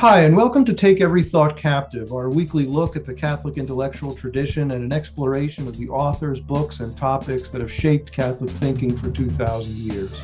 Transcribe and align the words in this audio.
Hi, 0.00 0.20
and 0.20 0.36
welcome 0.36 0.64
to 0.64 0.74
Take 0.74 1.00
Every 1.00 1.24
Thought 1.24 1.56
Captive, 1.56 2.12
our 2.12 2.30
weekly 2.30 2.66
look 2.66 2.94
at 2.94 3.04
the 3.04 3.12
Catholic 3.12 3.56
intellectual 3.56 4.14
tradition 4.14 4.70
and 4.70 4.84
an 4.84 4.92
exploration 4.92 5.66
of 5.66 5.76
the 5.76 5.88
authors, 5.88 6.38
books, 6.38 6.78
and 6.78 6.96
topics 6.96 7.50
that 7.50 7.60
have 7.60 7.72
shaped 7.72 8.12
Catholic 8.12 8.48
thinking 8.48 8.96
for 8.96 9.10
2,000 9.10 9.74
years. 9.74 10.16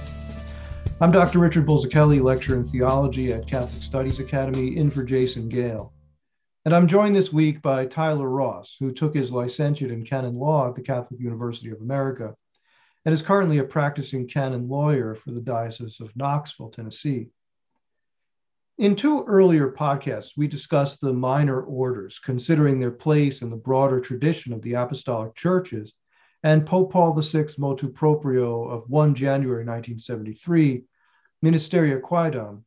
I'm 1.00 1.10
Dr. 1.10 1.40
Richard 1.40 1.66
Bulzacchelli, 1.66 2.22
lecturer 2.22 2.58
in 2.58 2.62
theology 2.62 3.32
at 3.32 3.48
Catholic 3.48 3.82
Studies 3.82 4.20
Academy, 4.20 4.76
in 4.76 4.92
for 4.92 5.02
Jason 5.02 5.48
Gale. 5.48 5.92
And 6.64 6.72
I'm 6.72 6.86
joined 6.86 7.16
this 7.16 7.32
week 7.32 7.60
by 7.60 7.84
Tyler 7.84 8.28
Ross, 8.28 8.76
who 8.78 8.92
took 8.92 9.12
his 9.12 9.32
licentiate 9.32 9.90
in 9.90 10.04
canon 10.04 10.36
law 10.36 10.68
at 10.68 10.76
the 10.76 10.82
Catholic 10.82 11.18
University 11.18 11.70
of 11.70 11.80
America 11.80 12.32
and 13.06 13.12
is 13.12 13.22
currently 13.22 13.58
a 13.58 13.64
practicing 13.64 14.28
canon 14.28 14.68
lawyer 14.68 15.16
for 15.16 15.32
the 15.32 15.40
Diocese 15.40 15.98
of 15.98 16.14
Knoxville, 16.14 16.70
Tennessee. 16.70 17.30
In 18.76 18.96
two 18.96 19.22
earlier 19.28 19.70
podcasts, 19.70 20.32
we 20.36 20.48
discussed 20.48 21.00
the 21.00 21.12
minor 21.12 21.62
orders, 21.62 22.18
considering 22.18 22.80
their 22.80 22.90
place 22.90 23.40
in 23.40 23.48
the 23.48 23.56
broader 23.56 24.00
tradition 24.00 24.52
of 24.52 24.62
the 24.62 24.72
apostolic 24.72 25.36
churches, 25.36 25.94
and 26.42 26.66
Pope 26.66 26.90
Paul 26.90 27.12
VI 27.14 27.46
motu 27.56 27.88
proprio 27.88 28.64
of 28.64 28.90
1 28.90 29.14
January 29.14 29.64
1973, 29.64 30.84
Ministeria 31.44 32.00
Quaedam, 32.00 32.64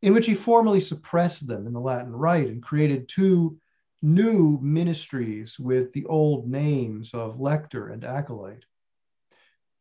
in 0.00 0.14
which 0.14 0.26
he 0.26 0.34
formally 0.34 0.80
suppressed 0.80 1.48
them 1.48 1.66
in 1.66 1.72
the 1.72 1.80
Latin 1.80 2.12
Rite 2.12 2.50
and 2.50 2.62
created 2.62 3.08
two 3.08 3.58
new 4.00 4.60
ministries 4.62 5.58
with 5.58 5.92
the 5.92 6.06
old 6.06 6.48
names 6.48 7.12
of 7.14 7.40
lector 7.40 7.88
and 7.88 8.04
acolyte. 8.04 8.64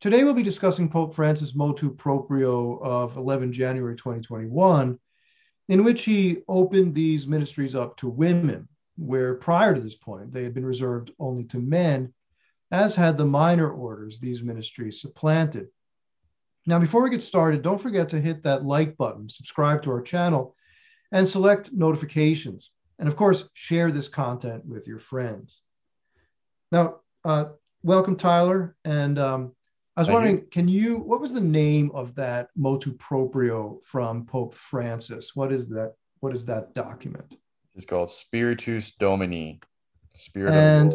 Today, 0.01 0.23
we'll 0.23 0.33
be 0.33 0.41
discussing 0.41 0.89
Pope 0.89 1.13
Francis 1.13 1.53
motu 1.53 1.93
proprio 1.93 2.79
of 2.79 3.15
11 3.15 3.53
January 3.53 3.95
2021 3.95 4.97
in 5.67 5.83
which 5.83 6.03
he 6.05 6.37
opened 6.47 6.93
these 6.93 7.27
ministries 7.27 7.75
up 7.75 7.97
to 7.97 8.07
women, 8.07 8.67
where 8.97 9.35
prior 9.35 9.75
to 9.75 9.81
this 9.81 9.95
point 9.95 10.33
they 10.33 10.43
had 10.43 10.53
been 10.53 10.65
reserved 10.65 11.11
only 11.19 11.43
to 11.45 11.59
men, 11.59 12.13
as 12.71 12.95
had 12.95 13.17
the 13.17 13.25
minor 13.25 13.69
orders 13.69 14.19
these 14.19 14.41
ministries 14.41 15.01
supplanted. 15.01 15.67
Now, 16.65 16.79
before 16.79 17.01
we 17.01 17.09
get 17.09 17.23
started, 17.23 17.61
don't 17.61 17.81
forget 17.81 18.09
to 18.09 18.19
hit 18.19 18.43
that 18.43 18.65
like 18.65 18.97
button, 18.97 19.29
subscribe 19.29 19.83
to 19.83 19.91
our 19.91 20.01
channel, 20.01 20.55
and 21.11 21.27
select 21.27 21.71
notifications. 21.71 22.71
And 22.99 23.07
of 23.07 23.15
course, 23.15 23.45
share 23.53 23.91
this 23.91 24.07
content 24.07 24.65
with 24.65 24.87
your 24.87 24.99
friends. 24.99 25.61
Now, 26.71 26.97
uh, 27.23 27.45
welcome, 27.83 28.17
Tyler. 28.17 28.75
And 28.83 29.17
um, 29.17 29.55
I 29.97 30.01
was 30.01 30.09
wondering, 30.09 30.45
can 30.51 30.67
you, 30.67 30.99
what 30.99 31.19
was 31.19 31.33
the 31.33 31.41
name 31.41 31.89
of 31.95 32.13
that 32.15 32.49
motu 32.55 32.93
proprio 32.93 33.81
from 33.83 34.27
Pope 34.27 34.53
Francis? 34.53 35.35
What 35.35 35.51
is 35.51 35.67
that? 35.69 35.95
What 36.19 36.35
is 36.35 36.45
that 36.45 36.75
document? 36.75 37.35
It's 37.73 37.83
called 37.83 38.11
Spiritus 38.11 38.91
Domini. 38.91 39.59
Spirit 40.13 40.53
and, 40.53 40.93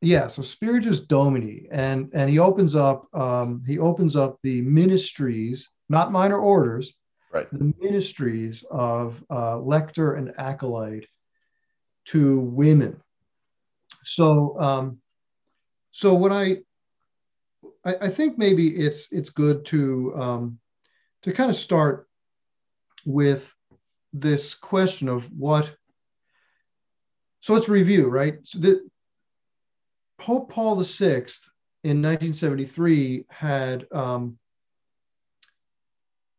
yeah, 0.00 0.28
so 0.28 0.42
Spiritus 0.42 1.00
Domini, 1.00 1.66
and 1.72 2.10
and 2.12 2.30
he 2.30 2.38
opens 2.38 2.76
up 2.76 3.12
um, 3.12 3.64
he 3.66 3.80
opens 3.80 4.14
up 4.14 4.38
the 4.44 4.62
ministries, 4.62 5.68
not 5.88 6.12
minor 6.12 6.38
orders, 6.38 6.94
right? 7.32 7.50
The 7.50 7.74
ministries 7.80 8.64
of 8.70 9.20
uh, 9.30 9.58
lector 9.58 10.14
and 10.14 10.32
acolyte 10.38 11.08
to 12.06 12.40
women. 12.40 13.00
So 14.04 14.60
um, 14.60 14.98
so 15.90 16.14
what 16.14 16.30
I 16.30 16.58
I, 17.84 17.94
I 18.02 18.08
think 18.08 18.38
maybe 18.38 18.68
it's 18.68 19.08
it's 19.10 19.30
good 19.30 19.64
to 19.66 20.12
um, 20.16 20.58
to 21.22 21.32
kind 21.32 21.50
of 21.50 21.56
start 21.56 22.08
with 23.04 23.54
this 24.12 24.54
question 24.54 25.08
of 25.08 25.30
what. 25.32 25.74
So 27.40 27.54
let's 27.54 27.68
review, 27.68 28.08
right? 28.08 28.38
So 28.42 28.58
the 28.58 28.88
Pope 30.18 30.50
Paul 30.50 30.82
VI 30.82 31.26
in 31.84 32.02
1973 32.02 33.26
had 33.28 33.86
um, 33.92 34.38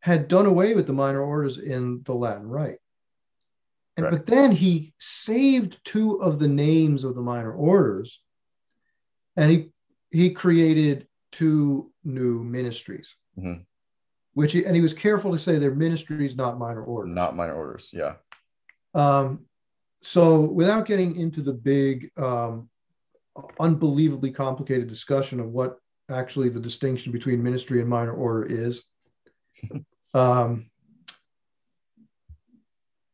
had 0.00 0.28
done 0.28 0.46
away 0.46 0.74
with 0.74 0.86
the 0.86 0.92
minor 0.92 1.22
orders 1.22 1.58
in 1.58 2.02
the 2.04 2.14
Latin 2.14 2.48
Rite. 2.48 2.78
And, 3.96 4.04
right. 4.04 4.12
But 4.12 4.26
then 4.26 4.52
he 4.52 4.94
saved 4.98 5.78
two 5.84 6.22
of 6.22 6.38
the 6.38 6.48
names 6.48 7.04
of 7.04 7.14
the 7.14 7.22
minor 7.22 7.52
orders, 7.52 8.20
and 9.36 9.50
he 9.50 9.70
he 10.10 10.30
created 10.30 11.06
two 11.32 11.90
new 12.04 12.44
ministries. 12.44 13.14
Mm-hmm. 13.38 13.62
Which 14.34 14.52
he, 14.52 14.64
and 14.64 14.76
he 14.76 14.82
was 14.82 14.94
careful 14.94 15.32
to 15.32 15.38
say 15.38 15.58
they're 15.58 15.74
ministries, 15.74 16.36
not 16.36 16.58
minor 16.58 16.82
orders. 16.82 17.12
Not 17.12 17.36
minor 17.36 17.54
orders, 17.54 17.90
yeah. 17.92 18.14
Um, 18.94 19.46
so 20.02 20.40
without 20.40 20.86
getting 20.86 21.16
into 21.16 21.42
the 21.42 21.52
big, 21.52 22.10
um, 22.16 22.68
unbelievably 23.58 24.30
complicated 24.32 24.88
discussion 24.88 25.40
of 25.40 25.48
what 25.48 25.78
actually 26.10 26.48
the 26.48 26.60
distinction 26.60 27.12
between 27.12 27.42
ministry 27.42 27.80
and 27.80 27.88
minor 27.88 28.12
order 28.12 28.44
is, 28.46 28.82
um, 30.14 30.70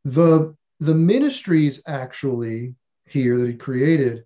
the 0.04 0.54
the 0.80 0.94
ministries 0.94 1.82
actually 1.86 2.74
here 3.06 3.38
that 3.38 3.48
he 3.48 3.54
created 3.54 4.24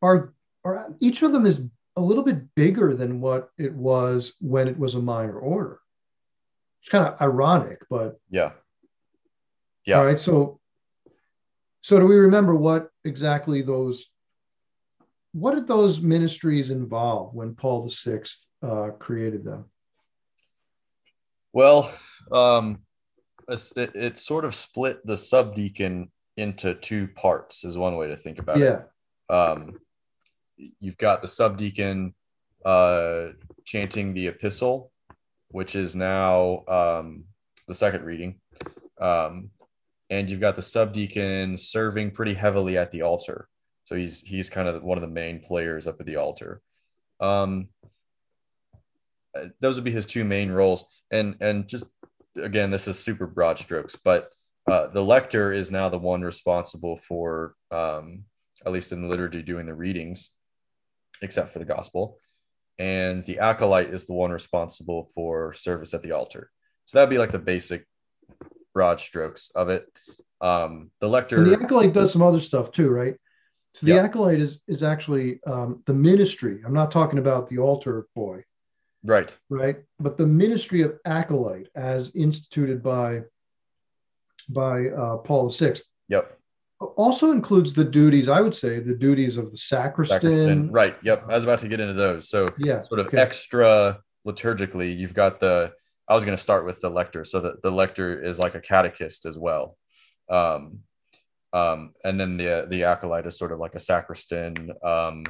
are 0.00 0.32
are 0.64 0.94
each 1.00 1.22
of 1.22 1.32
them 1.32 1.46
is 1.46 1.62
a 1.96 2.00
little 2.00 2.24
bit 2.24 2.54
bigger 2.54 2.94
than 2.94 3.20
what 3.20 3.50
it 3.58 3.74
was 3.74 4.32
when 4.40 4.68
it 4.68 4.78
was 4.78 4.94
a 4.94 5.00
minor 5.00 5.38
order. 5.38 5.80
It's 6.80 6.88
kind 6.88 7.06
of 7.06 7.20
ironic, 7.20 7.80
but 7.90 8.18
yeah. 8.30 8.52
Yeah. 9.84 9.98
All 9.98 10.06
right. 10.06 10.20
So, 10.20 10.60
so 11.80 11.98
do 11.98 12.06
we 12.06 12.16
remember 12.16 12.54
what 12.54 12.90
exactly 13.04 13.62
those, 13.62 14.06
what 15.32 15.54
did 15.54 15.66
those 15.66 16.00
ministries 16.00 16.70
involve 16.70 17.34
when 17.34 17.54
Paul 17.54 17.88
VI 17.88 18.20
uh, 18.62 18.90
created 18.98 19.44
them? 19.44 19.66
Well, 21.52 21.92
um, 22.30 22.80
it, 23.48 23.94
it 23.94 24.18
sort 24.18 24.44
of 24.44 24.54
split 24.54 25.04
the 25.04 25.16
subdeacon 25.16 26.10
into 26.36 26.74
two 26.74 27.08
parts, 27.08 27.64
is 27.64 27.76
one 27.76 27.96
way 27.96 28.08
to 28.08 28.16
think 28.16 28.38
about 28.38 28.58
yeah. 28.58 28.66
it. 28.66 28.88
Yeah. 29.28 29.36
Um, 29.36 29.80
you've 30.78 30.98
got 30.98 31.22
the 31.22 31.28
subdeacon 31.28 32.14
uh, 32.64 33.28
chanting 33.64 34.14
the 34.14 34.28
epistle, 34.28 34.92
which 35.48 35.76
is 35.76 35.96
now 35.96 36.64
um, 36.68 37.24
the 37.68 37.74
second 37.74 38.04
reading. 38.04 38.40
Um, 39.00 39.50
and 40.10 40.28
you've 40.28 40.40
got 40.40 40.56
the 40.56 40.62
subdeacon 40.62 41.56
serving 41.56 42.10
pretty 42.10 42.34
heavily 42.34 42.76
at 42.76 42.90
the 42.90 43.02
altar. 43.02 43.48
So 43.84 43.96
he's 43.96 44.20
he's 44.20 44.50
kind 44.50 44.68
of 44.68 44.82
one 44.82 44.98
of 44.98 45.02
the 45.02 45.08
main 45.08 45.40
players 45.40 45.86
up 45.86 46.00
at 46.00 46.06
the 46.06 46.16
altar. 46.16 46.60
Um, 47.20 47.68
those 49.60 49.76
would 49.76 49.84
be 49.84 49.90
his 49.90 50.06
two 50.06 50.24
main 50.24 50.50
roles. 50.50 50.84
And 51.10 51.36
and 51.40 51.68
just 51.68 51.86
again, 52.36 52.70
this 52.70 52.88
is 52.88 52.98
super 52.98 53.26
broad 53.26 53.58
strokes, 53.58 53.96
but 53.96 54.30
uh, 54.70 54.88
the 54.88 55.04
lector 55.04 55.52
is 55.52 55.70
now 55.70 55.88
the 55.88 55.98
one 55.98 56.22
responsible 56.22 56.96
for, 56.96 57.54
um, 57.70 58.24
at 58.64 58.72
least 58.72 58.92
in 58.92 59.02
the 59.02 59.08
liturgy, 59.08 59.42
doing 59.42 59.66
the 59.66 59.74
readings 59.74 60.30
except 61.22 61.48
for 61.50 61.58
the 61.58 61.64
gospel. 61.64 62.18
And 62.78 63.24
the 63.26 63.40
acolyte 63.40 63.92
is 63.92 64.06
the 64.06 64.14
one 64.14 64.30
responsible 64.30 65.10
for 65.14 65.52
service 65.52 65.92
at 65.92 66.02
the 66.02 66.12
altar. 66.12 66.50
So 66.86 66.98
that'd 66.98 67.10
be 67.10 67.18
like 67.18 67.30
the 67.30 67.38
basic 67.38 67.86
broad 68.72 69.00
strokes 69.00 69.50
of 69.54 69.68
it. 69.68 69.86
Um, 70.40 70.90
the 71.00 71.08
lector. 71.08 71.36
And 71.36 71.46
the 71.46 71.60
acolyte 71.60 71.92
does 71.92 72.12
some 72.12 72.22
other 72.22 72.40
stuff 72.40 72.72
too, 72.72 72.88
right? 72.88 73.16
So 73.74 73.86
the 73.86 73.98
acolyte 73.98 74.40
is 74.40 74.60
is 74.66 74.82
actually 74.82 75.40
um, 75.46 75.82
the 75.86 75.94
ministry. 75.94 76.60
I'm 76.64 76.72
not 76.72 76.90
talking 76.90 77.18
about 77.18 77.48
the 77.48 77.58
altar 77.58 78.06
boy. 78.16 78.42
Right. 79.04 79.36
Right. 79.48 79.76
But 80.00 80.16
the 80.16 80.26
ministry 80.26 80.80
of 80.80 80.98
acolyte, 81.04 81.68
as 81.76 82.10
instituted 82.14 82.82
by 82.82 83.22
by 84.48 84.88
uh, 84.88 85.18
Paul 85.18 85.50
VI. 85.50 85.76
Yep 86.08 86.39
also 86.80 87.30
includes 87.30 87.74
the 87.74 87.84
duties, 87.84 88.28
I 88.28 88.40
would 88.40 88.54
say, 88.54 88.80
the 88.80 88.94
duties 88.94 89.36
of 89.36 89.50
the 89.50 89.56
sacristan. 89.56 90.20
sacristan. 90.20 90.70
Right. 90.70 90.96
Yep. 91.02 91.24
I 91.28 91.34
was 91.34 91.44
about 91.44 91.58
to 91.60 91.68
get 91.68 91.80
into 91.80 91.94
those. 91.94 92.28
So, 92.28 92.52
yeah, 92.58 92.80
sort 92.80 93.00
of 93.00 93.06
okay. 93.08 93.18
extra 93.18 93.98
liturgically, 94.26 94.96
you've 94.96 95.14
got 95.14 95.40
the, 95.40 95.72
I 96.08 96.14
was 96.14 96.24
going 96.24 96.36
to 96.36 96.42
start 96.42 96.64
with 96.64 96.80
the 96.80 96.90
lector. 96.90 97.24
So, 97.24 97.40
that 97.40 97.62
the 97.62 97.70
lector 97.70 98.22
is 98.22 98.38
like 98.38 98.54
a 98.54 98.60
catechist 98.60 99.26
as 99.26 99.38
well. 99.38 99.76
Um, 100.30 100.80
um, 101.52 101.92
and 102.04 102.18
then 102.18 102.36
the, 102.36 102.66
the 102.68 102.84
acolyte 102.84 103.26
is 103.26 103.36
sort 103.36 103.52
of 103.52 103.58
like 103.58 103.74
a 103.74 103.80
sacristan. 103.80 104.70
Um, 104.82 105.24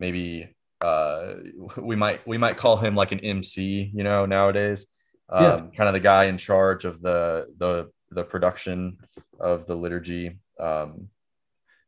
maybe 0.00 0.54
uh, 0.80 1.34
we 1.76 1.96
might, 1.96 2.26
we 2.26 2.38
might 2.38 2.56
call 2.56 2.76
him 2.78 2.94
like 2.94 3.12
an 3.12 3.20
MC, 3.20 3.90
you 3.94 4.04
know, 4.04 4.24
nowadays. 4.24 4.86
Um, 5.28 5.42
yeah. 5.44 5.76
kind 5.76 5.88
of 5.88 5.92
the 5.92 6.00
guy 6.00 6.24
in 6.24 6.38
charge 6.38 6.84
of 6.84 7.02
the, 7.02 7.46
the, 7.58 7.90
the 8.10 8.22
production 8.22 8.98
of 9.40 9.66
the 9.66 9.74
liturgy 9.74 10.38
um, 10.58 11.08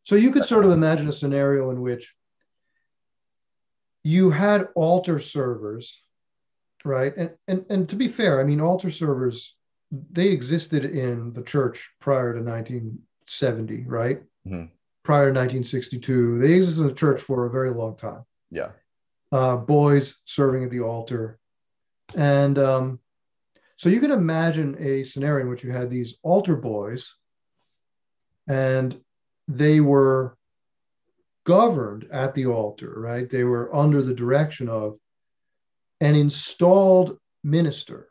so 0.04 0.14
you 0.16 0.30
could 0.30 0.44
sort 0.44 0.64
of 0.64 0.70
imagine 0.72 1.08
a 1.08 1.12
scenario 1.12 1.70
in 1.70 1.80
which 1.80 2.14
you 4.02 4.30
had 4.30 4.68
altar 4.74 5.18
servers, 5.18 6.00
right? 6.84 7.12
And 7.16 7.30
and 7.46 7.66
and 7.70 7.88
to 7.90 7.96
be 7.96 8.08
fair, 8.08 8.40
I 8.40 8.44
mean 8.44 8.60
altar 8.60 8.90
servers 8.90 9.54
they 9.90 10.28
existed 10.28 10.84
in 10.84 11.32
the 11.32 11.42
church 11.42 11.90
prior 12.00 12.34
to 12.34 12.40
1970, 12.40 13.84
right? 13.86 14.22
Mhm. 14.46 14.70
Prior 15.02 15.26
to 15.32 15.32
1962, 15.32 16.38
they 16.38 16.52
existed 16.54 16.82
in 16.82 16.88
the 16.88 16.94
church 16.94 17.22
for 17.22 17.46
a 17.46 17.50
very 17.50 17.70
long 17.70 17.96
time. 17.96 18.24
Yeah. 18.50 18.70
uh, 19.30 19.56
boys 19.58 20.16
serving 20.24 20.64
at 20.64 20.70
the 20.70 20.80
altar. 20.80 21.38
And 22.14 22.58
um, 22.58 22.98
so 23.76 23.90
you 23.90 24.00
can 24.00 24.10
imagine 24.10 24.74
a 24.78 25.04
scenario 25.04 25.44
in 25.44 25.50
which 25.50 25.62
you 25.62 25.70
had 25.70 25.90
these 25.90 26.14
altar 26.22 26.56
boys 26.56 27.14
and 28.48 28.98
they 29.46 29.80
were 29.80 30.36
governed 31.44 32.08
at 32.10 32.34
the 32.34 32.46
altar, 32.46 32.92
right? 32.96 33.28
They 33.28 33.44
were 33.44 33.74
under 33.74 34.02
the 34.02 34.14
direction 34.14 34.68
of 34.68 34.98
an 36.00 36.14
installed 36.14 37.18
minister, 37.44 38.08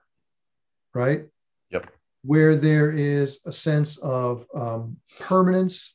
right? 0.93 1.25
Yep. 1.71 1.91
Where 2.23 2.55
there 2.55 2.91
is 2.91 3.39
a 3.45 3.51
sense 3.51 3.97
of 3.97 4.45
um, 4.55 4.97
permanence, 5.19 5.93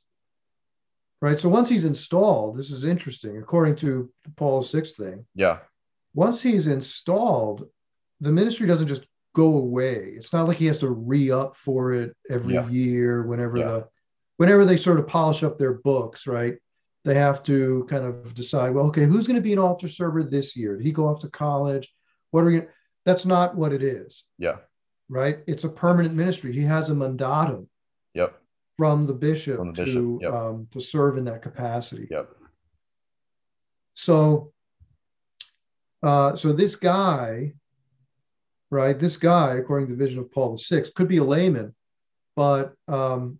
right? 1.20 1.38
So 1.38 1.48
once 1.48 1.68
he's 1.68 1.84
installed, 1.84 2.56
this 2.56 2.70
is 2.70 2.84
interesting, 2.84 3.36
according 3.38 3.76
to 3.76 4.10
Paul 4.36 4.62
VI 4.62 4.82
thing, 4.96 5.26
Yeah. 5.34 5.58
once 6.14 6.40
he's 6.40 6.66
installed, 6.68 7.68
the 8.20 8.32
ministry 8.32 8.66
doesn't 8.68 8.88
just 8.88 9.06
go 9.34 9.56
away. 9.56 10.12
It's 10.16 10.32
not 10.32 10.46
like 10.46 10.58
he 10.58 10.66
has 10.66 10.78
to 10.78 10.90
re-up 10.90 11.56
for 11.56 11.92
it 11.92 12.16
every 12.30 12.54
Yeah. 12.54 12.68
year 12.68 13.22
whenever 13.24 13.58
Yeah. 13.58 13.64
the 13.66 13.88
whenever 14.36 14.64
they 14.64 14.76
sort 14.76 14.98
of 14.98 15.06
polish 15.06 15.42
up 15.42 15.58
their 15.58 15.74
books, 15.74 16.26
right? 16.26 16.56
They 17.04 17.14
have 17.14 17.42
to 17.44 17.84
kind 17.90 18.04
of 18.04 18.34
decide, 18.34 18.70
well, 18.74 18.86
okay, 18.86 19.04
who's 19.04 19.26
going 19.26 19.36
to 19.36 19.42
be 19.42 19.52
an 19.52 19.58
altar 19.58 19.88
server 19.88 20.22
this 20.22 20.54
year? 20.56 20.76
Did 20.76 20.86
he 20.86 20.92
go 20.92 21.08
off 21.08 21.20
to 21.20 21.28
college? 21.30 21.92
What 22.30 22.44
are 22.44 22.50
you? 22.50 22.68
that's 23.04 23.24
not 23.26 23.56
what 23.56 23.72
it 23.72 23.82
is, 23.82 24.22
Yeah. 24.38 24.58
right? 25.08 25.38
It's 25.48 25.64
a 25.64 25.68
permanent 25.68 26.14
ministry. 26.14 26.52
He 26.52 26.60
has 26.62 26.88
a 26.88 26.92
mandatum 26.94 27.66
Yep. 28.14 28.40
from 28.78 29.06
the 29.08 29.12
bishop, 29.14 29.56
From 29.56 29.72
the 29.72 29.82
bishop, 29.84 29.96
to 30.02 30.18
yep. 30.22 30.32
um, 30.32 30.68
to 30.70 30.80
serve 30.80 31.16
in 31.18 31.24
that 31.24 31.42
capacity. 31.42 32.06
Yep. 32.10 32.30
So, 33.94 34.52
uh, 36.02 36.36
so 36.36 36.52
this 36.52 36.76
guy, 36.76 37.54
right? 38.70 38.98
This 38.98 39.16
guy, 39.16 39.54
according 39.56 39.88
to 39.88 39.94
the 39.94 39.98
vision 40.04 40.18
of 40.20 40.30
Paul 40.30 40.56
VI, 40.56 40.84
could 40.94 41.08
be 41.08 41.18
a 41.18 41.24
layman, 41.24 41.74
but 42.36 42.74
um, 42.88 43.38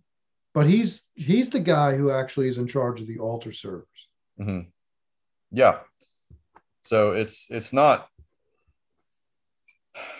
but 0.53 0.69
he's 0.69 1.03
he's 1.15 1.49
the 1.49 1.59
guy 1.59 1.95
who 1.95 2.11
actually 2.11 2.47
is 2.47 2.57
in 2.57 2.67
charge 2.67 3.01
of 3.01 3.07
the 3.07 3.19
altar 3.19 3.51
servers. 3.51 3.87
hmm 4.37 4.61
Yeah. 5.51 5.79
So 6.83 7.11
it's 7.11 7.47
it's 7.49 7.73
not. 7.73 8.07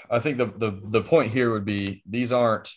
I 0.10 0.20
think 0.20 0.38
the 0.38 0.46
the 0.46 0.80
the 0.84 1.02
point 1.02 1.32
here 1.32 1.52
would 1.52 1.66
be 1.66 2.04
these 2.08 2.32
aren't. 2.32 2.72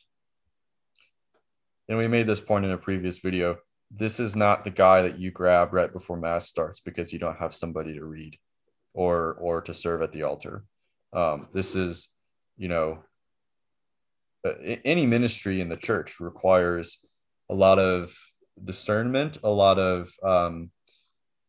And 1.89 1.97
we 1.97 2.09
made 2.09 2.27
this 2.27 2.41
point 2.41 2.65
in 2.65 2.73
a 2.73 2.79
previous 2.79 3.21
video. 3.21 3.59
This 3.93 4.19
is 4.19 4.35
not 4.35 4.65
the 4.65 4.71
guy 4.71 5.03
that 5.03 5.19
you 5.21 5.31
grab 5.31 5.73
right 5.73 5.93
before 5.93 6.17
mass 6.17 6.49
starts 6.49 6.81
because 6.81 7.13
you 7.13 7.21
don't 7.21 7.39
have 7.39 7.55
somebody 7.55 7.95
to 7.95 8.05
read, 8.05 8.37
or 8.93 9.35
or 9.35 9.61
to 9.63 9.73
serve 9.73 10.03
at 10.03 10.11
the 10.13 10.25
altar. 10.25 10.65
Um, 11.13 11.47
this 11.55 11.77
is, 11.77 12.09
you 12.57 12.69
know, 12.69 13.05
uh, 14.45 14.55
any 14.85 15.07
ministry 15.07 15.61
in 15.61 15.69
the 15.69 15.77
church 15.77 16.19
requires 16.19 16.99
a 17.49 17.55
lot 17.55 17.79
of 17.79 18.15
discernment, 18.63 19.39
a 19.45 19.51
lot 19.51 19.79
of 19.79 20.11
um, 20.23 20.71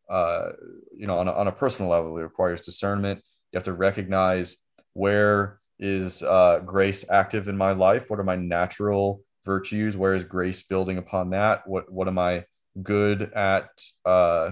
uh, 0.09 0.49
you 0.95 1.07
know, 1.07 1.17
on 1.17 1.27
a, 1.27 1.33
on 1.33 1.47
a 1.47 1.51
personal 1.51 1.91
level, 1.91 2.17
it 2.17 2.21
requires 2.21 2.61
discernment. 2.61 3.21
You 3.51 3.57
have 3.57 3.65
to 3.65 3.73
recognize 3.73 4.57
where 4.93 5.59
is 5.79 6.23
uh, 6.23 6.59
grace 6.65 7.05
active 7.09 7.47
in 7.47 7.57
my 7.57 7.71
life. 7.73 8.09
What 8.09 8.19
are 8.19 8.23
my 8.23 8.35
natural 8.35 9.21
virtues? 9.45 9.97
Where 9.97 10.15
is 10.15 10.23
grace 10.23 10.63
building 10.63 10.97
upon 10.97 11.31
that? 11.31 11.67
What 11.67 11.91
what 11.91 12.07
am 12.07 12.17
I 12.17 12.45
good 12.81 13.33
at 13.33 13.69
uh, 14.05 14.51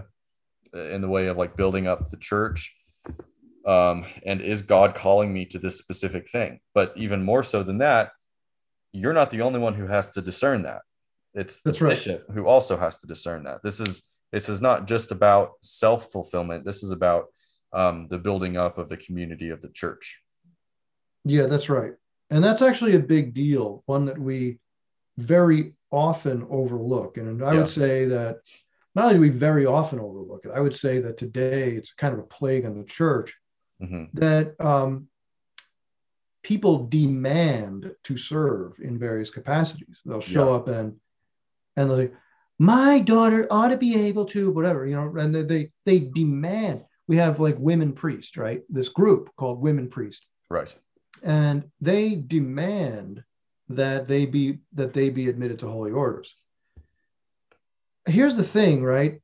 in 0.74 1.02
the 1.02 1.08
way 1.08 1.28
of 1.28 1.38
like 1.38 1.56
building 1.56 1.88
up 1.88 2.10
the 2.10 2.18
church? 2.18 2.74
Um, 3.66 4.06
and 4.26 4.42
is 4.42 4.62
God 4.62 4.94
calling 4.94 5.34
me 5.34 5.46
to 5.46 5.58
this 5.58 5.78
specific 5.78 6.30
thing? 6.30 6.60
But 6.74 6.94
even 6.96 7.24
more 7.24 7.44
so 7.44 7.64
than 7.64 7.80
that, 7.80 8.12
you're 8.92 9.14
not 9.14 9.32
the 9.32 9.42
only 9.42 9.60
one 9.60 9.74
who 9.74 9.88
has 9.88 10.10
to 10.12 10.22
discern 10.22 10.64
that. 10.64 10.82
It's 11.36 11.58
the 11.62 11.72
That's 11.72 11.82
right. 11.82 11.90
bishop 11.92 12.26
who 12.34 12.48
also 12.48 12.78
has 12.78 12.98
to 13.00 13.08
discern 13.08 13.44
that. 13.44 13.62
This 13.62 13.80
is 13.80 14.04
this 14.32 14.50
is 14.50 14.62
not 14.62 14.88
just 14.88 15.12
about 15.12 15.52
self 15.62 16.12
fulfillment. 16.12 16.66
This 16.66 16.82
is 16.82 16.92
about 16.92 17.26
um, 17.74 18.08
the 18.10 18.18
building 18.18 18.58
up 18.58 18.78
of 18.78 18.90
the 18.90 18.98
community 18.98 19.50
of 19.50 19.62
the 19.62 19.70
church. 19.70 20.20
Yeah, 21.26 21.48
that's 21.48 21.70
right, 21.70 21.94
and 22.30 22.44
that's 22.44 22.62
actually 22.62 22.96
a 22.96 23.00
big 23.00 23.34
deal, 23.34 23.84
one 23.86 24.06
that 24.06 24.18
we 24.18 24.60
very 25.18 25.74
often 25.92 26.46
overlook. 26.50 27.18
And 27.18 27.44
I 27.44 27.52
Yeah. 27.54 27.60
would 27.60 27.68
say 27.68 28.06
that 28.06 28.38
not 28.96 29.06
only 29.06 29.16
do 29.16 29.22
we 29.22 29.30
very 29.30 29.66
often 29.66 30.00
overlook 30.00 30.46
it, 30.46 30.52
I 30.52 30.60
would 30.62 30.76
say 30.76 31.00
that 31.02 31.18
today 31.18 31.72
it's 31.72 31.94
kind 31.94 32.14
of 32.14 32.20
a 32.20 32.24
plague 32.28 32.66
on 32.66 32.78
the 32.78 32.84
church 32.86 33.38
Mhm. 33.82 34.10
that 34.14 34.60
um, 34.62 35.10
people 36.44 36.86
demand 36.88 37.92
to 38.04 38.18
serve 38.18 38.80
in 38.80 38.98
various 39.00 39.30
capacities. 39.32 40.02
They'll 40.06 40.22
show 40.22 40.50
Yeah. 40.50 40.56
up 40.56 40.68
and 40.68 41.00
and 41.76 41.90
they'll 41.90 41.98
say, 41.98 42.12
"My 42.60 43.00
daughter 43.00 43.48
ought 43.50 43.70
to 43.70 43.78
be 43.78 44.08
able 44.08 44.26
to 44.26 44.52
whatever," 44.52 44.86
you 44.86 44.96
know, 44.96 45.16
and 45.18 45.34
they 45.34 45.44
they, 45.44 45.72
they 45.86 46.00
demand. 46.00 46.86
We 47.08 47.18
have 47.18 47.40
like 47.40 47.58
women 47.60 47.94
priest, 47.94 48.38
right? 48.38 48.64
This 48.70 48.90
group 48.90 49.30
called 49.38 49.62
women 49.62 49.90
priest, 49.90 50.26
Right. 50.50 50.74
and 51.24 51.70
they 51.82 52.16
demand 52.16 53.24
that 53.70 54.08
they 54.08 54.26
be 54.26 54.60
that 54.74 54.94
they 54.94 55.10
be 55.10 55.30
admitted 55.30 55.60
to 55.60 55.68
holy 55.68 55.92
orders. 55.92 56.34
Here's 58.08 58.36
the 58.36 58.44
thing, 58.44 58.84
right? 58.84 59.22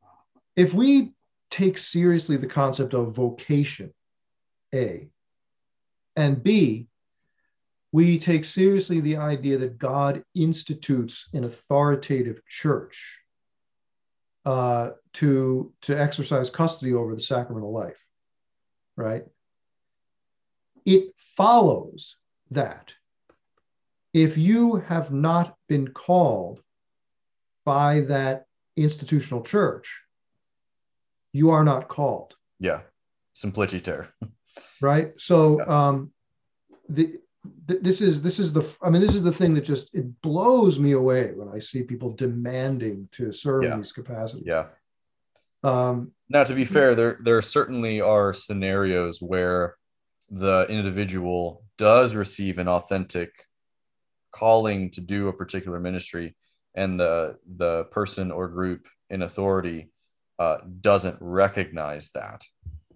If 0.55 0.73
we 0.73 1.13
take 1.49 1.77
seriously 1.77 2.37
the 2.37 2.47
concept 2.47 2.93
of 2.93 3.15
vocation, 3.15 3.93
A, 4.73 5.09
and 6.15 6.41
B, 6.41 6.87
we 7.91 8.17
take 8.19 8.45
seriously 8.45 8.99
the 9.01 9.17
idea 9.17 9.57
that 9.57 9.77
God 9.77 10.23
institutes 10.33 11.27
an 11.33 11.43
authoritative 11.43 12.41
church 12.47 13.19
uh, 14.45 14.91
to, 15.13 15.73
to 15.81 15.99
exercise 15.99 16.49
custody 16.49 16.93
over 16.93 17.15
the 17.15 17.21
sacramental 17.21 17.71
life, 17.73 17.99
right? 18.95 19.25
It 20.85 21.13
follows 21.35 22.15
that 22.51 22.91
if 24.13 24.37
you 24.37 24.75
have 24.77 25.11
not 25.11 25.55
been 25.67 25.89
called 25.89 26.61
by 27.65 28.01
that 28.01 28.45
institutional 28.75 29.43
church, 29.43 30.01
you 31.33 31.51
are 31.51 31.63
not 31.63 31.87
called 31.87 32.33
Yeah. 32.59 32.81
Simpliciter. 33.33 34.13
right 34.81 35.13
so 35.17 35.59
Yeah. 35.59 35.87
um 35.87 36.11
the 36.89 37.17
th- 37.67 37.81
this 37.81 38.01
is 38.01 38.21
this 38.21 38.39
is 38.39 38.53
the 38.53 38.63
i 38.81 38.89
mean 38.89 39.01
this 39.01 39.15
is 39.15 39.23
the 39.23 39.31
thing 39.31 39.53
that 39.53 39.61
just 39.63 39.93
it 39.95 40.05
blows 40.21 40.77
me 40.79 40.91
away 40.93 41.31
when 41.35 41.49
i 41.49 41.59
see 41.59 41.81
people 41.83 42.11
demanding 42.11 43.07
to 43.11 43.31
serve 43.31 43.63
Yeah. 43.63 43.77
these 43.77 43.91
capacities 43.91 44.43
Yeah. 44.45 44.67
um 45.63 46.11
Now, 46.29 46.43
to 46.43 46.55
be 46.55 46.65
fair, 46.65 46.95
there 46.95 47.17
there 47.23 47.41
certainly 47.41 47.99
are 48.01 48.33
scenarios 48.33 49.21
where 49.21 49.75
the 50.29 50.65
individual 50.69 51.63
does 51.77 52.15
receive 52.15 52.57
an 52.57 52.67
authentic 52.67 53.29
calling 54.31 54.89
to 54.91 55.01
do 55.01 55.27
a 55.27 55.33
particular 55.33 55.79
ministry, 55.79 56.35
and 56.73 56.99
the 56.99 57.37
the 57.57 57.83
person 57.85 58.31
or 58.31 58.47
group 58.47 58.87
in 59.09 59.21
authority 59.23 59.91
uh, 60.39 60.57
doesn't 60.81 61.17
recognize 61.19 62.09
that. 62.13 62.41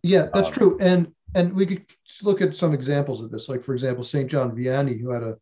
yeah 0.02 0.28
that's 0.34 0.48
Um, 0.50 0.54
true 0.54 0.78
and 0.80 1.12
and 1.36 1.54
we 1.54 1.66
could 1.66 1.86
look 2.24 2.42
at 2.42 2.56
some 2.56 2.74
examples 2.74 3.22
of 3.22 3.30
this 3.30 3.48
like 3.50 3.64
for 3.64 3.74
example 3.74 4.04
st 4.04 4.30
john 4.32 4.56
vianney 4.56 5.00
who 5.00 5.10
had 5.12 5.22
a 5.24 5.38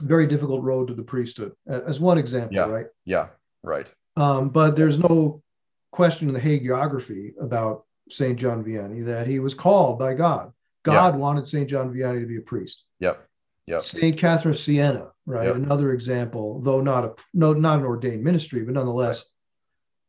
very 0.00 0.26
difficult 0.26 0.62
road 0.62 0.86
to 0.86 0.94
the 0.94 1.02
priesthood 1.02 1.52
as 1.66 1.98
one 1.98 2.18
example 2.18 2.54
Yeah. 2.54 2.66
right 2.66 2.86
Yeah. 3.04 3.28
Right. 3.64 3.92
Um, 4.16 4.50
but 4.50 4.76
there's 4.76 4.98
no 4.98 5.42
question 5.90 6.28
in 6.28 6.34
the 6.34 6.40
hagiography 6.40 7.32
about 7.40 7.84
St. 8.10 8.38
John 8.38 8.62
Vianney 8.64 9.04
that 9.04 9.26
he 9.26 9.40
was 9.40 9.54
called 9.54 9.98
by 9.98 10.14
God. 10.14 10.52
God 10.84 11.16
wanted 11.16 11.46
St. 11.46 11.68
John 11.68 11.92
Vianney 11.92 12.20
to 12.20 12.26
be 12.26 12.36
a 12.36 12.40
priest. 12.40 12.84
Yep. 13.00 13.26
Yep. 13.66 13.84
St. 13.84 14.16
Catherine 14.18 14.54
of 14.54 14.60
Siena, 14.60 15.08
right? 15.26 15.48
Yep. 15.48 15.56
Another 15.56 15.92
example, 15.92 16.60
though 16.62 16.80
not 16.80 17.04
a 17.04 17.14
no, 17.34 17.52
not 17.52 17.80
an 17.80 17.84
ordained 17.84 18.22
ministry, 18.22 18.62
but 18.62 18.74
nonetheless 18.74 19.24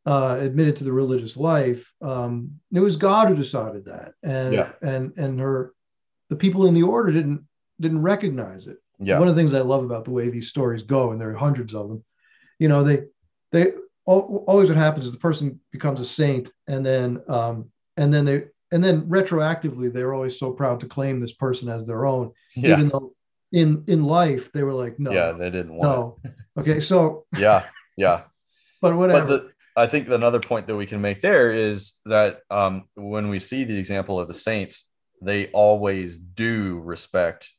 uh, 0.05 0.37
admitted 0.39 0.75
to 0.77 0.83
the 0.83 0.91
religious 0.93 1.35
life. 1.37 1.91
Um, 2.01 2.59
it 2.73 2.79
was 2.79 2.95
God 2.95 3.27
who 3.27 3.35
decided 3.35 3.85
that, 3.85 4.13
and 4.23 4.53
Yeah. 4.53 4.71
and 4.81 5.13
and 5.17 5.39
her, 5.39 5.73
the 6.29 6.35
people 6.35 6.67
in 6.67 6.73
the 6.73 6.83
order 6.83 7.11
didn't 7.11 7.45
didn't 7.79 8.01
recognize 8.01 8.67
it 8.67 8.77
Yeah. 8.99 9.19
one 9.19 9.27
of 9.27 9.35
the 9.35 9.41
things 9.41 9.53
I 9.53 9.61
love 9.61 9.83
about 9.83 10.05
the 10.05 10.11
way 10.11 10.29
these 10.29 10.49
stories 10.49 10.83
go, 10.83 11.11
and 11.11 11.19
there 11.21 11.29
are 11.29 11.35
hundreds 11.35 11.73
of 11.73 11.87
them, 11.89 12.03
you 12.59 12.67
know, 12.69 12.83
they 12.83 13.03
they 13.51 13.73
always 14.05 14.69
what 14.69 14.77
happens 14.77 15.05
is 15.05 15.11
the 15.11 15.17
person 15.19 15.59
becomes 15.71 15.99
a 15.99 16.05
saint, 16.05 16.51
and 16.67 16.85
then 16.85 17.21
um, 17.27 17.69
and 17.97 18.13
then 18.13 18.25
they 18.25 18.45
and 18.71 18.83
then 18.83 19.03
retroactively 19.03 19.91
they're 19.91 20.13
always 20.13 20.37
so 20.39 20.51
proud 20.51 20.79
to 20.79 20.87
claim 20.87 21.19
this 21.19 21.33
person 21.33 21.69
as 21.69 21.85
their 21.85 22.05
own, 22.05 22.31
Yeah. 22.55 22.73
even 22.77 22.89
though 22.89 23.13
in 23.51 23.83
in 23.87 24.03
life 24.03 24.51
they 24.51 24.63
were 24.63 24.73
like 24.73 24.99
no 24.99 25.11
yeah, 25.11 25.31
they 25.31 25.49
didn't 25.49 25.73
want 25.75 25.83
no 26.23 26.31
okay 26.57 26.79
so. 26.79 27.25
Yeah, 27.37 27.63
yeah. 27.97 28.21
but 28.81 28.95
whatever 28.95 29.25
But 29.25 29.43
the, 29.43 29.51
I 29.79 29.87
think 29.87 30.09
another 30.09 30.39
point 30.39 30.67
that 30.67 30.75
we 30.75 30.85
can 30.85 30.99
make 31.01 31.21
there 31.21 31.51
is 31.51 31.93
that 32.05 32.41
um, 32.49 32.83
when 32.95 33.29
we 33.29 33.39
see 33.39 33.63
the 33.63 33.77
example 33.77 34.19
of 34.19 34.27
the 34.27 34.33
saints, 34.33 34.89
they 35.21 35.47
always 35.51 36.19
do 36.19 36.79
respect 36.83 37.51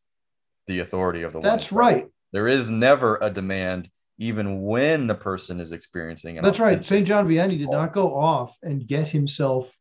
the 0.67 0.81
authority 0.81 1.23
of 1.23 1.33
the 1.33 1.39
one 1.41 1.45
that's 1.49 1.69
charge. 1.69 1.73
right 1.73 2.09
There 2.33 2.47
is 2.47 2.71
never 2.71 3.19
a 3.23 3.31
demand, 3.31 3.89
even 4.19 4.63
when 4.63 5.07
the 5.07 5.15
person 5.15 5.61
is 5.61 5.73
experiencing 5.73 6.37
an 6.37 6.45
that's 6.45 6.59
right 6.61 6.85
saint 6.85 7.07
john 7.07 7.27
vianney 7.27 7.59
did 7.59 7.71
not 7.71 7.93
go 7.95 8.15
off 8.15 8.57
and 8.63 8.87
get 8.87 9.09
himself 9.09 9.75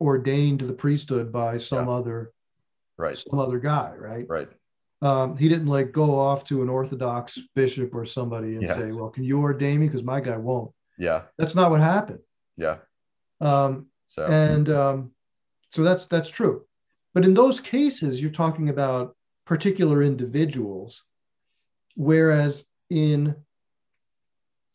ordained 0.00 0.58
to 0.60 0.66
the 0.66 0.72
priesthood 0.74 1.32
by 1.32 1.56
some 1.56 1.86
Yeah. 1.88 1.94
other 1.94 2.32
Right, 2.98 3.18
some 3.18 3.38
other 3.38 3.58
guy 3.58 3.92
right 3.98 4.26
right. 4.28 4.48
um, 5.02 5.36
he 5.36 5.48
didn't 5.48 5.66
like 5.66 5.92
go 5.92 6.18
off 6.18 6.44
to 6.44 6.62
an 6.62 6.68
orthodox 6.68 7.38
bishop 7.54 7.94
or 7.94 8.04
somebody 8.04 8.56
and 8.56 8.64
Yeah. 8.66 8.74
say 8.76 8.92
well 8.92 9.08
can 9.08 9.24
you 9.24 9.40
ordain 9.40 9.80
me 9.80 9.86
because 9.88 10.02
my 10.04 10.20
guy 10.20 10.36
won't 10.36 10.70
Yeah, 10.98 11.22
that's 11.38 11.54
not 11.54 11.70
what 11.70 11.80
happened. 11.80 12.20
Yeah. 12.56 12.78
um, 13.40 13.86
So 14.06 14.26
and 14.26 14.68
um, 14.70 15.10
so 15.70 15.82
that's 15.82 16.06
that's 16.06 16.30
true. 16.30 16.64
But 17.14 17.24
in 17.24 17.34
those 17.34 17.60
cases 17.60 18.20
you're 18.20 18.30
talking 18.30 18.68
about 18.68 19.16
particular 19.44 20.02
individuals 20.02 21.02
whereas 21.94 22.66
in 22.90 23.34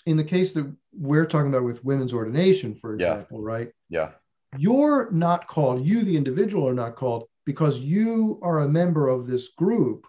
in 0.06 0.18
the 0.18 0.24
case 0.24 0.54
that 0.54 0.72
we're 0.94 1.26
talking 1.26 1.50
about 1.50 1.64
with 1.64 1.84
women's 1.86 2.14
ordination 2.14 2.76
for 2.76 2.98
Yeah. 2.98 3.14
example 3.14 3.42
right? 3.42 3.72
Yeah, 3.90 4.12
you're 4.58 5.12
not 5.12 5.48
called 5.48 5.86
you 5.86 6.04
the 6.04 6.18
individual 6.18 6.68
are 6.68 6.74
not 6.74 6.96
called 6.96 7.28
because 7.46 7.80
you 7.80 8.40
are 8.44 8.60
a 8.60 8.70
member 8.70 9.08
of 9.08 9.28
this 9.28 9.50
group 9.50 10.06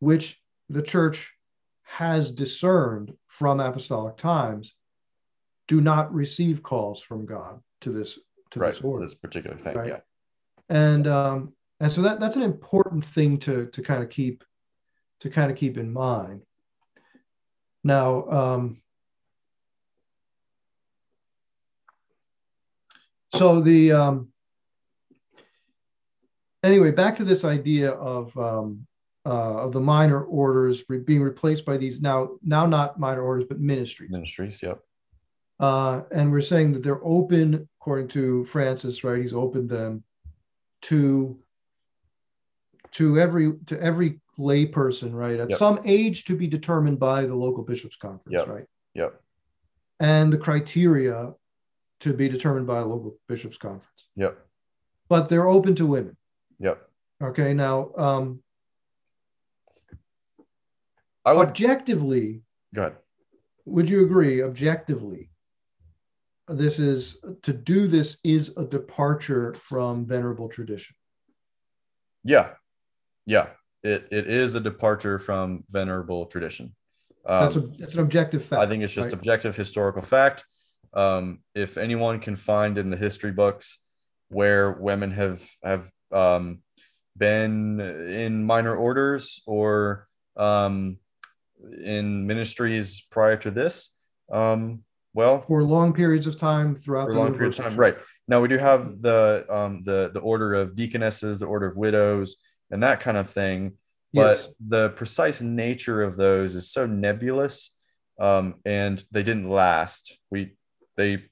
which 0.00 0.40
the 0.68 0.82
church 0.82 1.32
has 1.82 2.32
discerned 2.32 3.12
from 3.28 3.60
apostolic 3.60 4.16
times 4.16 4.74
do 5.72 5.80
not 5.80 6.12
receive 6.12 6.62
calls 6.62 7.00
from 7.00 7.24
god 7.24 7.58
to 7.80 7.90
this 7.90 8.18
to 8.50 8.60
right. 8.60 8.74
this 8.74 8.82
order 8.82 9.06
This 9.06 9.14
particular 9.14 9.56
thing. 9.56 9.74
Right. 9.74 9.88
Yeah, 9.88 10.00
and 10.68 11.06
um 11.06 11.54
and 11.80 11.90
so 11.90 12.02
that 12.02 12.20
that's 12.20 12.36
an 12.36 12.42
important 12.42 13.02
thing 13.06 13.38
to 13.38 13.68
to 13.72 13.80
kind 13.80 14.02
of 14.02 14.10
keep 14.10 14.44
to 15.20 15.30
kind 15.30 15.50
of 15.50 15.56
keep 15.56 15.78
in 15.78 15.90
mind 15.90 16.42
now 17.82 18.28
um 18.28 18.82
so 23.34 23.60
the 23.60 23.92
um 23.92 24.28
anyway 26.62 26.90
back 26.90 27.16
to 27.16 27.24
this 27.24 27.46
idea 27.46 27.92
of 27.92 28.36
um 28.36 28.86
uh, 29.24 29.64
of 29.64 29.72
the 29.72 29.80
minor 29.80 30.22
orders 30.24 30.82
re- 30.88 30.98
being 30.98 31.22
replaced 31.22 31.64
by 31.64 31.78
these 31.78 32.02
now 32.02 32.28
now 32.42 32.66
not 32.66 33.00
minor 33.00 33.22
orders 33.22 33.46
but 33.48 33.58
ministries 33.58 34.10
ministries. 34.10 34.62
Yep. 34.62 34.82
Uh, 35.60 36.02
and 36.10 36.30
we're 36.32 36.40
saying 36.40 36.72
that 36.72 36.82
they're 36.82 37.04
open, 37.04 37.68
according 37.80 38.08
to 38.08 38.44
Francis, 38.46 39.04
right? 39.04 39.20
He's 39.22 39.32
opened 39.34 39.68
them 39.68 40.02
to 40.82 41.38
to 42.92 43.18
every 43.18 43.54
to 43.66 43.80
every 43.80 44.20
lay 44.38 44.66
person, 44.66 45.14
right? 45.14 45.38
At 45.40 45.50
Yep. 45.50 45.58
some 45.58 45.80
age 45.84 46.24
to 46.24 46.36
be 46.36 46.46
determined 46.46 46.98
by 46.98 47.26
the 47.26 47.34
local 47.34 47.62
bishops' 47.62 47.96
conference, 47.96 48.32
Yep. 48.32 48.48
right? 48.48 48.66
Yep. 48.94 49.22
And 50.00 50.32
the 50.32 50.38
criteria 50.38 51.34
to 52.00 52.12
be 52.12 52.28
determined 52.28 52.66
by 52.66 52.78
a 52.80 52.84
local 52.84 53.16
bishops' 53.28 53.56
conference. 53.56 54.08
Yep. 54.16 54.36
But 55.08 55.28
they're 55.28 55.46
open 55.48 55.74
to 55.76 55.86
women. 55.86 56.16
Yep. 56.58 56.90
Okay. 57.22 57.54
Now, 57.54 57.92
um, 57.96 58.42
I 61.24 61.32
would 61.32 61.48
objectively, 61.48 62.42
go 62.74 62.82
ahead. 62.82 62.96
would 63.64 63.88
you 63.88 64.04
agree? 64.04 64.42
Objectively, 64.42 65.30
this 66.52 66.78
is 66.78 67.16
to 67.42 67.52
do 67.52 67.86
this 67.86 68.16
is 68.24 68.52
a 68.56 68.64
departure 68.64 69.54
from 69.54 70.06
venerable 70.06 70.48
tradition. 70.48 70.94
Yeah, 72.24 72.50
yeah. 73.26 73.48
It 73.82 74.08
it 74.10 74.28
is 74.28 74.54
a 74.54 74.60
departure 74.60 75.18
from 75.18 75.64
venerable 75.68 76.26
tradition. 76.26 76.74
Um, 77.26 77.44
That's 77.44 77.56
a 77.56 77.60
that's 77.78 77.94
an 77.94 78.00
objective 78.00 78.44
fact. 78.44 78.62
I 78.62 78.66
think 78.66 78.82
it's 78.82 78.92
just 78.92 79.06
right? 79.06 79.14
objective 79.14 79.56
historical 79.56 80.02
fact. 80.02 80.44
Um, 80.94 81.40
if 81.54 81.78
anyone 81.78 82.20
can 82.20 82.36
find 82.36 82.78
in 82.78 82.90
the 82.90 82.96
history 82.96 83.32
books 83.32 83.78
where 84.28 84.72
women 84.72 85.10
have 85.12 85.48
have 85.64 85.90
um, 86.12 86.60
been 87.16 87.80
in 87.80 88.44
minor 88.44 88.74
orders 88.74 89.42
or 89.46 90.08
um, 90.36 90.98
in 91.84 92.26
ministries 92.26 93.02
prior 93.02 93.36
to 93.36 93.50
this, 93.50 93.90
um, 94.30 94.82
well, 95.14 95.42
for 95.46 95.62
long 95.62 95.92
periods 95.92 96.26
of 96.26 96.38
time 96.38 96.74
throughout 96.74 97.06
for 97.06 97.12
the 97.14 97.18
long 97.18 97.34
period 97.34 97.58
of 97.58 97.64
time, 97.64 97.76
right? 97.76 97.96
Now 98.28 98.40
we 98.40 98.48
do 98.48 98.58
have 98.58 99.00
the 99.02 99.46
um, 99.50 99.82
the 99.82 100.10
the 100.12 100.20
order 100.20 100.54
of 100.54 100.74
deaconesses, 100.74 101.38
the 101.38 101.46
order 101.46 101.66
of 101.66 101.76
widows, 101.76 102.36
and 102.70 102.82
that 102.82 103.00
kind 103.00 103.16
of 103.16 103.30
thing 103.30 103.72
but 104.14 104.36
Yes. 104.36 104.48
the 104.68 104.90
precise 104.90 105.40
nature 105.40 106.02
of 106.02 106.16
those 106.16 106.54
is 106.54 106.70
so 106.70 106.84
nebulous 106.84 107.74
um, 108.20 108.56
and 108.66 109.02
they 109.10 109.22
didn't 109.22 109.48
last 109.48 110.18
we 110.30 110.54
they 110.98 111.24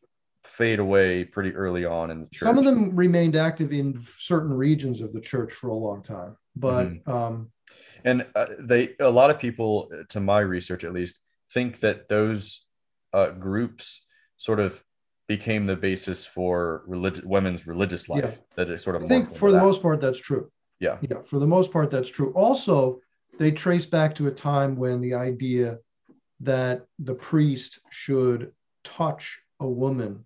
fade 0.44 0.78
away 0.78 1.24
pretty 1.24 1.54
early 1.54 1.84
on 1.84 2.10
in 2.10 2.20
the 2.22 2.26
church 2.30 2.46
Some 2.46 2.56
of 2.56 2.64
them 2.64 2.96
remained 2.96 3.36
active 3.36 3.70
in 3.72 4.00
certain 4.18 4.52
regions 4.54 5.02
of 5.02 5.12
the 5.12 5.20
church 5.20 5.52
for 5.52 5.68
a 5.68 5.74
long 5.74 6.02
time, 6.02 6.36
but 6.56 6.88
Mm-hmm. 6.88 7.10
um, 7.10 7.50
and 8.04 8.26
uh, 8.34 8.46
they 8.58 8.94
a 8.98 9.10
lot 9.10 9.28
of 9.28 9.38
people 9.38 9.90
to 10.08 10.20
my 10.20 10.40
research 10.40 10.82
at 10.82 10.94
least 10.94 11.20
think 11.52 11.80
that 11.80 12.08
those 12.08 12.64
uh, 13.12 13.30
groups 13.30 14.02
sort 14.36 14.60
of 14.60 14.82
became 15.28 15.66
the 15.66 15.76
basis 15.76 16.26
for 16.26 16.82
relig- 16.86 17.24
women's 17.24 17.66
religious 17.66 18.08
life 18.08 18.22
Yeah. 18.24 18.34
that 18.56 18.70
it 18.70 18.78
sort 18.78 18.96
of 18.96 19.04
I 19.04 19.08
think 19.08 19.34
for 19.36 19.50
the 19.50 19.58
that. 19.58 19.64
most 19.64 19.82
part 19.82 20.00
that's 20.00 20.18
true. 20.18 20.50
yeah 20.80 20.98
Yeah, 21.02 21.22
for 21.26 21.38
the 21.38 21.46
most 21.46 21.72
part 21.72 21.90
that's 21.90 22.08
true. 22.10 22.32
Also, 22.34 23.00
they 23.38 23.50
trace 23.52 23.86
back 23.86 24.14
to 24.16 24.26
a 24.26 24.30
time 24.32 24.76
when 24.76 25.00
the 25.00 25.14
idea 25.14 25.78
that 26.40 26.86
the 26.98 27.14
priest 27.14 27.80
should 27.90 28.52
touch 28.82 29.40
a 29.60 29.68
woman 29.68 30.24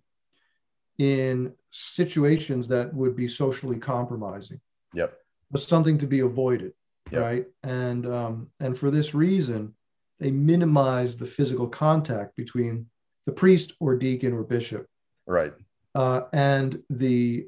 in 0.98 1.52
situations 1.72 2.68
that 2.68 2.94
would 2.94 3.16
be 3.16 3.26
socially 3.26 3.78
compromising 3.78 4.60
yep 4.94 5.14
was 5.50 5.66
something 5.66 5.98
to 5.98 6.06
be 6.06 6.20
avoided, 6.20 6.72
Yep. 7.10 7.20
right? 7.22 7.46
And 7.62 8.06
um, 8.06 8.50
and 8.60 8.76
for 8.78 8.90
this 8.90 9.12
reason, 9.14 9.74
they 10.20 10.30
minimize 10.30 11.16
the 11.16 11.26
physical 11.26 11.68
contact 11.68 12.36
between 12.36 12.86
the 13.26 13.32
priest 13.32 13.72
or 13.80 13.96
deacon 13.96 14.32
or 14.32 14.42
bishop 14.42 14.86
right 15.26 15.52
uh, 15.94 16.22
and 16.32 16.82
the 16.90 17.46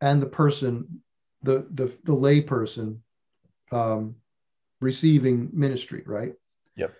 and 0.00 0.22
the 0.22 0.26
person, 0.26 1.02
the 1.42 1.66
the 1.72 1.92
the 2.04 2.14
lay 2.14 2.40
person 2.40 3.02
um, 3.72 4.16
receiving 4.80 5.50
ministry, 5.52 6.02
right? 6.06 6.34
Yep. 6.76 6.94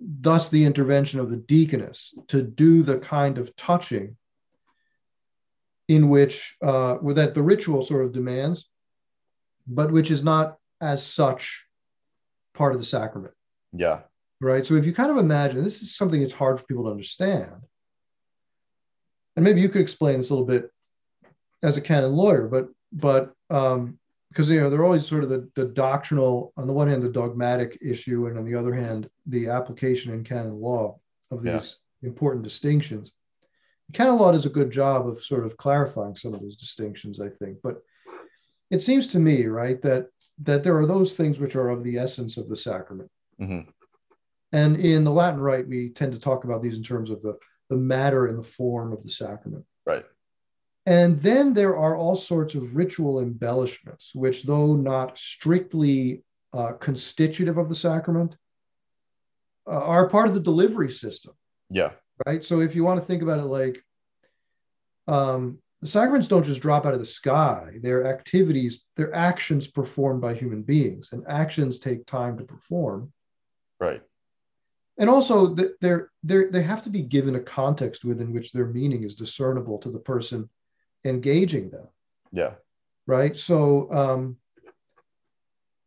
Thus, 0.00 0.48
the 0.48 0.64
intervention 0.64 1.20
of 1.20 1.30
the 1.30 1.36
deaconess 1.36 2.14
to 2.28 2.42
do 2.42 2.82
the 2.82 2.98
kind 2.98 3.38
of 3.38 3.54
touching 3.56 4.16
in 5.88 6.08
which 6.10 6.56
uh, 6.62 6.98
that 7.14 7.34
the 7.34 7.42
ritual 7.42 7.82
sort 7.82 8.04
of 8.04 8.12
demands, 8.12 8.68
but 9.66 9.90
which 9.90 10.10
is 10.10 10.22
not 10.22 10.58
as 10.80 11.04
such 11.04 11.64
part 12.54 12.72
of 12.72 12.80
the 12.80 12.86
sacrament 12.86 13.34
yeah 13.72 14.00
right? 14.40 14.64
So 14.64 14.74
if 14.74 14.86
you 14.86 14.92
kind 14.92 15.10
of 15.10 15.16
imagine, 15.16 15.64
this 15.64 15.82
is 15.82 15.96
something 15.96 16.20
that's 16.20 16.32
hard 16.32 16.58
for 16.60 16.66
people 16.66 16.84
to 16.84 16.90
understand. 16.90 17.62
And 19.36 19.44
maybe 19.44 19.60
you 19.60 19.68
could 19.68 19.82
explain 19.82 20.18
this 20.18 20.30
a 20.30 20.34
little 20.34 20.46
bit 20.46 20.70
as 21.62 21.76
a 21.76 21.80
canon 21.80 22.12
lawyer, 22.12 22.48
but 22.48 22.68
but 22.92 23.32
um, 23.50 23.98
because 24.30 24.48
you 24.50 24.60
know 24.60 24.70
they're 24.70 24.84
always 24.84 25.06
sort 25.06 25.24
of 25.24 25.30
the, 25.30 25.48
the 25.54 25.66
doctrinal, 25.66 26.52
on 26.56 26.66
the 26.66 26.72
one 26.72 26.88
hand, 26.88 27.02
the 27.02 27.08
dogmatic 27.08 27.78
issue, 27.80 28.26
and 28.26 28.38
on 28.38 28.44
the 28.44 28.54
other 28.54 28.74
hand, 28.74 29.08
the 29.26 29.48
application 29.48 30.12
in 30.12 30.24
canon 30.24 30.60
law 30.60 30.98
of 31.30 31.42
these 31.42 31.76
Yeah. 32.02 32.08
important 32.08 32.44
distinctions. 32.44 33.12
Canon 33.92 34.18
law 34.18 34.32
does 34.32 34.46
a 34.46 34.50
good 34.50 34.70
job 34.70 35.08
of 35.08 35.22
sort 35.22 35.46
of 35.46 35.56
clarifying 35.56 36.14
some 36.14 36.34
of 36.34 36.40
those 36.40 36.56
distinctions, 36.56 37.20
I 37.20 37.28
think. 37.30 37.58
But 37.62 37.82
it 38.70 38.82
seems 38.82 39.08
to 39.08 39.18
me, 39.18 39.46
right, 39.46 39.80
that 39.82 40.08
that 40.42 40.62
there 40.62 40.76
are 40.78 40.86
those 40.86 41.14
things 41.16 41.38
which 41.38 41.56
are 41.56 41.68
of 41.70 41.82
the 41.82 41.98
essence 41.98 42.36
of 42.36 42.48
the 42.48 42.56
sacrament. 42.56 43.10
hmm 43.38 43.60
And 44.52 44.76
in 44.76 45.04
the 45.04 45.12
Latin 45.12 45.40
Rite, 45.40 45.68
we 45.68 45.90
tend 45.90 46.12
to 46.12 46.18
talk 46.18 46.44
about 46.44 46.62
these 46.62 46.76
in 46.76 46.82
terms 46.82 47.10
of 47.10 47.22
the, 47.22 47.36
the 47.68 47.76
matter 47.76 48.26
and 48.26 48.38
the 48.38 48.42
form 48.42 48.92
of 48.92 49.04
the 49.04 49.10
sacrament. 49.10 49.64
right 49.86 50.06
And 50.86 51.20
then 51.20 51.52
there 51.52 51.76
are 51.76 51.96
all 51.96 52.16
sorts 52.16 52.54
of 52.54 52.76
ritual 52.76 53.20
embellishments, 53.20 54.14
which, 54.14 54.44
though 54.44 54.74
not 54.74 55.18
strictly 55.18 56.24
uh, 56.52 56.72
constitutive 56.72 57.58
of 57.58 57.68
the 57.68 57.76
sacrament, 57.76 58.36
uh, 59.66 59.72
are 59.72 60.08
part 60.08 60.28
of 60.28 60.34
the 60.34 60.40
delivery 60.40 60.90
system, 60.90 61.34
yeah 61.68 61.90
right? 62.26 62.44
So 62.44 62.60
if 62.60 62.74
you 62.74 62.84
want 62.84 63.00
to 63.00 63.06
think 63.06 63.22
about 63.22 63.40
it 63.40 63.44
like, 63.44 63.82
um, 65.06 65.58
the 65.80 65.88
sacraments 65.88 66.28
don't 66.28 66.44
just 66.44 66.60
drop 66.60 66.86
out 66.86 66.94
of 66.94 67.00
the 67.00 67.06
sky. 67.06 67.78
They're 67.80 68.06
activities, 68.06 68.80
they're 68.96 69.14
actions 69.14 69.68
performed 69.68 70.20
by 70.20 70.34
human 70.34 70.62
beings, 70.62 71.10
and 71.12 71.22
actions 71.28 71.78
take 71.78 72.04
time 72.04 72.36
to 72.38 72.44
perform. 72.44 73.12
Right. 73.78 74.02
And 74.98 75.08
also, 75.08 75.54
they're, 75.80 76.10
they're, 76.22 76.50
they 76.50 76.62
have 76.62 76.82
to 76.82 76.90
be 76.90 77.02
given 77.02 77.36
a 77.36 77.40
context 77.40 78.04
within 78.04 78.32
which 78.32 78.52
their 78.52 78.66
meaning 78.66 79.04
is 79.04 79.14
discernible 79.14 79.78
to 79.78 79.90
the 79.90 79.98
person 79.98 80.48
engaging 81.04 81.70
them. 81.70 81.86
Yeah. 82.32 82.54
Right. 83.06 83.36
So, 83.36 83.90
um, 83.92 84.36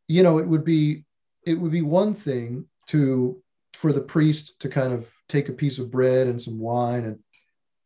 you 0.08 0.24
know, 0.24 0.40
it 0.40 0.48
would 0.48 0.66
be 0.66 1.06
it 1.46 1.56
would 1.56 1.72
be 1.72 1.82
one 1.82 2.14
thing 2.14 2.66
to 2.88 3.42
for 3.74 3.94
the 3.94 4.02
priest 4.02 4.60
to 4.60 4.70
kind 4.70 4.94
of 4.94 5.08
take 5.30 5.50
a 5.50 5.54
piece 5.54 5.80
of 5.80 5.92
bread 5.92 6.28
and 6.28 6.42
some 6.42 6.60
wine 6.60 7.06
and 7.06 7.20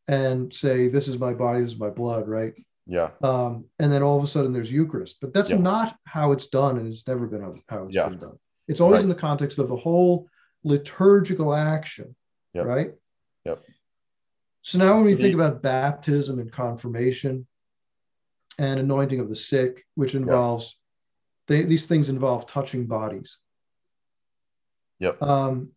and 0.08 0.54
say, 0.54 0.88
"This 0.88 1.08
is 1.08 1.20
my 1.20 1.34
body, 1.34 1.62
this 1.62 1.74
is 1.74 1.80
my 1.80 1.90
blood," 1.90 2.28
right? 2.28 2.54
Yeah. 2.88 3.10
Um, 3.24 3.66
and 3.80 3.92
then 3.92 4.04
all 4.04 4.18
of 4.18 4.24
a 4.24 4.28
sudden 4.28 4.54
there's 4.54 4.72
Eucharist, 4.72 5.18
but 5.22 5.34
that's 5.34 5.50
yeah. 5.50 5.58
not 5.58 5.98
how 6.06 6.32
it's 6.32 6.48
done, 6.48 6.78
and 6.78 6.92
it's 6.92 7.08
never 7.08 7.28
been 7.28 7.62
how 7.68 7.86
it's 7.86 7.96
yeah. 7.96 8.10
been 8.10 8.20
done. 8.20 8.38
It's 8.68 8.82
always 8.82 8.98
right. 8.98 9.04
in 9.04 9.10
the 9.10 9.16
context 9.16 9.60
of 9.60 9.68
the 9.68 9.76
whole 9.76 10.28
liturgical 10.66 11.54
action, 11.54 12.16
yep. 12.54 12.66
right? 12.66 12.92
Yep. 13.46 13.64
So 14.64 14.80
now, 14.80 14.96
when 14.96 15.06
we 15.06 15.16
think 15.16 15.36
about 15.36 15.62
baptism 15.62 16.40
and 16.40 16.52
confirmation 16.52 17.46
and 18.58 18.80
anointing 18.80 19.20
of 19.20 19.30
the 19.30 19.36
sick, 19.36 19.86
which 19.94 20.16
involves 20.16 20.76
they, 21.48 21.62
these 21.62 21.86
things 21.86 22.10
involve 22.10 22.48
touching 22.48 22.88
bodies. 22.88 23.38
Yep. 25.00 25.22
Um, 25.22 25.70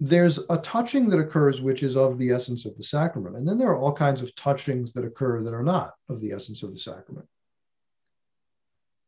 there's 0.00 0.40
a 0.50 0.58
touching 0.58 1.08
that 1.10 1.20
occurs 1.20 1.60
which 1.60 1.84
is 1.84 1.96
of 1.96 2.18
the 2.18 2.30
essence 2.30 2.64
of 2.64 2.76
the 2.76 2.82
sacrament, 2.82 3.36
and 3.36 3.46
then 3.46 3.58
there 3.58 3.68
are 3.68 3.78
all 3.78 3.92
kinds 3.92 4.20
of 4.22 4.34
touchings 4.34 4.92
that 4.94 5.04
occur 5.04 5.42
that 5.44 5.54
are 5.54 5.62
not 5.62 5.94
of 6.08 6.20
the 6.20 6.32
essence 6.32 6.64
of 6.64 6.72
the 6.72 6.78
sacrament. 6.78 7.28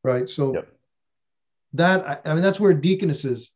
Right. 0.05 0.31
So 0.31 0.55
yep. 0.55 0.69
that 1.73 2.23
I 2.25 2.35
mean 2.35 2.43
that's 2.43 2.61
where 2.61 2.73
deaconesses 2.73 3.50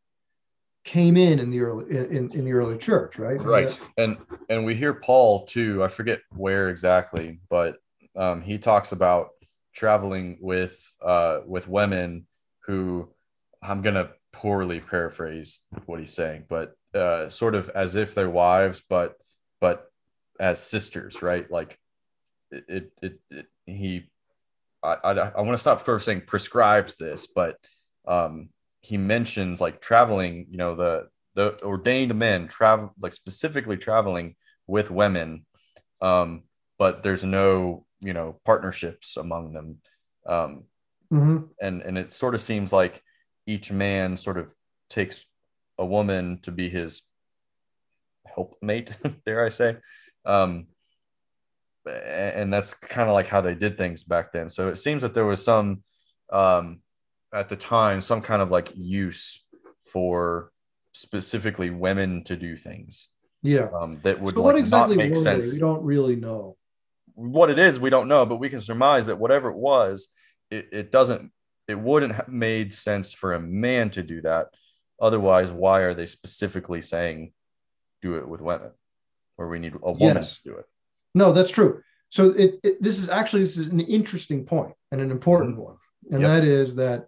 came 0.85 1.17
in 1.17 1.39
in 1.39 1.51
the 1.51 1.61
early 1.61 1.91
in, 1.91 2.31
in 2.33 2.45
the 2.45 2.53
early 2.53 2.79
church, 2.79 3.19
right? 3.19 3.41
Right. 3.43 3.79
And 3.97 4.17
and 4.49 4.65
we 4.65 4.75
hear 4.75 4.95
Paul 4.95 5.45
too. 5.47 5.85
I 5.85 5.89
forget 5.89 6.21
where 6.31 6.69
exactly, 6.69 7.41
but 7.49 7.77
um, 8.17 8.43
he 8.43 8.59
talks 8.59 8.93
about 8.93 9.31
traveling 9.75 10.39
with 10.41 10.83
uh, 11.05 11.41
with 11.47 11.69
women 11.69 12.27
who 12.67 13.09
I'm 13.63 13.83
gonna 13.83 14.11
poorly 14.33 14.81
paraphrase 14.81 15.61
what 15.87 15.99
he's 15.99 16.15
saying, 16.15 16.45
but 16.49 16.75
uh, 16.95 17.29
sort 17.29 17.55
of 17.55 17.69
as 17.71 17.97
if 17.97 18.15
they're 18.15 18.31
wives, 18.31 18.83
but 18.89 19.15
but 19.61 19.91
as 20.39 20.63
sisters, 20.63 21.23
right? 21.23 21.51
Like 21.51 21.79
it 22.51 22.93
it, 23.03 23.21
it, 23.31 23.47
he 23.67 24.11
I 24.83 24.97
I, 25.05 25.13
I 25.13 25.41
want 25.43 25.53
to 25.53 25.59
stop 25.59 25.85
sort 25.85 25.97
of 25.97 26.05
saying 26.05 26.23
prescribes 26.27 26.97
this, 26.97 27.27
but 27.27 27.57
um, 28.09 28.49
he 28.83 28.97
mentions 28.97 29.61
like 29.61 29.81
traveling, 29.81 30.47
you 30.51 30.57
know, 30.57 30.75
the 30.75 31.09
the 31.35 31.63
ordained 31.63 32.15
men 32.15 32.49
travel 32.49 32.93
like 33.01 33.13
specifically 33.13 33.77
traveling 33.77 34.35
with 34.67 34.91
women, 34.91 35.47
um, 36.01 36.43
but 36.79 37.03
there's 37.03 37.25
no 37.25 37.87
you 38.01 38.13
know 38.13 38.41
partnerships 38.45 39.17
among 39.17 39.53
them. 39.53 39.79
Um, 40.27 40.65
mm-hmm. 41.13 41.39
and 41.61 41.83
and 41.83 41.99
it 41.99 42.13
sort 42.13 42.35
of 42.35 42.41
seems 42.41 42.73
like 42.73 43.03
each 43.47 43.71
man 43.71 44.17
sort 44.17 44.39
of 44.39 44.49
takes 44.89 45.25
a 45.79 45.85
woman 45.85 46.39
to 46.43 46.53
be 46.53 46.69
his 46.69 47.03
helpmate 48.27 48.97
dare 49.27 49.45
i 49.45 49.49
say. 49.49 49.77
Um, 50.25 50.67
and 51.87 52.53
that's 52.53 52.75
kind 52.75 53.09
of 53.09 53.15
like 53.15 53.27
how 53.27 53.41
they 53.41 53.55
did 53.55 53.79
things 53.79 54.05
back 54.05 54.33
then. 54.33 54.49
So 54.49 54.69
it 54.69 54.77
seems 54.77 55.03
that 55.03 55.15
there 55.15 55.25
was 55.25 55.43
some 55.43 55.83
um, 56.31 56.81
at 57.33 57.49
the 57.49 57.57
time 57.57 58.01
some 58.01 58.21
kind 58.21 58.43
of 58.43 58.51
like 58.51 58.73
use 58.75 59.45
for 59.85 60.51
specifically 60.93 61.71
women 61.71 62.25
to 62.25 62.37
do 62.37 62.57
things 62.57 63.09
yeah. 63.43 63.69
um, 63.79 63.99
that 64.03 64.21
would 64.21 64.35
so 64.35 64.43
like 64.43 64.57
exactly 64.57 64.97
not 64.97 65.09
make 65.09 65.17
sense. 65.17 65.53
We 65.53 65.61
don't 65.61 65.83
really 65.83 66.17
know. 66.17 66.57
What 67.15 67.51
it 67.51 67.59
is 67.59 67.79
we 67.79 67.91
don't 67.91 68.09
know 68.09 68.27
but 68.27 68.37
we 68.37 68.49
can 68.49 68.61
surmise 68.61 69.07
that 69.07 69.19
whatever 69.19 69.51
it 69.51 69.57
was 69.57 70.09
it, 70.51 70.69
it 70.73 70.93
doesn't 70.93 71.31
it 71.69 71.79
wouldn't 71.79 72.15
have 72.15 72.29
made 72.29 72.75
sense 72.75 73.13
for 73.13 73.35
a 73.35 73.41
man 73.41 73.91
to 73.91 74.03
do 74.03 74.21
that. 74.23 74.49
Otherwise 75.01 75.53
why 75.53 75.81
are 75.81 75.95
they 75.95 76.07
specifically 76.07 76.83
saying 76.83 77.33
do 78.03 78.17
it 78.17 78.27
with 78.27 78.41
women 78.41 78.71
or 79.39 79.49
we 79.49 79.59
need 79.59 79.75
a 79.75 79.93
woman 79.93 80.17
Yes. 80.17 80.39
to 80.39 80.51
do 80.51 80.57
it? 80.57 80.67
No, 81.15 81.33
that's 81.33 81.51
true. 81.51 81.83
So 82.11 82.31
it, 82.31 82.59
it 82.65 82.83
this 82.83 82.99
is 82.99 83.09
actually 83.09 83.43
this 83.43 83.57
is 83.57 83.67
an 83.67 83.81
interesting 83.81 84.45
point 84.45 84.75
and 84.91 85.01
an 85.01 85.11
important 85.11 85.57
one, 85.57 85.77
and 86.11 86.21
Yep. 86.23 86.29
that 86.29 86.45
is 86.45 86.75
that 86.77 87.07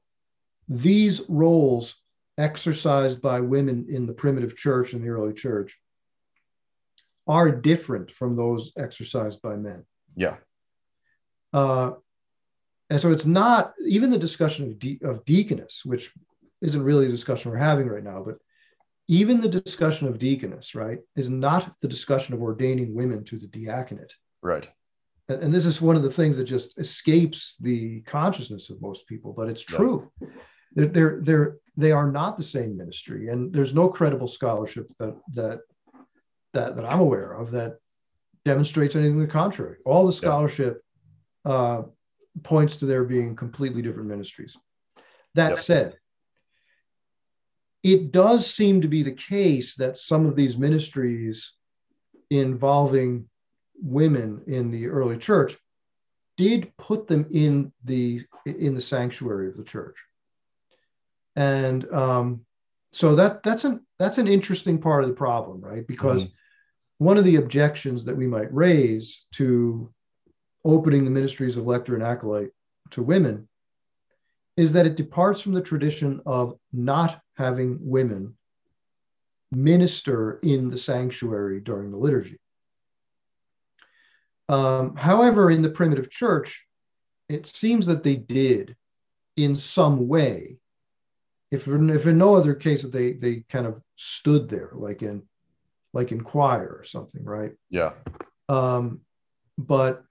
these 0.73 1.21
roles 1.29 1.95
exercised 2.39 3.21
by 3.21 3.41
women 3.41 3.87
in 3.91 4.07
the 4.07 4.13
primitive 4.13 4.57
church 4.57 4.95
and 4.95 5.05
the 5.05 5.09
early 5.09 5.35
church 5.35 5.79
are 7.29 7.51
different 7.53 8.11
from 8.11 8.37
those 8.37 8.73
exercised 8.77 9.41
by 9.43 9.55
men. 9.55 9.85
yeah 10.17 10.37
Uh, 11.53 11.93
and 12.89 13.01
so 13.01 13.13
it's 13.13 13.27
not 13.27 13.75
even 13.87 14.11
the 14.11 14.19
discussion 14.19 14.67
of, 14.67 14.79
de- 14.79 15.01
of 15.03 15.25
deaconess, 15.25 15.83
which 15.85 16.13
isn't 16.63 16.83
really 16.83 17.07
the 17.07 17.13
discussion 17.13 17.51
we're 17.51 17.59
having 17.59 17.87
right 17.87 18.05
now, 18.05 18.23
but 18.23 18.39
even 19.09 19.41
the 19.41 19.49
discussion 19.49 20.09
of 20.09 20.19
deaconess, 20.19 20.75
right, 20.75 21.01
is 21.17 21.29
not 21.29 21.75
the 21.83 21.89
discussion 21.89 22.35
of 22.35 22.43
ordaining 22.43 22.95
women 22.95 23.25
to 23.25 23.39
the 23.39 23.47
diaconate. 23.47 24.15
right 24.43 24.71
And, 25.29 25.43
and 25.43 25.55
this 25.55 25.67
is 25.67 25.81
one 25.83 25.97
of 25.97 26.03
the 26.03 26.11
things 26.11 26.37
that 26.37 26.45
just 26.45 26.79
escapes 26.79 27.57
the 27.61 28.01
consciousness 28.03 28.71
of 28.71 28.81
most 28.81 29.07
people, 29.07 29.33
but 29.33 29.49
it's 29.49 29.65
Yeah. 29.71 29.77
They're, 30.75 30.87
they're, 30.87 31.21
they're, 31.21 31.57
they 31.77 31.93
are 31.93 32.11
not 32.11 32.37
the 32.37 32.43
same 32.43 32.77
ministry, 32.77 33.29
and 33.29 33.53
there's 33.53 33.75
no 33.75 33.89
credible 33.89 34.29
scholarship 34.29 34.89
that 34.99 35.17
that 35.33 35.61
that 36.53 36.77
that 36.77 36.85
I'm 36.85 37.01
aware 37.01 37.33
of 37.33 37.51
that 37.53 37.79
demonstrates 38.45 38.95
anything 38.95 39.19
to 39.19 39.27
the 39.27 39.33
contrary. 39.33 39.79
All 39.87 40.07
the 40.07 40.13
scholarship 40.13 40.83
uh, 41.45 41.83
points 42.43 42.77
to 42.77 42.87
there 42.87 43.05
being 43.05 43.37
completely 43.37 43.83
different 43.83 44.09
ministries. 44.09 44.55
That 45.35 45.51
Yep. 45.51 45.59
said, 45.59 45.97
it 47.83 48.13
does 48.13 48.53
seem 48.53 48.83
to 48.83 48.89
be 48.89 49.03
the 49.03 49.13
case 49.13 49.75
that 49.77 49.97
some 49.97 50.27
of 50.27 50.37
these 50.37 50.57
ministries 50.57 51.53
involving 52.31 53.29
women 53.83 54.43
in 54.47 54.71
the 54.71 54.89
early 54.89 55.19
church 55.19 55.57
did 56.37 56.77
put 56.77 57.07
them 57.09 57.27
in 57.31 57.73
the 57.85 58.23
in 58.45 58.75
the 58.75 58.81
sanctuary 58.81 59.49
of 59.49 59.57
the 59.57 59.65
church 59.65 59.97
and 61.37 61.91
um, 61.93 62.45
so 62.93 63.15
that 63.15 63.43
that's 63.43 63.65
an 63.65 63.85
that's 63.99 64.19
an 64.19 64.29
interesting 64.29 64.81
part 64.81 65.03
of 65.03 65.09
the 65.09 65.17
problem 65.17 65.61
right 65.61 65.87
because 65.87 66.27
one 66.99 67.19
of 67.19 67.25
the 67.25 67.37
objections 67.37 68.05
that 68.05 68.17
we 68.17 68.27
might 68.27 68.53
raise 68.55 69.25
to 69.33 69.93
opening 70.65 71.05
the 71.05 71.11
ministries 71.11 71.57
of 71.57 71.67
lector 71.67 71.95
and 71.95 72.03
acolyte 72.03 72.51
to 72.91 73.03
women 73.03 73.49
is 74.57 74.73
that 74.73 74.87
it 74.87 74.97
departs 74.97 75.41
from 75.41 75.53
the 75.53 75.61
tradition 75.61 76.21
of 76.27 76.59
not 76.73 77.21
having 77.37 77.79
women 77.81 78.37
minister 79.51 80.39
in 80.43 80.71
the 80.71 80.79
sanctuary 80.79 81.61
during 81.61 81.91
the 81.91 81.97
liturgy. 81.97 82.39
Um, 84.49 84.97
however, 84.97 85.51
in 85.51 85.63
the 85.63 85.71
primitive 85.71 86.11
church, 86.11 86.67
it 87.29 87.47
seems 87.47 87.87
that 87.87 88.03
they 88.03 88.17
did 88.17 88.77
in 89.37 89.57
some 89.57 90.09
way. 90.09 90.59
If, 91.53 91.69
if 91.69 92.07
in 92.07 92.19
no 92.19 92.35
other 92.35 92.55
case 92.55 92.83
that 92.83 92.93
they 92.93 93.13
they 93.13 93.45
kind 93.51 93.67
of 93.67 93.81
stood 93.97 94.49
there 94.49 94.71
like 94.73 95.03
in 95.03 95.23
like 95.93 96.11
in 96.11 96.23
choir 96.23 96.67
or 96.81 96.85
something, 96.85 97.23
right? 97.23 97.53
yeah 97.69 97.93
Um, 98.49 99.03
but 99.59 100.03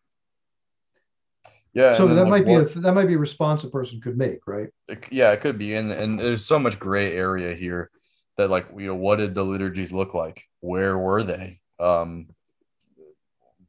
yeah 1.74 1.98
so 1.98 2.08
that 2.08 2.28
might 2.28 2.46
be 2.46 2.54
a 2.54 2.66
that 2.66 2.94
might 2.94 3.08
be 3.08 3.16
a 3.16 3.18
response 3.20 3.64
a 3.64 3.70
person 3.70 4.00
could 4.00 4.18
make, 4.18 4.46
right? 4.46 4.70
it, 4.88 5.08
yeah, 5.12 5.32
it 5.32 5.42
could 5.42 5.58
be, 5.58 5.74
and 5.74 5.92
and 5.92 6.20
there's 6.20 6.46
so 6.46 6.60
much 6.60 6.80
gray 6.80 7.16
area 7.16 7.56
here 7.56 7.90
that 8.38 8.50
like 8.50 8.68
you 8.78 8.88
know 8.88 8.96
what 8.96 9.18
did 9.18 9.34
the 9.34 9.44
liturgies 9.44 9.92
look 9.92 10.14
like? 10.14 10.44
Where 10.60 10.98
were 10.98 11.24
they? 11.24 11.60
Um, 11.80 12.28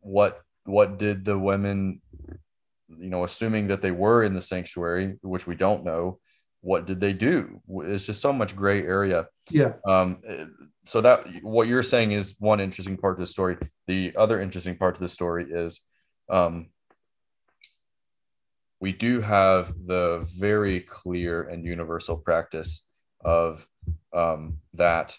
what 0.00 0.42
what 0.64 0.98
did 0.98 1.24
the 1.24 1.38
women, 1.38 2.02
you 2.88 3.08
know, 3.08 3.24
assuming 3.24 3.68
that 3.68 3.82
they 3.82 3.90
were 3.90 4.22
in 4.22 4.34
the 4.34 4.40
sanctuary, 4.40 5.16
which 5.22 5.46
we 5.46 5.54
don't 5.54 5.84
know, 5.84 6.18
what 6.62 6.86
did 6.86 7.00
they 7.00 7.12
do? 7.12 7.60
It's 7.68 8.06
just 8.06 8.22
so 8.22 8.32
much 8.32 8.56
gray 8.56 8.82
area. 8.82 9.26
Yeah. 9.50 9.74
Um, 9.86 10.18
eh, 10.26 10.46
so 10.84 11.00
that 11.00 11.26
what 11.42 11.68
you're 11.68 11.82
saying 11.82 12.12
is 12.12 12.36
one 12.38 12.60
interesting 12.60 12.96
part 12.96 13.14
of 13.14 13.20
the 13.20 13.26
story. 13.26 13.56
The 13.86 14.14
other 14.16 14.40
interesting 14.40 14.76
part 14.76 14.94
of 14.96 15.00
the 15.00 15.08
story 15.08 15.46
is, 15.50 15.80
um, 16.30 16.68
we 18.80 18.92
do 18.92 19.20
have 19.20 19.72
the 19.86 20.26
very 20.36 20.80
clear 20.80 21.42
and 21.42 21.64
universal 21.64 22.16
practice 22.16 22.82
of 23.24 23.66
um, 24.12 24.58
that 24.74 25.16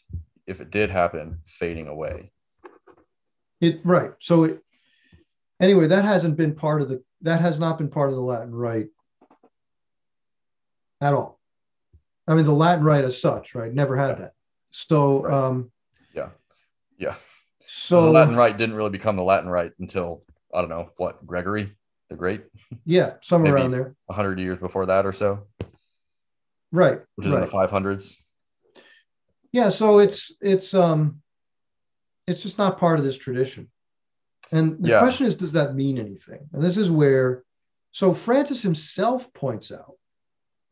if 0.47 0.60
it 0.60 0.69
did 0.69 0.89
happen, 0.89 1.39
fading 1.45 1.88
away. 1.88 2.32
It 3.62 3.79
right. 3.86 4.12
So 4.19 4.43
it 4.43 4.62
anyway, 5.62 5.88
that 5.88 6.03
hasn't 6.03 6.36
been 6.36 6.56
part 6.56 6.82
of 6.82 6.89
the 6.89 7.03
that 7.21 7.41
has 7.41 7.60
not 7.60 7.77
been 7.77 7.89
part 7.89 8.10
of 8.10 8.15
the 8.15 8.21
Latin 8.21 8.53
Rite 8.53 8.89
at 11.04 11.13
all. 11.13 11.39
I 12.28 12.34
mean, 12.36 12.46
the 12.46 12.54
Latin 12.54 12.86
Rite 12.86 13.04
as 13.04 13.20
such, 13.20 13.54
right? 13.56 13.74
Never 13.74 13.98
had 13.98 14.12
Yeah. 14.12 14.16
that. 14.16 14.34
So, 14.72 15.24
Right. 15.24 15.34
um, 15.34 15.72
Yeah. 16.13 16.30
Yeah. 16.98 17.16
so 17.68 18.02
the 18.04 18.10
Latin 18.10 18.36
Rite 18.36 18.58
didn't 18.58 18.76
really 18.76 18.89
become 18.92 19.16
the 19.18 19.24
Latin 19.24 19.50
Rite 19.50 19.74
until 19.80 20.24
I 20.54 20.62
don't 20.62 20.70
know 20.70 20.92
what 20.98 21.26
Gregory 21.28 21.76
the 22.10 22.16
Great, 22.16 22.44
yeah, 22.86 23.16
somewhere 23.22 23.56
around 23.56 23.72
there, 23.72 23.96
hundred 24.10 24.39
years 24.39 24.60
before 24.60 24.86
that 24.86 25.06
or 25.06 25.12
so, 25.13 25.48
right? 26.72 27.00
which 27.16 27.26
is 27.28 27.34
right. 27.34 27.39
in 27.39 27.46
the 27.46 27.52
five 27.52 27.72
hundreds. 27.72 28.16
yeah 29.52 29.70
so 29.70 30.00
it's 30.00 30.32
it's 30.42 30.74
um 30.74 31.22
it's 32.28 32.42
just 32.42 32.58
not 32.58 32.78
part 32.78 33.00
of 33.00 33.06
this 33.06 33.18
tradition 33.18 33.70
and 34.52 34.82
the 34.84 34.89
Yeah. 34.89 35.00
question 35.00 35.26
is 35.26 35.36
does 35.36 35.54
that 35.54 35.74
mean 35.76 35.98
anything 35.98 36.48
and 36.54 36.63
this 36.63 36.78
is 36.78 36.89
where 36.92 37.44
so 37.92 38.13
francis 38.13 38.62
himself 38.62 39.32
points 39.34 39.72
out 39.72 39.96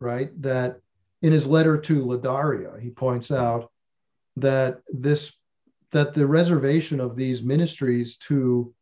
right 0.02 0.30
that 0.42 0.80
in 1.22 1.32
his 1.32 1.48
letter 1.48 1.78
to 1.78 2.04
ladaria 2.04 2.78
he 2.82 2.90
points 2.90 3.32
out 3.32 3.72
that 4.36 4.82
this 4.92 5.32
that 5.92 6.14
the 6.14 6.26
reservation 6.26 7.00
of 7.00 7.16
these 7.16 7.42
ministries 7.42 8.18
to 8.18 8.74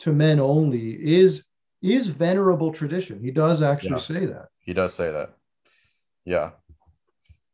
to 0.00 0.12
men 0.12 0.40
only 0.40 0.90
is 0.92 1.44
is 1.82 2.08
venerable 2.08 2.72
tradition 2.72 3.22
he 3.22 3.30
does 3.30 3.62
actually 3.62 3.92
Yeah. 3.92 3.98
say 3.98 4.26
that 4.26 4.48
He 4.58 4.74
does 4.74 4.92
say 4.94 5.10
that. 5.10 5.30
Yeah. 6.24 6.50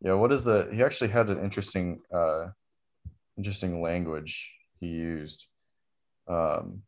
Yeah. 0.00 0.14
What 0.14 0.32
is 0.32 0.42
the? 0.42 0.68
He 0.72 0.82
actually 0.82 1.10
had 1.10 1.30
an 1.30 1.38
interesting, 1.40 2.00
uh, 2.12 2.48
interesting 3.38 3.80
language 3.80 4.50
he 4.80 4.88
used. 4.88 5.46
Um, 6.28 6.82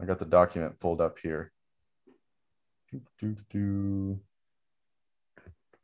I 0.00 0.04
got 0.04 0.18
the 0.18 0.26
document 0.26 0.78
pulled 0.78 1.00
up 1.00 1.18
here. 1.18 1.50
Do, 2.92 3.00
do, 3.18 3.36
do. 3.50 4.20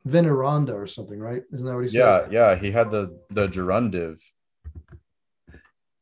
Veneranda 0.05 0.73
or 0.73 0.87
something 0.87 1.19
right 1.19 1.43
isn't 1.51 1.65
that 1.65 1.73
what 1.73 1.83
he 1.83 1.87
says 1.89 1.95
Yeah, 1.95 2.27
yeah. 2.29 2.55
He 2.55 2.71
had 2.71 2.91
the 2.91 3.19
the 3.31 3.47
gerundive. 3.47 4.21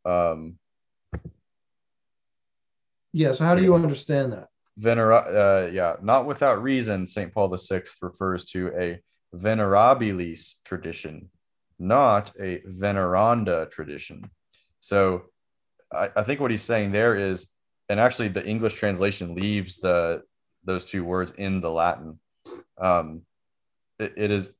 Um, 0.05 0.59
yeah 3.13 3.31
so 3.31 3.45
how 3.45 3.55
do 3.55 3.63
you 3.63 3.75
understand 3.75 4.33
that 4.33 4.47
venera. 4.79 5.67
Uh, 5.67 5.71
yeah, 5.71 5.95
not 6.01 6.25
without 6.25 6.61
reason. 6.61 7.07
Saint 7.07 7.33
Paul 7.33 7.49
the 7.49 7.57
Sixth 7.57 7.97
refers 8.01 8.45
to 8.45 8.71
a 8.77 9.01
venerabilis 9.35 10.55
tradition, 10.63 11.29
not 11.79 12.31
a 12.39 12.61
veneranda 12.65 13.67
tradition. 13.69 14.29
So, 14.79 15.23
I, 15.93 16.09
I 16.15 16.23
think 16.23 16.39
what 16.39 16.51
he's 16.51 16.63
saying 16.63 16.91
there 16.91 17.15
is, 17.15 17.47
and 17.89 17.99
actually 17.99 18.29
the 18.29 18.45
English 18.45 18.73
translation 18.73 19.35
leaves 19.35 19.77
the 19.77 20.23
those 20.63 20.85
two 20.85 21.03
words 21.03 21.31
in 21.37 21.61
the 21.61 21.69
Latin. 21.71 22.19
Um, 22.79 23.23
it, 23.99 24.13
it 24.17 24.31
is 24.31 24.55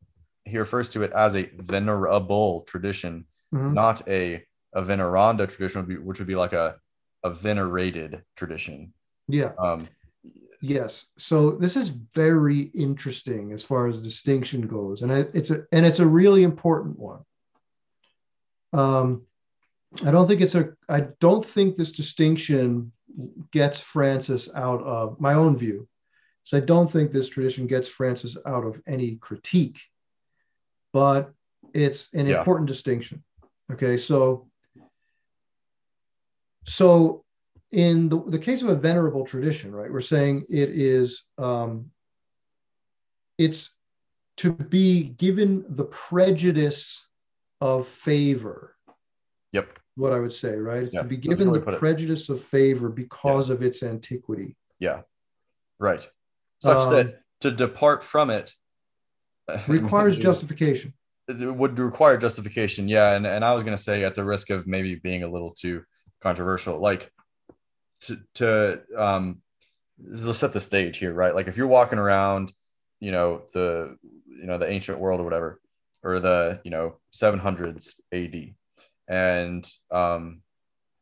he 0.46 0.58
refers 0.58 0.89
to 0.89 1.04
it 1.04 1.12
as 1.13 1.36
a 1.36 1.50
venerable 1.56 2.62
tradition, 2.62 3.26
Mhm. 3.54 3.74
not 3.74 4.08
a 4.08 4.43
a 4.76 4.82
veneranda 4.82 5.48
tradition, 5.48 5.82
would 5.82 5.88
be, 5.88 5.98
which 5.98 6.19
would 6.19 6.28
be 6.28 6.36
like 6.36 6.54
a 6.54 6.76
a 7.24 7.30
venerated 7.30 8.24
tradition. 8.36 8.93
yeah 9.28 9.52
Um, 9.58 9.88
Yes. 10.65 11.06
So 11.17 11.52
this 11.52 11.76
is 11.76 11.89
very 11.89 12.62
interesting 12.74 13.52
as 13.52 13.63
far 13.63 13.88
as 13.88 14.00
distinction 14.02 14.62
goes, 14.65 15.02
and 15.02 15.12
I, 15.12 15.19
it's 15.34 15.50
a 15.52 15.65
and 15.74 15.86
it's 15.86 16.00
a 16.00 16.08
really 16.08 16.43
important 16.43 16.98
one. 16.98 17.19
Um, 18.72 19.24
I 20.06 20.12
don't 20.12 20.26
think 20.28 20.39
it's 20.41 20.56
a. 20.56 20.74
I 20.88 21.02
don't 21.19 21.46
think 21.46 21.76
this 21.76 21.91
distinction 21.91 22.93
gets 23.52 23.80
Francis 23.80 24.50
out 24.56 24.82
of 24.84 25.19
my 25.19 25.34
own 25.34 25.56
view. 25.58 25.88
So 26.43 26.58
I 26.58 26.60
don't 26.60 26.91
think 26.91 27.12
this 27.12 27.29
tradition 27.29 27.67
gets 27.67 27.88
Francis 27.88 28.36
out 28.45 28.65
of 28.65 28.82
any 28.88 29.15
critique, 29.17 29.79
but 30.91 31.34
it's 31.73 32.10
an 32.13 32.27
Yeah. 32.27 32.39
important 32.39 32.67
distinction. 32.67 33.23
Okay, 33.71 33.97
so 33.97 34.49
so 36.65 37.23
in 37.71 38.08
the, 38.08 38.21
the 38.27 38.39
case 38.39 38.62
of 38.62 38.69
a 38.69 38.75
venerable 38.75 39.25
tradition, 39.25 39.73
right, 39.73 39.91
we're 39.91 39.99
saying 40.01 40.45
it 40.49 40.69
is 40.69 41.23
um, 41.38 41.91
it's 43.38 43.73
to 44.38 44.51
be 44.51 45.03
given 45.03 45.65
the 45.75 45.86
prejudice 45.86 47.06
of 47.62 47.88
favor. 47.88 48.75
Yep. 49.51 49.79
What 49.95 50.13
I 50.13 50.19
would 50.19 50.34
say, 50.34 50.56
right? 50.56 50.84
It's 50.84 50.93
to 50.93 51.03
be 51.03 51.17
given 51.17 51.51
the 51.51 51.60
put 51.62 51.75
it. 51.75 51.79
prejudice 51.79 52.29
of 52.29 52.43
favor 52.43 52.89
because 52.89 53.49
of 53.49 53.62
its 53.62 53.84
antiquity. 53.84 54.56
Yeah. 54.79 55.01
Right. 55.79 56.08
Such 56.63 56.88
Um, 56.88 56.93
that 56.93 57.19
to 57.41 57.52
depart 57.52 58.04
from 58.04 58.30
it 58.30 58.56
Requires 59.67 60.17
justification. 60.17 60.93
it 61.28 61.54
would 61.54 61.78
require 61.78 62.17
justification. 62.17 62.88
Yeah. 62.88 63.13
And, 63.13 63.28
and 63.28 63.43
I 63.43 63.54
was 63.54 63.63
going 63.63 63.76
to 63.76 63.82
say, 63.82 64.06
at 64.06 64.15
the 64.15 64.23
risk 64.23 64.49
of 64.49 64.65
maybe 64.65 64.95
being 64.95 65.23
a 65.23 65.28
little 65.28 65.52
too 65.52 65.84
controversial, 66.21 66.80
like 66.80 67.12
to, 68.02 68.19
to 68.36 68.82
um, 68.97 69.41
let's 70.02 70.39
set 70.39 70.54
the 70.54 70.62
stage 70.62 70.97
here, 70.97 71.13
right? 71.13 71.36
Like 71.36 71.47
if 71.47 71.58
you're 71.58 71.67
walking 71.67 71.99
around, 71.99 72.54
you 73.02 73.12
know, 73.12 73.41
the, 73.54 73.97
you 74.28 74.45
know, 74.45 74.58
the 74.58 74.69
ancient 74.69 74.99
world 74.99 75.19
or 75.19 75.26
whatever, 75.26 75.60
or 76.04 76.19
the, 76.19 76.62
you 76.63 76.71
know, 76.71 76.99
700s 77.13 77.95
AD, 78.13 78.54
and 79.10 79.69
um, 79.91 80.41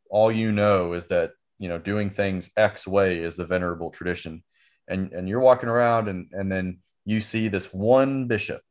all 0.10 0.32
you 0.32 0.52
know 0.52 0.94
is 0.94 1.08
that, 1.10 1.34
you 1.60 1.70
know, 1.70 1.78
doing 1.78 2.10
things 2.10 2.50
X 2.58 2.88
way 2.88 3.20
is 3.20 3.36
the 3.36 3.46
venerable 3.46 3.92
tradition. 3.92 4.44
And, 4.88 5.12
and 5.14 5.30
you're 5.30 5.40
walking 5.40 5.70
around 5.70 6.10
and, 6.10 6.28
and 6.32 6.52
then 6.52 6.80
you 7.06 7.22
see 7.22 7.48
this 7.48 7.74
one 7.74 8.28
bishop 8.28 8.62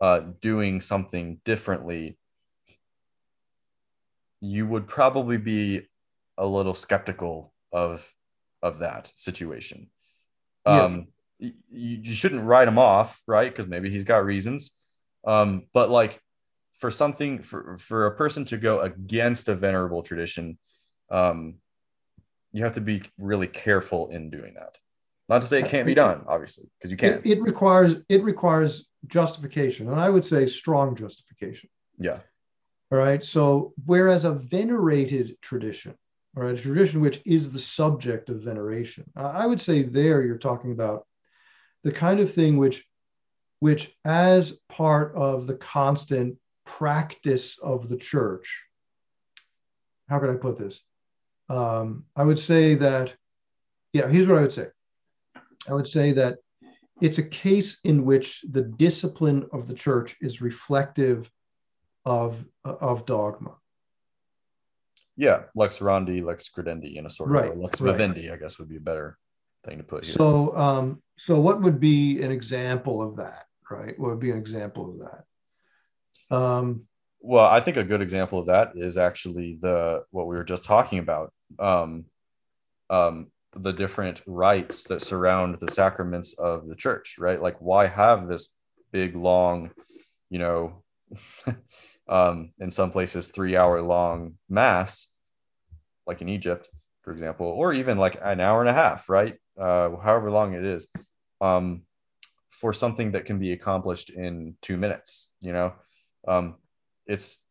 uh, 0.00 0.20
doing 0.40 0.80
something 0.80 1.40
differently, 1.44 2.18
you 4.40 4.66
would 4.66 4.86
probably 4.86 5.38
be 5.38 5.88
a 6.36 6.46
little 6.46 6.74
skeptical 6.74 7.52
of 7.72 8.12
of 8.62 8.78
that 8.80 9.12
situation. 9.14 9.90
Yeah. 10.66 10.82
Um, 10.84 11.06
you, 11.38 11.52
you 11.70 12.14
shouldn't 12.14 12.44
write 12.44 12.68
him 12.68 12.78
off, 12.78 13.20
right? 13.26 13.50
Because 13.50 13.66
maybe 13.66 13.90
he's 13.90 14.04
got 14.04 14.24
reasons. 14.24 14.72
Um, 15.26 15.66
but 15.72 15.90
like 15.90 16.20
for 16.78 16.90
something 16.90 17.42
for 17.42 17.76
for 17.78 18.06
a 18.06 18.16
person 18.16 18.44
to 18.46 18.56
go 18.56 18.80
against 18.80 19.48
a 19.48 19.54
venerable 19.54 20.02
tradition, 20.02 20.58
um, 21.10 21.56
you 22.52 22.64
have 22.64 22.74
to 22.74 22.80
be 22.80 23.02
really 23.18 23.48
careful 23.48 24.10
in 24.10 24.30
doing 24.30 24.54
that. 24.54 24.78
Not 25.28 25.40
to 25.40 25.46
say 25.46 25.60
it 25.60 25.66
can't 25.66 25.86
be 25.86 25.94
done, 25.94 26.22
obviously, 26.26 26.66
because 26.78 26.90
you 26.90 26.96
can. 26.96 27.14
It, 27.14 27.26
it 27.26 27.42
requires 27.42 27.96
it 28.08 28.22
requires 28.22 28.86
justification, 29.06 29.88
and 29.88 29.98
I 29.98 30.10
would 30.10 30.24
say 30.24 30.46
strong 30.46 30.94
justification. 30.96 31.70
yeah. 31.98 32.18
All 32.92 32.98
right. 32.98 33.24
So, 33.24 33.72
whereas 33.86 34.24
a 34.24 34.32
venerated 34.32 35.36
tradition, 35.40 35.94
all 36.36 36.44
right, 36.44 36.54
a 36.54 36.60
tradition 36.60 37.00
which 37.00 37.22
is 37.24 37.50
the 37.50 37.58
subject 37.58 38.28
of 38.28 38.42
veneration, 38.42 39.04
I 39.16 39.22
I 39.22 39.46
would 39.46 39.60
say 39.60 39.82
there 39.82 40.22
you're 40.22 40.38
talking 40.38 40.72
about 40.72 41.06
the 41.82 41.92
kind 41.92 42.20
of 42.20 42.32
thing 42.32 42.56
which, 42.56 42.84
which 43.60 43.94
as 44.04 44.52
part 44.68 45.14
of 45.14 45.46
the 45.46 45.54
constant 45.54 46.36
practice 46.64 47.58
of 47.58 47.88
the 47.88 47.96
church, 47.96 48.64
how 50.08 50.18
can 50.18 50.30
I 50.30 50.34
put 50.34 50.58
this? 50.58 50.82
Um, 51.48 52.04
I 52.16 52.24
would 52.24 52.38
say 52.38 52.74
that, 52.74 53.14
yeah, 53.92 54.08
here's 54.08 54.26
what 54.26 54.38
I 54.38 54.42
would 54.42 54.52
say. 54.52 54.68
I 55.68 55.74
would 55.74 55.88
say 55.88 56.12
that 56.12 56.38
it's 57.00 57.18
a 57.18 57.22
case 57.22 57.78
in 57.84 58.04
which 58.04 58.44
the 58.50 58.62
discipline 58.62 59.48
of 59.52 59.66
the 59.66 59.74
church 59.74 60.16
is 60.20 60.40
reflective 60.40 61.30
of 62.04 62.44
of 62.64 63.06
dogma. 63.06 63.56
Yeah, 65.16 65.44
lex 65.54 65.78
orandi, 65.78 66.24
lex 66.24 66.48
credendi, 66.48 66.96
in 66.96 67.06
a 67.06 67.10
sort 67.10 67.30
Right, 67.30 67.52
of 67.52 67.58
lex 67.58 67.80
right. 67.80 67.92
vivendi, 67.92 68.30
I 68.30 68.36
guess 68.36 68.58
would 68.58 68.68
be 68.68 68.76
a 68.76 68.80
better 68.80 69.16
thing 69.64 69.78
to 69.78 69.84
put 69.84 70.04
here. 70.04 70.14
So, 70.14 70.56
um, 70.56 71.02
so 71.18 71.38
what 71.38 71.62
would 71.62 71.78
be 71.78 72.20
an 72.22 72.32
example 72.32 73.00
of 73.00 73.16
that? 73.16 73.46
Right? 73.70 73.98
What 73.98 74.10
would 74.10 74.20
be 74.20 74.30
an 74.30 74.38
example 74.38 74.90
of 74.90 75.08
that? 76.30 76.36
Um, 76.36 76.86
well, 77.20 77.46
I 77.46 77.60
think 77.60 77.76
a 77.76 77.84
good 77.84 78.02
example 78.02 78.40
of 78.40 78.46
that 78.46 78.72
is 78.74 78.98
actually 78.98 79.56
the 79.60 80.04
what 80.10 80.26
we 80.26 80.36
were 80.36 80.44
just 80.44 80.64
talking 80.64 80.98
about. 80.98 81.32
Um, 81.58 82.04
um, 82.90 83.28
the 83.56 83.72
different 83.72 84.22
rites 84.26 84.84
that 84.84 85.02
surround 85.02 85.58
the 85.60 85.70
sacraments 85.70 86.34
of 86.34 86.66
the 86.66 86.74
church, 86.74 87.16
right? 87.18 87.40
Like, 87.40 87.60
why 87.60 87.86
have 87.86 88.28
this 88.28 88.48
big, 88.92 89.16
long, 89.16 89.70
you 90.30 90.38
know, 90.38 90.82
um, 92.08 92.52
in 92.58 92.70
some 92.70 92.90
places, 92.90 93.28
three 93.28 93.56
hour 93.56 93.80
long 93.82 94.34
mass, 94.48 95.08
like 96.06 96.22
in 96.22 96.28
Egypt, 96.28 96.68
for 97.02 97.12
example, 97.12 97.46
or 97.46 97.72
even 97.72 97.98
like 97.98 98.18
an 98.22 98.40
hour 98.40 98.60
and 98.60 98.70
a 98.70 98.74
half, 98.74 99.08
right? 99.08 99.36
Uh, 99.58 99.90
however 100.02 100.30
long 100.30 100.54
it 100.54 100.64
is, 100.64 100.88
um, 101.40 101.82
for 102.50 102.72
something 102.72 103.12
that 103.12 103.26
can 103.26 103.38
be 103.38 103.52
accomplished 103.52 104.10
in 104.10 104.56
two 104.62 104.76
minutes, 104.76 105.28
you 105.40 105.52
know? 105.52 105.74
Um, 106.26 106.56
it's 107.06 107.43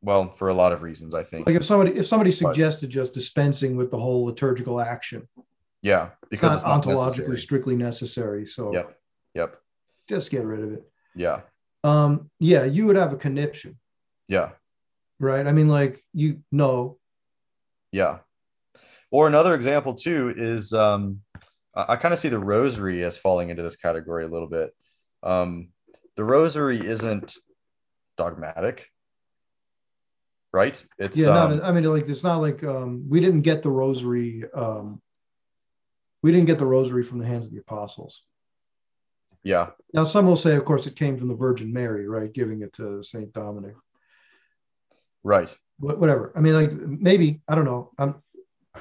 well, 0.00 0.30
for 0.30 0.48
a 0.48 0.54
lot 0.54 0.72
of 0.72 0.82
reasons, 0.82 1.14
I 1.14 1.22
think. 1.22 1.46
Like 1.46 1.56
if 1.56 1.64
somebody 1.64 1.92
if 1.96 2.06
somebody 2.06 2.30
suggested 2.32 2.90
just 2.90 3.12
dispensing 3.14 3.76
with 3.76 3.90
the 3.90 3.98
whole 3.98 4.24
liturgical 4.24 4.80
action, 4.80 5.26
yeah, 5.82 6.10
because 6.30 6.54
it's 6.54 6.64
not 6.64 6.82
ontologically 6.84 7.04
necessary. 7.06 7.40
strictly 7.40 7.76
necessary. 7.76 8.46
So 8.46 8.72
Yep. 8.72 8.98
Yep. 9.34 9.60
just 10.08 10.30
get 10.30 10.44
rid 10.44 10.60
of 10.60 10.72
it. 10.72 10.90
Yeah. 11.14 11.40
Um, 11.84 12.30
yeah, 12.40 12.64
you 12.64 12.86
would 12.86 12.96
have 12.96 13.12
a 13.12 13.16
conniption, 13.16 13.78
Yeah. 14.28 14.50
right? 15.20 15.46
I 15.46 15.52
mean, 15.52 15.68
like 15.68 16.04
you 16.12 16.42
know, 16.52 16.98
Yeah. 17.92 18.18
Or 19.10 19.26
another 19.26 19.54
example 19.54 19.94
too 19.94 20.34
is 20.36 20.72
um, 20.72 21.22
I, 21.74 21.92
I 21.94 21.96
kind 21.96 22.12
of 22.12 22.20
see 22.20 22.28
the 22.28 22.38
rosary 22.38 23.02
as 23.04 23.16
falling 23.16 23.48
into 23.50 23.62
this 23.62 23.76
category 23.76 24.24
a 24.24 24.28
little 24.28 24.48
bit. 24.48 24.74
Um, 25.22 25.68
the 26.16 26.24
rosary 26.24 26.84
isn't 26.86 27.36
dogmatic, 28.16 28.90
right? 30.52 30.82
It's 30.98 31.18
yeah. 31.18 31.26
um, 31.28 31.56
not, 31.58 31.64
I 31.64 31.72
mean, 31.72 31.84
like 31.84 32.08
it's 32.08 32.22
not 32.22 32.38
like 32.38 32.62
um, 32.64 33.04
we 33.08 33.20
didn't 33.20 33.42
get 33.42 33.62
the 33.62 33.70
rosary. 33.70 34.44
Um, 34.54 35.00
we 36.22 36.32
didn't 36.32 36.46
get 36.46 36.58
the 36.58 36.66
rosary 36.66 37.02
from 37.04 37.18
the 37.18 37.26
hands 37.26 37.46
of 37.46 37.52
the 37.52 37.58
apostles. 37.58 38.22
yeah, 39.44 39.70
Now, 39.94 40.04
some 40.04 40.26
will 40.26 40.36
say, 40.36 40.56
of 40.56 40.64
course, 40.64 40.86
it 40.86 40.96
came 40.96 41.16
from 41.16 41.28
the 41.28 41.34
Virgin 41.34 41.72
Mary, 41.72 42.08
right, 42.08 42.32
giving 42.32 42.62
it 42.62 42.72
to 42.74 43.02
Saint 43.02 43.32
Dominic. 43.32 43.76
right. 45.22 45.54
Wh- 45.78 45.98
Whatever. 46.00 46.32
I 46.34 46.40
mean, 46.40 46.54
like 46.54 46.72
maybe 46.72 47.40
I 47.48 47.54
don't 47.54 47.64
know. 47.64 47.92
I'm 47.98 48.22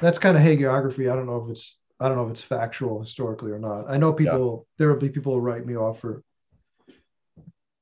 that's 0.02 0.20
kind 0.20 0.36
of 0.38 0.44
hagiography. 0.44 1.12
I 1.12 1.16
don't 1.16 1.28
know 1.28 1.44
if 1.44 1.50
it's 1.52 1.78
I 2.00 2.08
don't 2.08 2.18
know 2.18 2.26
if 2.26 2.32
it's 2.32 2.42
factual 2.42 3.00
historically 3.02 3.52
or 3.52 3.60
not. 3.60 3.86
I 3.90 3.98
know 3.98 4.14
people. 4.14 4.68
There 4.78 4.90
will 4.90 5.00
be 5.00 5.10
people 5.10 5.34
who 5.34 5.40
write 5.40 5.66
me 5.66 5.76
off 5.76 6.00
for 6.00 6.24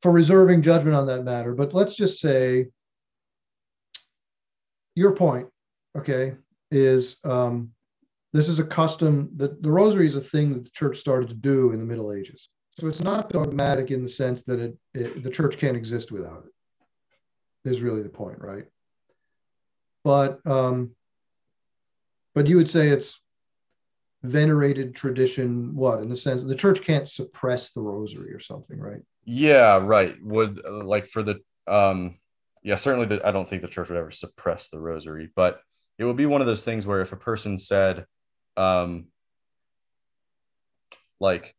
for 0.01 0.11
reserving 0.11 0.61
judgment 0.61 0.95
on 0.95 1.07
that 1.07 1.23
matter. 1.23 1.53
But 1.53 1.73
let's 1.73 1.95
just 1.95 2.19
say 2.19 2.67
your 4.95 5.11
point, 5.11 5.47
okay, 5.97 6.35
is 6.71 7.17
um, 7.23 7.71
this 8.33 8.49
is 8.49 8.59
a 8.59 8.63
custom 8.63 9.29
that 9.35 9.61
the 9.61 9.71
rosary 9.71 10.07
is 10.07 10.15
a 10.15 10.21
thing 10.21 10.53
that 10.53 10.63
the 10.63 10.71
church 10.71 10.97
started 10.97 11.29
to 11.29 11.35
do 11.35 11.71
in 11.71 11.79
the 11.79 11.85
Middle 11.85 12.13
Ages. 12.13 12.49
So 12.79 12.87
it's 12.87 13.01
not 13.01 13.29
dogmatic 13.29 13.91
in 13.91 14.03
the 14.03 14.09
sense 14.09 14.43
that 14.43 14.59
it, 14.59 14.77
it 14.93 15.23
the 15.23 15.29
church 15.29 15.57
can't 15.57 15.77
exist 15.77 16.11
without 16.11 16.45
it. 16.45 17.69
Is 17.69 17.81
really 17.81 18.03
the 18.03 18.09
point, 18.09 18.39
right? 18.39 18.65
But 20.03 20.45
um, 20.45 20.91
but 22.33 22.47
you 22.47 22.57
would 22.57 22.69
say 22.69 22.89
it's 22.89 23.19
venerated 24.23 24.93
tradition. 24.93 25.75
What 25.75 25.99
in 25.99 26.09
the 26.09 26.17
sense 26.17 26.43
the 26.43 26.55
church 26.55 26.81
can't 26.81 27.07
suppress 27.07 27.71
the 27.71 27.81
rosary 27.81 28.33
or 28.33 28.39
something, 28.39 28.79
right? 28.79 29.01
Yeah, 29.23 29.77
right. 29.77 30.15
Would 30.21 30.61
uh, 30.63 30.83
like 30.83 31.07
for 31.07 31.23
the 31.23 31.39
um 31.67 32.17
yeah, 32.65 32.75
certainly 32.75 33.05
the, 33.05 33.25
I 33.25 33.31
don't 33.31 33.47
think 33.47 33.61
the 33.61 33.67
church 33.67 33.89
would 33.89 33.97
ever 33.97 34.09
suppress 34.11 34.69
the 34.69 34.79
rosary, 34.79 35.29
but 35.35 35.61
it 35.99 36.03
would 36.03 36.17
be 36.17 36.25
one 36.25 36.41
of 36.41 36.47
those 36.47 36.65
things 36.65 36.85
where 36.85 36.99
if 37.01 37.13
a 37.13 37.15
person 37.17 37.57
said 37.57 38.05
um 38.57 39.05
like 41.19 41.55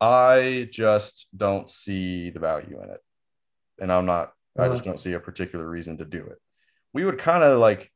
I 0.00 0.68
just 0.70 1.26
don't 1.36 1.68
see 1.68 2.30
the 2.30 2.38
value 2.38 2.80
in 2.82 2.90
it. 2.90 3.00
And 3.80 3.90
I'm 3.92 4.06
not 4.06 4.32
I 4.58 4.68
just 4.68 4.82
Uh-huh. 4.82 4.92
don't 4.92 4.98
see 4.98 5.12
a 5.14 5.20
particular 5.20 5.68
reason 5.68 5.98
to 5.98 6.04
do 6.04 6.24
it. 6.24 6.38
We 6.92 7.04
would 7.04 7.18
kind 7.18 7.42
of 7.42 7.58
like 7.58 7.90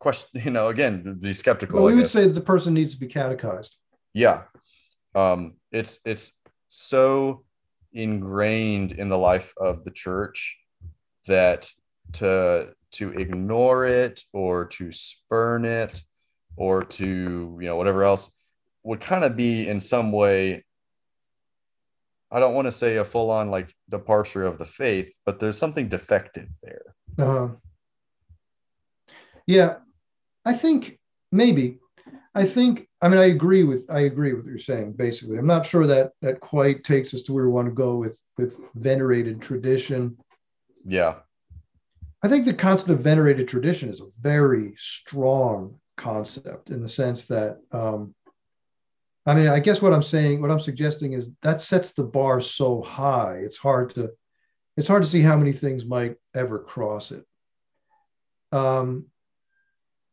question, 0.00 0.28
you 0.44 0.50
know, 0.50 0.68
again, 0.68 1.18
be 1.20 1.32
skeptical. 1.32 1.76
Well, 1.76 1.84
we 1.84 1.94
would 1.94 2.10
say 2.10 2.26
the 2.26 2.40
person 2.40 2.74
needs 2.74 2.94
to 2.94 3.00
be 3.00 3.06
catechized. 3.06 3.76
Yeah. 4.12 4.42
Um, 5.14 5.54
it's 5.70 6.00
it's 6.04 6.32
so 6.68 7.44
ingrained 7.92 8.92
in 8.92 9.08
the 9.08 9.16
life 9.16 9.54
of 9.56 9.84
the 9.84 9.90
church 9.92 10.56
that 11.26 11.70
to 12.14 12.72
to 12.92 13.10
ignore 13.12 13.84
it 13.84 14.22
or 14.32 14.66
to 14.66 14.92
spurn 14.92 15.64
it 15.64 16.02
or 16.56 16.84
to 16.84 17.58
you 17.60 17.66
know 17.66 17.76
whatever 17.76 18.04
else 18.04 18.30
would 18.82 19.00
kind 19.00 19.24
of 19.24 19.36
be 19.36 19.68
in 19.68 19.80
some 19.80 20.12
way 20.12 20.64
I 22.30 22.40
don't 22.40 22.54
want 22.54 22.66
to 22.66 22.72
say 22.72 22.96
a 22.96 23.04
full 23.04 23.30
on 23.30 23.50
like 23.50 23.74
departure 23.88 24.44
of 24.44 24.58
the 24.58 24.64
faith, 24.64 25.12
but 25.24 25.38
there's 25.38 25.58
something 25.58 25.88
defective 25.88 26.48
there. 26.62 26.94
Uh, 27.18 27.48
yeah, 29.46 29.76
I 30.44 30.54
think 30.54 30.98
maybe. 31.30 31.78
I 32.34 32.44
think. 32.44 32.88
I 33.00 33.08
mean, 33.08 33.18
I 33.18 33.26
agree 33.26 33.62
with. 33.62 33.88
I 33.88 34.00
agree 34.00 34.32
with 34.32 34.44
what 34.44 34.50
you're 34.50 34.58
saying. 34.58 34.94
Basically, 34.94 35.38
I'm 35.38 35.46
not 35.46 35.66
sure 35.66 35.86
that 35.86 36.12
that 36.20 36.40
quite 36.40 36.84
takes 36.84 37.14
us 37.14 37.22
to 37.22 37.32
where 37.32 37.44
we 37.44 37.52
want 37.52 37.68
to 37.68 37.74
go 37.74 37.96
with 37.96 38.18
with 38.36 38.58
venerated 38.74 39.40
tradition. 39.40 40.16
Yeah. 40.86 41.16
I 42.22 42.28
think 42.28 42.44
the 42.44 42.54
concept 42.54 42.90
of 42.90 43.00
venerated 43.00 43.48
tradition 43.48 43.90
is 43.90 44.00
a 44.00 44.06
very 44.20 44.74
strong 44.78 45.78
concept 45.96 46.70
in 46.70 46.80
the 46.80 46.88
sense 46.88 47.26
that. 47.26 47.58
Um, 47.72 48.14
I 49.28 49.34
mean, 49.34 49.48
I 49.48 49.58
guess 49.58 49.82
what 49.82 49.92
I'm 49.92 50.04
saying, 50.04 50.40
what 50.40 50.52
I'm 50.52 50.60
suggesting 50.60 51.14
is 51.14 51.32
that 51.42 51.60
sets 51.60 51.92
the 51.92 52.04
bar 52.04 52.40
so 52.40 52.80
high. 52.80 53.38
It's 53.38 53.56
hard 53.56 53.90
to, 53.96 54.12
it's 54.76 54.86
hard 54.86 55.02
to 55.02 55.08
see 55.08 55.20
how 55.20 55.36
many 55.36 55.50
things 55.50 55.84
might 55.84 56.14
ever 56.32 56.60
cross 56.60 57.10
it. 57.10 57.24
Um, 58.52 59.06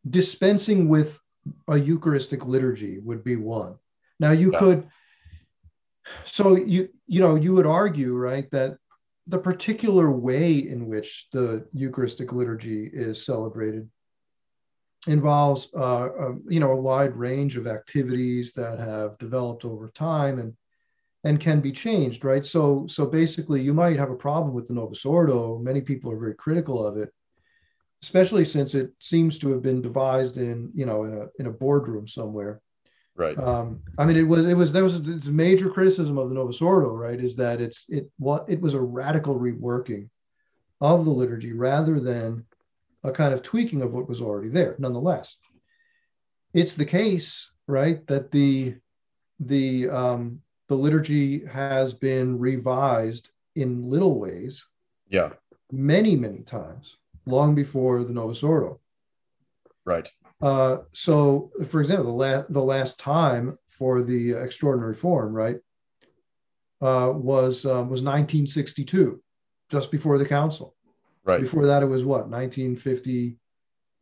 dispensing 0.09 0.89
with 0.89 1.19
a 1.67 1.77
Eucharistic 1.77 2.45
liturgy 2.47 2.97
would 2.99 3.23
be 3.23 3.35
one. 3.35 3.77
Now 4.19 4.31
you 4.31 4.51
Yeah. 4.51 4.59
could, 4.59 4.87
so 6.25 6.55
you 6.55 6.89
you 7.05 7.19
know 7.19 7.35
you 7.35 7.53
would 7.53 7.67
argue 7.67 8.15
right 8.15 8.49
that 8.51 8.77
the 9.27 9.37
particular 9.37 10.11
way 10.11 10.53
in 10.53 10.87
which 10.87 11.27
the 11.31 11.65
Eucharistic 11.73 12.33
liturgy 12.33 12.89
is 12.91 13.25
celebrated 13.25 13.89
involves 15.07 15.67
uh, 15.75 16.05
uh, 16.05 16.33
you 16.47 16.59
know 16.59 16.71
a 16.71 16.81
wide 16.81 17.15
range 17.15 17.57
of 17.57 17.67
activities 17.67 18.53
that 18.53 18.79
have 18.79 19.17
developed 19.17 19.65
over 19.65 19.89
time 19.89 20.39
and 20.39 20.53
and 21.25 21.39
can 21.39 21.61
be 21.61 21.71
changed 21.71 22.23
right? 22.25 22.45
So 22.45 22.85
so 22.89 23.05
basically 23.05 23.61
you 23.61 23.73
might 23.73 23.97
have 23.97 24.11
a 24.11 24.15
problem 24.15 24.53
with 24.53 24.67
the 24.67 24.73
novus 24.73 25.05
ordo. 25.05 25.57
Many 25.59 25.81
people 25.81 26.11
are 26.11 26.19
very 26.19 26.35
critical 26.35 26.85
of 26.85 26.97
it 26.97 27.09
especially 28.03 28.43
since 28.43 28.75
it 28.75 28.91
seems 28.99 29.37
to 29.37 29.49
have 29.49 29.61
been 29.61 29.81
devised 29.81 30.37
in 30.37 30.69
you 30.75 30.85
know 30.85 31.05
in 31.05 31.13
a, 31.13 31.25
in 31.39 31.45
a 31.47 31.51
boardroom 31.51 32.07
somewhere 32.07 32.61
Right. 33.15 33.37
um, 33.37 33.81
I 33.97 34.05
mean, 34.05 34.17
it 34.17 34.23
was 34.23 34.45
it 34.45 34.57
was 34.57 34.71
there 34.71 34.83
was 34.83 34.95
a 34.95 35.31
major 35.31 35.69
criticism 35.69 36.17
of 36.17 36.29
the 36.29 36.35
Novus 36.35 36.61
Ordo, 36.61 36.89
right? 36.89 37.19
Is 37.19 37.35
that 37.35 37.61
it's 37.61 37.85
it 37.87 38.09
what 38.17 38.49
it 38.49 38.59
was 38.59 38.73
a 38.73 38.81
radical 38.81 39.39
reworking 39.39 40.09
of 40.81 41.05
the 41.05 41.11
liturgy 41.11 41.53
rather 41.53 41.99
than 41.99 42.45
a 43.03 43.11
kind 43.11 43.33
of 43.33 43.43
tweaking 43.43 43.81
of 43.81 43.93
what 43.93 44.09
was 44.09 44.19
already 44.19 44.49
there. 44.49 44.75
Nonetheless, 44.79 45.37
it's 46.53 46.75
the 46.75 46.85
case, 46.85 47.51
right, 47.67 48.05
that 48.07 48.31
the 48.31 48.75
the 49.39 49.89
um, 49.89 50.41
the 50.67 50.75
liturgy 50.75 51.45
has 51.45 51.93
been 51.93 52.39
revised 52.39 53.29
in 53.55 53.89
little 53.89 54.19
ways 54.19 54.65
yeah. 55.07 55.29
many 55.71 56.15
many 56.15 56.39
times 56.39 56.97
long 57.27 57.53
before 57.53 58.03
the 58.03 58.13
Novus 58.13 58.41
Ordo. 58.41 58.79
Right. 59.85 60.11
Uh, 60.43 60.83
so, 60.91 61.51
for 61.69 61.79
example, 61.79 62.05
the 62.05 62.11
last 62.11 62.51
the 62.51 62.61
last 62.61 62.99
time 62.99 63.57
for 63.69 64.01
the 64.01 64.33
extraordinary 64.33 64.93
form, 64.93 65.33
right, 65.33 65.55
uh, 66.81 67.13
was 67.15 67.63
um, 67.65 67.89
was 67.89 68.01
1962, 68.01 69.23
just 69.69 69.89
before 69.89 70.17
the 70.17 70.25
council. 70.25 70.75
Right. 71.23 71.39
Before 71.39 71.65
that, 71.67 71.81
it 71.81 71.85
was 71.85 72.03
what 72.03 72.27
1950. 72.27 73.39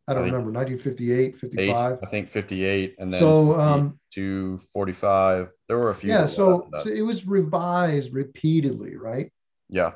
I 0.08 0.14
don't 0.14 0.22
I 0.22 0.26
remember 0.26 0.50
1958, 0.50 1.12
Eight, 1.12 1.38
55. 1.38 1.98
I 2.02 2.06
think 2.06 2.28
58 2.28 2.96
and 2.98 3.14
then 3.14 3.20
So, 3.20 3.54
um, 3.54 4.00
to 4.14 4.58
45. 4.72 5.48
There 5.68 5.78
were 5.78 5.90
a 5.90 5.94
few. 5.94 6.10
Yeah, 6.10 6.26
so, 6.26 6.68
so 6.82 6.90
it 6.90 7.02
was 7.02 7.24
revised 7.24 8.12
repeatedly, 8.12 8.96
right? 8.96 9.30
yeah. 9.70 9.92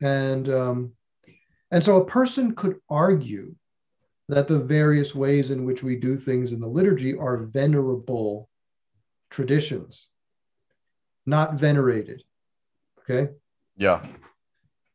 and 0.00 0.48
um, 0.48 0.92
and 1.70 1.84
so 1.84 1.98
a 1.98 2.06
person 2.06 2.54
could 2.54 2.78
argue 2.88 3.54
that 4.30 4.48
the 4.48 4.58
various 4.58 5.14
ways 5.14 5.50
in 5.50 5.64
which 5.64 5.82
we 5.82 5.96
do 5.96 6.16
things 6.16 6.52
in 6.52 6.60
the 6.60 6.66
liturgy 6.66 7.16
are 7.16 7.38
venerable 7.38 8.48
traditions, 9.30 10.08
not 11.26 11.54
venerated. 11.54 12.22
Okay. 13.00 13.32
Yeah. 13.76 14.06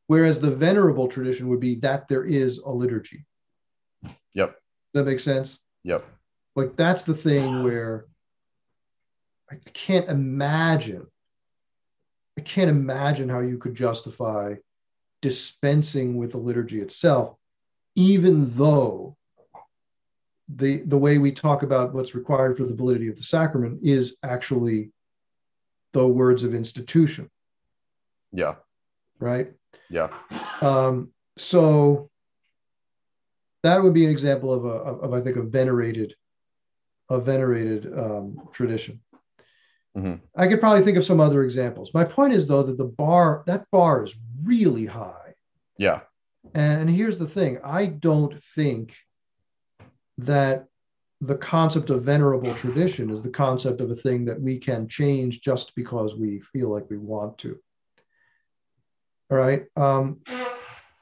Whereas 0.07 0.39
the 0.39 0.51
venerable 0.51 1.07
tradition 1.07 1.49
would 1.49 1.59
be 1.59 1.75
that 1.75 2.07
there 2.07 2.23
is 2.23 2.59
a 2.59 2.69
liturgy. 2.69 3.25
Yep. 4.33 4.55
That 4.93 5.05
makes 5.05 5.23
sense. 5.23 5.57
Yep. 5.83 6.05
Like 6.55 6.75
that's 6.77 7.03
the 7.03 7.13
thing 7.13 7.63
where 7.63 8.05
I 9.49 9.55
can't 9.73 10.07
imagine. 10.07 11.05
I 12.37 12.41
can't 12.41 12.69
imagine 12.69 13.29
how 13.29 13.39
you 13.39 13.57
could 13.57 13.75
justify 13.75 14.55
dispensing 15.21 16.17
with 16.17 16.31
the 16.31 16.37
liturgy 16.37 16.81
itself, 16.81 17.35
even 17.95 18.55
though 18.55 19.17
the 20.53 20.81
the 20.83 20.97
way 20.97 21.17
we 21.17 21.31
talk 21.31 21.63
about 21.63 21.93
what's 21.93 22.13
required 22.15 22.57
for 22.57 22.65
the 22.65 22.75
validity 22.75 23.07
of 23.07 23.15
the 23.15 23.23
sacrament 23.23 23.79
is 23.83 24.17
actually 24.23 24.91
the 25.93 26.05
words 26.05 26.43
of 26.43 26.53
institution, 26.53 27.29
Yeah. 28.31 28.55
right? 29.19 29.53
Yeah. 29.89 30.09
Um, 30.61 31.11
so 31.37 32.09
that 33.63 33.81
would 33.81 33.93
be 33.93 34.05
an 34.05 34.11
example 34.11 34.53
of 34.53 34.65
a 34.65 34.69
of, 34.69 35.13
I 35.13 35.21
think 35.21 35.37
a 35.37 35.41
venerated 35.41 36.15
a 37.09 37.19
venerated 37.19 37.91
um, 37.97 38.49
tradition. 38.51 38.99
Mhm. 39.95 40.19
I 40.35 40.47
could 40.47 40.59
probably 40.59 40.83
think 40.83 40.97
of 40.97 41.05
some 41.05 41.19
other 41.21 41.43
examples. 41.43 41.91
My 41.93 42.03
point 42.03 42.33
is 42.33 42.45
though 42.47 42.63
that 42.63 42.77
the 42.77 42.85
bar 42.85 43.43
that 43.47 43.69
bar 43.71 44.03
is 44.03 44.15
really 44.43 44.85
high. 44.85 45.33
Yeah. 45.77 46.01
And 46.53 46.89
here's 46.89 47.17
the 47.17 47.27
thing 47.27 47.59
I 47.63 47.85
don't 47.87 48.37
think 48.55 48.93
that 50.17 50.65
the 51.21 51.35
concept 51.35 51.89
of 51.89 52.03
venerable 52.03 52.53
tradition 52.55 53.09
is 53.09 53.21
the 53.21 53.29
concept 53.29 53.81
of 53.81 53.89
a 53.89 53.95
thing 53.95 54.25
that 54.25 54.39
we 54.39 54.57
can 54.57 54.87
change 54.87 55.41
just 55.41 55.75
because 55.75 56.15
we 56.15 56.39
feel 56.39 56.69
like 56.69 56.89
we 56.89 56.97
want 56.97 57.37
to. 57.39 57.57
All 59.31 59.37
right. 59.37 59.63
Um, 59.75 60.21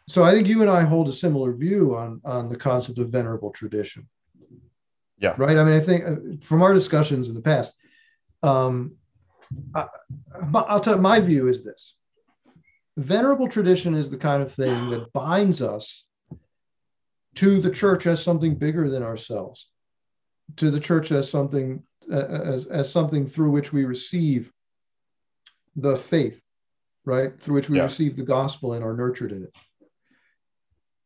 so 0.08 0.24
I 0.24 0.32
think 0.32 0.48
you 0.48 0.62
and 0.62 0.70
I 0.70 0.82
hold 0.82 1.10
a 1.10 1.14
similar 1.14 1.54
view 1.54 1.96
on, 1.96 2.22
on 2.24 2.50
the 2.50 2.56
concept 2.56 3.00
of 3.00 3.10
venerable 3.10 3.52
tradition. 3.52 4.08
Yeah. 5.20 5.36
Right. 5.38 5.58
I 5.58 5.64
mean, 5.64 5.74
I 5.74 5.80
think 5.80 6.04
uh, 6.06 6.46
from 6.46 6.62
our 6.62 6.74
discussions 6.74 7.30
in 7.30 7.36
the 7.36 7.42
past, 7.42 7.74
um, 8.44 8.96
I, 9.74 9.88
I'll 10.54 10.80
tell 10.80 10.96
you, 10.96 11.02
my 11.02 11.20
view 11.20 11.48
is 11.48 11.64
this 11.64 11.96
venerable 12.98 13.48
tradition 13.48 13.96
is 13.96 14.10
the 14.10 14.18
kind 14.18 14.44
of 14.44 14.54
thing 14.54 14.90
that 14.92 15.12
binds 15.14 15.62
us 15.62 16.06
to 17.36 17.60
the 17.60 17.70
church 17.72 18.06
as 18.08 18.22
something 18.24 18.56
bigger 18.56 18.90
than 18.90 19.04
ourselves 19.04 19.68
to 20.58 20.70
the 20.70 20.80
church 20.80 21.12
as 21.12 21.30
something 21.30 21.82
uh, 22.12 22.16
as, 22.18 22.66
as 22.68 22.92
something 22.92 23.28
through 23.28 23.50
which 23.50 23.72
we 23.72 23.86
receive 23.86 24.52
the 25.76 25.96
faith 25.96 26.42
right 27.06 27.40
through 27.42 27.56
which 27.56 27.70
we 27.70 27.78
Yeah. 27.78 27.84
receive 27.84 28.16
the 28.18 28.24
gospel 28.24 28.74
and 28.74 28.84
are 28.84 28.96
nurtured 28.96 29.32
in 29.32 29.44
it 29.44 29.54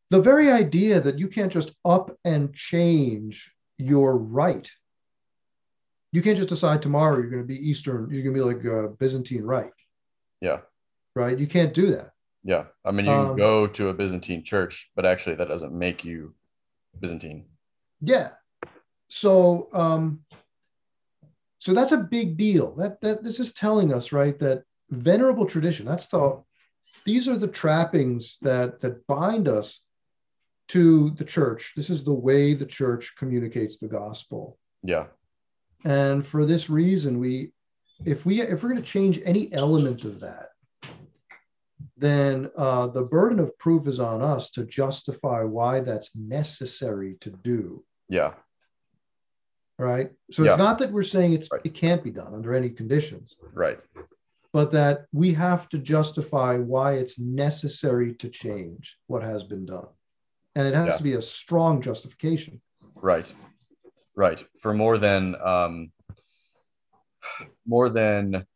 the 0.09 0.21
very 0.21 0.49
idea 0.51 0.99
that 1.01 1.19
you 1.19 1.27
can't 1.27 1.51
just 1.51 1.71
up 1.85 2.17
and 2.25 2.53
change 2.53 3.51
your 3.77 4.17
right 4.17 4.69
you 6.11 6.21
can't 6.21 6.37
just 6.37 6.49
decide 6.49 6.81
tomorrow 6.81 7.17
you're 7.17 7.29
going 7.29 7.41
to 7.43 7.47
be 7.47 7.69
eastern 7.69 8.09
you're 8.11 8.23
going 8.23 8.35
to 8.35 8.39
be 8.39 8.53
like 8.53 8.63
a 8.65 8.89
byzantine 8.89 9.43
right. 9.43 9.71
Yeah. 10.41 10.59
right 11.15 11.37
you 11.37 11.47
can't 11.47 11.73
do 11.73 11.91
that 11.91 12.11
Yeah. 12.47 12.63
I 12.85 12.91
mean, 12.91 13.05
you 13.07 13.11
Um, 13.11 13.27
can 13.27 13.37
go 13.37 13.67
to 13.67 13.89
a 13.89 13.93
Byzantine 13.93 14.41
church, 14.41 14.89
but 14.95 15.05
actually 15.05 15.35
that 15.35 15.49
doesn't 15.49 15.73
make 15.73 16.05
you 16.05 16.33
Byzantine. 16.97 17.45
Yeah. 17.99 18.31
So 19.09 19.69
um 19.73 20.23
so 21.59 21.73
that's 21.73 21.91
a 21.91 21.97
big 21.97 22.37
deal. 22.37 22.73
That 22.75 23.01
that 23.01 23.21
this 23.21 23.41
is 23.41 23.53
telling 23.53 23.93
us, 23.93 24.13
right, 24.13 24.39
that 24.39 24.63
venerable 24.89 25.45
tradition, 25.45 25.85
that's 25.85 26.07
the 26.07 26.41
these 27.03 27.27
are 27.27 27.37
the 27.37 27.49
trappings 27.61 28.37
that 28.41 28.79
that 28.79 29.05
bind 29.07 29.49
us 29.49 29.81
to 30.69 31.09
the 31.11 31.25
church. 31.25 31.73
This 31.75 31.89
is 31.89 32.03
the 32.03 32.13
way 32.27 32.53
the 32.53 32.65
church 32.65 33.13
communicates 33.17 33.77
the 33.77 33.89
gospel. 33.89 34.57
Yeah. 34.83 35.07
And 35.83 36.25
for 36.25 36.45
this 36.45 36.69
reason, 36.69 37.19
we 37.19 37.51
if 38.05 38.25
we 38.25 38.39
if 38.39 38.63
we're 38.63 38.69
going 38.69 38.81
to 38.81 38.93
change 38.97 39.19
any 39.25 39.51
element 39.51 40.05
of 40.05 40.21
that, 40.21 40.49
then 41.97 42.49
uh, 42.55 42.87
the 42.87 43.01
burden 43.01 43.39
of 43.39 43.57
proof 43.57 43.87
is 43.87 43.99
on 43.99 44.21
us 44.21 44.51
to 44.51 44.63
justify 44.65 45.43
why 45.43 45.79
that's 45.79 46.15
necessary 46.15 47.17
to 47.21 47.31
do. 47.31 47.83
Yeah. 48.09 48.33
right? 49.79 50.09
So 50.31 50.43
Yeah. 50.43 50.53
it's 50.53 50.57
not 50.57 50.79
that 50.79 50.91
we're 50.91 51.03
saying 51.03 51.33
it's 51.33 51.49
Right. 51.51 51.61
it 51.63 51.75
can't 51.75 52.03
be 52.03 52.09
done 52.09 52.33
under 52.33 52.55
any 52.55 52.71
conditions, 52.71 53.35
Right. 53.53 53.79
but 54.51 54.71
that 54.71 55.05
we 55.13 55.33
have 55.33 55.69
to 55.69 55.77
justify 55.77 56.57
why 56.57 56.93
it's 56.93 57.19
necessary 57.19 58.15
to 58.15 58.27
change 58.27 58.97
what 59.05 59.21
has 59.21 59.43
been 59.43 59.67
done, 59.67 59.87
and 60.55 60.67
it 60.67 60.73
has 60.73 60.87
Yeah. 60.87 60.97
to 60.97 61.03
be 61.03 61.13
a 61.13 61.21
strong 61.21 61.79
justification. 61.83 62.59
Right. 62.95 63.31
Right. 64.15 64.43
For 64.61 64.73
more 64.73 64.97
than 64.97 65.35
um 65.41 65.91
more 67.67 67.89
than 67.89 68.47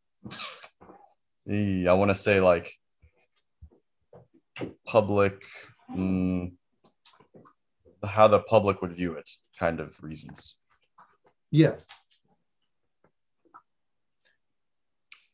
I 1.47 1.93
want 1.93 2.09
to 2.09 2.15
say 2.15 2.39
like 2.41 2.73
public 4.85 5.41
mm, 5.95 6.51
how 8.03 8.27
the 8.27 8.39
public 8.39 8.81
would 8.81 8.93
view 8.93 9.13
it 9.13 9.29
kind 9.59 9.79
of 9.79 10.01
reasons. 10.03 10.55
Yeah, 11.51 11.75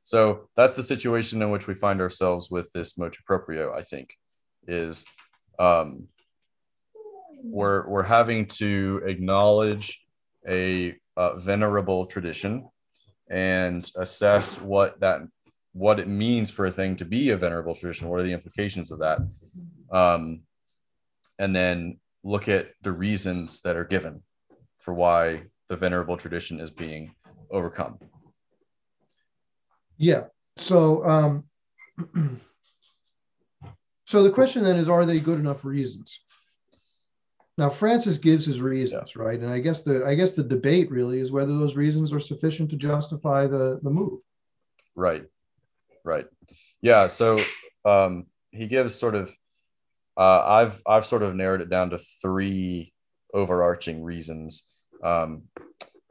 So 0.08 0.48
that's 0.56 0.78
the 0.78 0.84
situation 0.84 1.42
in 1.42 1.52
which 1.52 1.68
we 1.68 1.74
find 1.74 2.00
ourselves 2.00 2.50
with 2.50 2.72
this 2.72 2.98
motu 2.98 3.20
proprio, 3.26 3.74
I 3.74 3.84
think, 3.84 4.16
is 4.66 5.04
um, 5.60 6.08
we're, 7.44 7.86
we're 7.90 8.04
having 8.04 8.46
to 8.46 9.02
acknowledge 9.06 10.00
a 10.48 10.96
uh, 11.18 11.36
venerable 11.36 12.06
tradition 12.06 12.70
and 13.30 13.92
assess 13.98 14.62
what 14.62 14.98
that 15.02 15.24
what 15.78 16.00
it 16.00 16.08
means 16.08 16.50
for 16.50 16.66
a 16.66 16.72
thing 16.72 16.96
to 16.96 17.06
be 17.06 17.30
a 17.30 17.38
venerable 17.38 17.76
tradition. 17.76 18.10
What 18.10 18.20
are 18.20 18.24
the 18.24 18.34
implications 18.34 18.92
of 18.92 19.00
that? 19.00 19.20
Um, 19.92 20.42
and 21.38 21.56
then 21.56 22.00
look 22.24 22.48
at 22.50 22.72
the 22.82 22.92
reasons 22.92 23.62
that 23.62 23.76
are 23.76 23.86
given 23.86 24.24
for 24.78 24.94
why 24.94 25.44
the 25.70 25.76
venerable 25.76 26.18
tradition 26.18 26.60
is 26.60 26.72
being 26.72 27.14
overcome. 27.52 28.00
yeah. 29.98 30.24
So, 30.58 31.08
um, 31.08 31.44
so 34.06 34.24
the 34.24 34.32
question 34.32 34.64
then 34.64 34.78
is, 34.78 34.90
are 34.90 35.06
they 35.06 35.20
good 35.20 35.40
enough 35.40 35.64
reasons? 35.64 36.20
Now, 37.60 37.70
Francis 37.70 38.18
gives 38.18 38.46
his 38.46 38.62
reasons, 38.62 39.16
right? 39.16 39.40
And 39.40 39.52
I 39.52 39.60
guess 39.60 39.84
the 39.84 40.06
I 40.06 40.16
guess 40.16 40.34
the 40.34 40.44
debate 40.44 40.90
really 40.92 41.20
is 41.20 41.32
whether 41.32 41.58
those 41.58 41.76
reasons 41.76 42.14
are 42.14 42.20
sufficient 42.20 42.72
to 42.72 42.76
justify 42.76 43.46
the 43.46 43.80
the 43.84 43.90
move. 43.90 44.20
Right. 44.96 45.24
Right. 46.08 46.26
Yeah. 46.82 47.08
So 47.08 47.38
um, 47.84 48.28
he 48.52 48.66
gives 48.68 48.96
sort 48.96 49.14
of 49.14 49.36
uh, 50.16 50.44
I've 50.46 50.82
I've 50.88 51.06
sort 51.06 51.22
of 51.22 51.36
narrowed 51.36 51.62
it 51.62 51.70
down 51.70 51.90
to 51.90 51.98
three 51.98 52.94
overarching 53.34 54.02
reasons. 54.02 54.64
Um, 55.04 55.44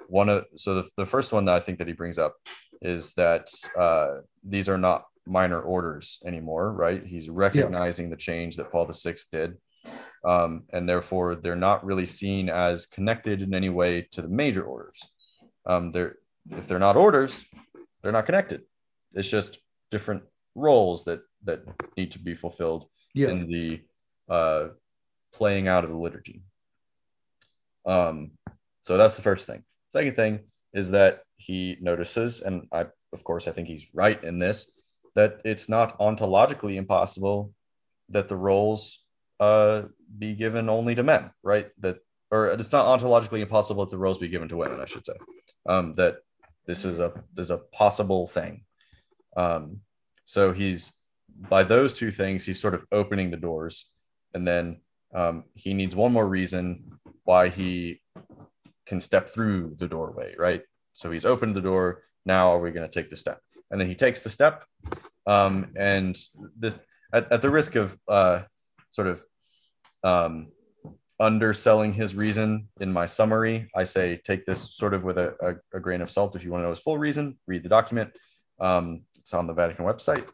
one 0.08 0.28
of 0.28 0.44
so 0.56 0.74
the, 0.74 0.88
the 0.98 1.06
first 1.06 1.32
one 1.32 1.46
that 1.46 1.56
I 1.56 1.60
think 1.60 1.78
that 1.78 1.88
he 1.88 1.94
brings 1.94 2.18
up 2.18 2.34
is 2.82 3.14
that 3.14 3.48
uh, 3.76 4.20
these 4.44 4.68
are 4.68 4.76
not 4.76 5.06
minor 5.26 5.60
orders 5.60 6.20
anymore, 6.26 6.72
right? 6.72 7.04
He's 7.04 7.30
recognizing 7.30 8.10
the 8.10 8.16
change 8.16 8.56
that 8.56 8.70
Paul 8.70 8.84
VI 8.84 9.14
did. 9.32 9.56
Um, 10.24 10.64
and 10.72 10.86
therefore, 10.86 11.36
they're 11.36 11.56
not 11.56 11.84
really 11.84 12.06
seen 12.06 12.50
as 12.50 12.84
connected 12.84 13.40
in 13.40 13.54
any 13.54 13.70
way 13.70 14.02
to 14.12 14.20
the 14.20 14.28
major 14.28 14.62
orders. 14.62 15.08
Um, 15.64 15.90
they're 15.90 16.16
if 16.50 16.68
they're 16.68 16.78
not 16.78 16.96
orders, 16.96 17.46
they're 18.02 18.12
not 18.12 18.26
connected. 18.26 18.62
It's 19.14 19.30
just 19.30 19.58
different 19.90 20.22
roles 20.54 21.04
that 21.04 21.20
that 21.44 21.60
need 21.96 22.12
to 22.12 22.18
be 22.18 22.34
fulfilled 22.34 22.88
Yeah, 23.14 23.28
in 23.28 23.46
the 23.48 23.80
uh, 24.28 24.68
playing 25.32 25.68
out 25.68 25.84
of 25.84 25.90
the 25.90 25.96
liturgy. 25.96 26.42
Um, 27.84 28.32
so 28.82 28.96
that's 28.96 29.14
the 29.14 29.22
first 29.22 29.46
thing. 29.46 29.62
Second 29.90 30.16
thing 30.16 30.40
is 30.72 30.90
that 30.90 31.22
he 31.36 31.76
notices, 31.80 32.40
and 32.40 32.66
I, 32.72 32.86
of 33.12 33.24
course, 33.24 33.46
I 33.48 33.52
think 33.52 33.68
he's 33.68 33.88
right 33.94 34.22
in 34.22 34.38
this, 34.38 34.70
that 35.14 35.40
it's 35.44 35.68
not 35.68 35.98
ontologically 35.98 36.76
impossible 36.76 37.52
that 38.10 38.28
the 38.28 38.36
roles 38.36 39.04
uh, 39.40 39.82
be 40.18 40.34
given 40.34 40.68
only 40.68 40.94
to 40.94 41.02
men, 41.02 41.30
right? 41.42 41.68
That, 41.78 41.98
or 42.30 42.48
it's 42.48 42.72
not 42.72 42.86
ontologically 42.86 43.40
impossible 43.40 43.84
that 43.84 43.90
the 43.90 43.98
roles 43.98 44.18
be 44.18 44.28
given 44.28 44.48
to 44.48 44.56
women, 44.56 44.80
I 44.80 44.86
should 44.86 45.06
say. 45.06 45.14
Um, 45.66 45.94
that 45.94 46.18
this 46.66 46.84
is 46.84 47.00
a 47.00 47.12
this 47.34 47.44
is 47.44 47.50
a 47.50 47.58
possible 47.58 48.26
thing. 48.26 48.65
Um, 49.36 49.80
so 50.24 50.52
he's 50.52 50.92
by 51.48 51.62
those 51.62 51.92
two 51.92 52.10
things, 52.10 52.46
he's 52.46 52.60
sort 52.60 52.74
of 52.74 52.84
opening 52.90 53.30
the 53.30 53.36
doors, 53.36 53.86
and 54.34 54.46
then 54.46 54.78
um, 55.14 55.44
he 55.54 55.74
needs 55.74 55.94
one 55.94 56.12
more 56.12 56.26
reason 56.26 56.98
why 57.24 57.48
he 57.48 58.00
can 58.86 59.00
step 59.00 59.28
through 59.28 59.74
the 59.78 59.86
doorway, 59.86 60.34
right? 60.38 60.62
So 60.94 61.10
he's 61.10 61.24
opened 61.24 61.54
the 61.54 61.60
door. 61.60 62.02
Now, 62.24 62.52
are 62.52 62.60
we 62.60 62.70
going 62.70 62.88
to 62.88 62.92
take 62.92 63.10
the 63.10 63.16
step? 63.16 63.40
And 63.70 63.80
then 63.80 63.88
he 63.88 63.94
takes 63.94 64.22
the 64.22 64.30
step, 64.30 64.64
um, 65.26 65.72
and 65.76 66.16
this 66.56 66.76
at, 67.12 67.30
at 67.32 67.42
the 67.42 67.50
risk 67.50 67.74
of 67.74 67.96
uh, 68.08 68.42
sort 68.90 69.08
of 69.08 69.24
um, 70.02 70.48
underselling 71.18 71.92
his 71.92 72.14
reason 72.14 72.68
in 72.80 72.92
my 72.92 73.06
summary, 73.06 73.68
I 73.74 73.84
say 73.84 74.20
take 74.22 74.44
this 74.44 74.76
sort 74.76 74.94
of 74.94 75.02
with 75.02 75.18
a, 75.18 75.34
a, 75.72 75.76
a 75.78 75.80
grain 75.80 76.00
of 76.00 76.10
salt. 76.10 76.36
If 76.36 76.44
you 76.44 76.50
want 76.50 76.60
to 76.60 76.64
know 76.64 76.70
his 76.70 76.78
full 76.78 76.98
reason, 76.98 77.38
read 77.46 77.62
the 77.62 77.68
document. 77.68 78.12
Um, 78.60 79.02
it's 79.26 79.34
on 79.34 79.48
the 79.48 79.52
Vatican 79.52 79.84
website. 79.84 80.24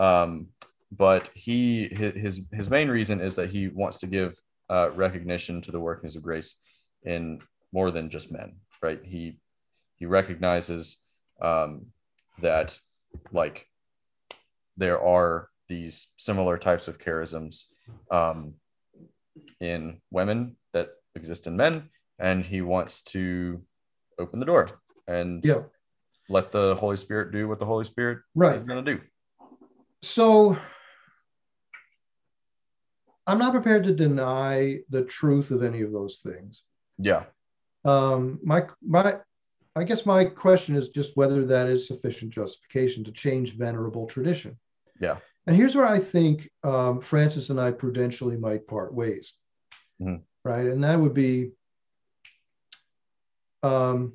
Um, 0.00 0.48
but 0.90 1.30
he 1.32 1.86
his 1.86 2.40
his 2.52 2.68
main 2.68 2.88
reason 2.88 3.20
is 3.20 3.36
that 3.36 3.50
he 3.50 3.68
wants 3.68 3.98
to 3.98 4.08
give 4.08 4.36
uh, 4.68 4.90
recognition 4.90 5.62
to 5.62 5.70
the 5.70 5.78
workings 5.78 6.16
of 6.16 6.22
grace 6.24 6.56
in 7.04 7.40
more 7.72 7.92
than 7.92 8.10
just 8.10 8.32
men, 8.32 8.56
right? 8.82 9.00
He 9.04 9.38
he 9.94 10.06
recognizes 10.06 10.96
um, 11.40 11.86
that 12.40 12.80
like 13.30 13.68
there 14.76 15.00
are 15.00 15.48
these 15.68 16.08
similar 16.16 16.58
types 16.58 16.88
of 16.88 16.98
charisms 16.98 17.62
um, 18.10 18.54
in 19.60 20.00
women 20.10 20.56
that 20.72 20.88
exist 21.14 21.46
in 21.46 21.56
men, 21.56 21.90
and 22.18 22.44
he 22.44 22.60
wants 22.60 23.02
to 23.02 23.62
open 24.18 24.40
the 24.40 24.46
door 24.46 24.68
and 25.06 25.44
Yeah. 25.44 25.62
Let 26.28 26.50
the 26.52 26.74
Holy 26.76 26.96
Spirit 26.96 27.32
do 27.32 27.48
what 27.48 27.58
the 27.58 27.66
Holy 27.66 27.84
Spirit 27.84 28.18
Right. 28.34 28.56
is 28.56 28.64
going 28.64 28.84
to 28.84 28.94
do. 28.94 29.00
So 30.02 30.56
I'm 33.26 33.38
not 33.38 33.52
prepared 33.52 33.84
to 33.84 33.92
deny 33.92 34.80
the 34.90 35.02
truth 35.02 35.50
of 35.50 35.62
any 35.62 35.82
of 35.82 35.92
those 35.92 36.20
things. 36.22 36.62
Yeah. 36.98 37.24
Um, 37.84 38.40
my 38.42 38.66
my 38.82 39.16
I 39.74 39.84
guess 39.84 40.06
my 40.06 40.24
question 40.24 40.74
is 40.74 40.88
just 40.88 41.16
whether 41.16 41.44
that 41.46 41.68
is 41.68 41.86
sufficient 41.86 42.32
justification 42.32 43.04
to 43.04 43.12
change 43.12 43.56
venerable 43.56 44.06
tradition. 44.06 44.58
Yeah. 45.00 45.18
And 45.46 45.54
here's 45.54 45.76
where 45.76 45.86
I 45.86 45.98
think 45.98 46.48
um, 46.64 47.00
Francis 47.00 47.50
and 47.50 47.60
I 47.60 47.70
prudentially 47.72 48.36
might 48.36 48.66
part 48.66 48.94
ways. 48.94 49.32
Mhm. 50.00 50.22
Right. 50.44 50.66
And 50.66 50.82
that 50.84 50.98
would 50.98 51.14
be 51.14 51.52
um, 53.62 54.14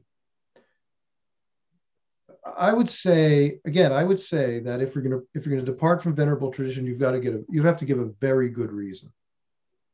I 2.57 2.73
would 2.73 2.89
say 2.89 3.59
again, 3.65 3.91
I 3.91 4.03
would 4.03 4.19
say 4.19 4.59
that 4.59 4.81
if 4.81 4.95
you're 4.95 5.03
gonna 5.03 5.21
if 5.33 5.45
you're 5.45 5.55
gonna 5.55 5.65
depart 5.65 6.01
from 6.01 6.15
venerable 6.15 6.51
tradition, 6.51 6.85
you've 6.85 6.99
got 6.99 7.11
to 7.11 7.19
get 7.19 7.33
a 7.33 7.43
you 7.49 7.63
have 7.63 7.77
to 7.77 7.85
give 7.85 7.99
a 7.99 8.11
very 8.19 8.49
good 8.49 8.71
reason. 8.71 9.11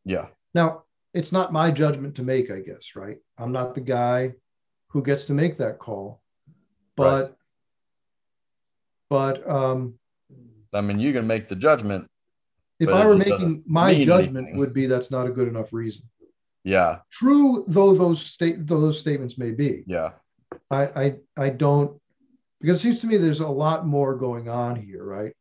Yeah. 0.05 0.27
Now, 0.53 0.83
it's 1.13 1.31
not 1.31 1.51
my 1.51 1.71
judgment 1.71 2.15
to 2.15 2.23
make, 2.23 2.49
I 2.51 2.59
guess, 2.59 2.95
right? 2.95 3.17
I'm 3.37 3.51
not 3.51 3.75
the 3.75 3.81
guy 3.81 4.33
who 4.87 5.03
gets 5.03 5.25
to 5.25 5.33
make 5.33 5.57
that 5.57 5.79
call. 5.79 6.21
But 6.95 7.35
but 9.09 9.47
um 9.49 9.95
I 10.73 10.81
mean, 10.81 10.99
you 10.99 11.13
can 11.13 11.25
make 11.27 11.47
the 11.47 11.55
judgment. 11.55 12.07
if 12.79 12.89
I 12.89 13.05
were 13.05 13.17
making 13.17 13.63
my 13.65 14.03
judgment 14.03 14.45
anything. 14.47 14.59
would 14.59 14.73
be 14.73 14.85
that's 14.85 15.11
not 15.11 15.27
a 15.27 15.31
good 15.31 15.47
enough 15.47 15.71
reason. 15.71 16.03
Yeah. 16.63 16.99
True 17.11 17.63
though 17.67 17.93
those 17.95 18.21
state 18.21 18.67
though 18.67 18.81
those 18.81 18.99
statements 18.99 19.37
may 19.37 19.51
be. 19.51 19.83
Yeah. 19.87 20.11
I, 20.71 20.83
I 20.85 21.15
I 21.37 21.49
don't 21.49 21.99
because 22.61 22.77
it 22.77 22.81
seems 22.81 23.01
to 23.01 23.07
me 23.07 23.17
there's 23.17 23.39
a 23.39 23.47
lot 23.47 23.85
more 23.85 24.15
going 24.15 24.49
on 24.49 24.75
here, 24.75 25.03
right? 25.03 25.33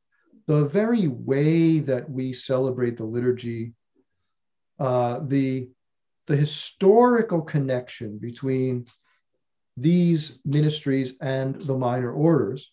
The 0.46 0.66
very 0.66 1.08
way 1.08 1.80
that 1.80 2.08
we 2.08 2.32
celebrate 2.32 2.96
the 2.96 3.04
liturgy, 3.04 3.72
uh, 4.78 5.20
the 5.26 5.68
the 6.26 6.36
historical 6.36 7.40
connection 7.42 8.18
between 8.18 8.84
these 9.76 10.40
ministries 10.44 11.14
and 11.20 11.54
the 11.62 11.76
minor 11.76 12.12
orders, 12.12 12.72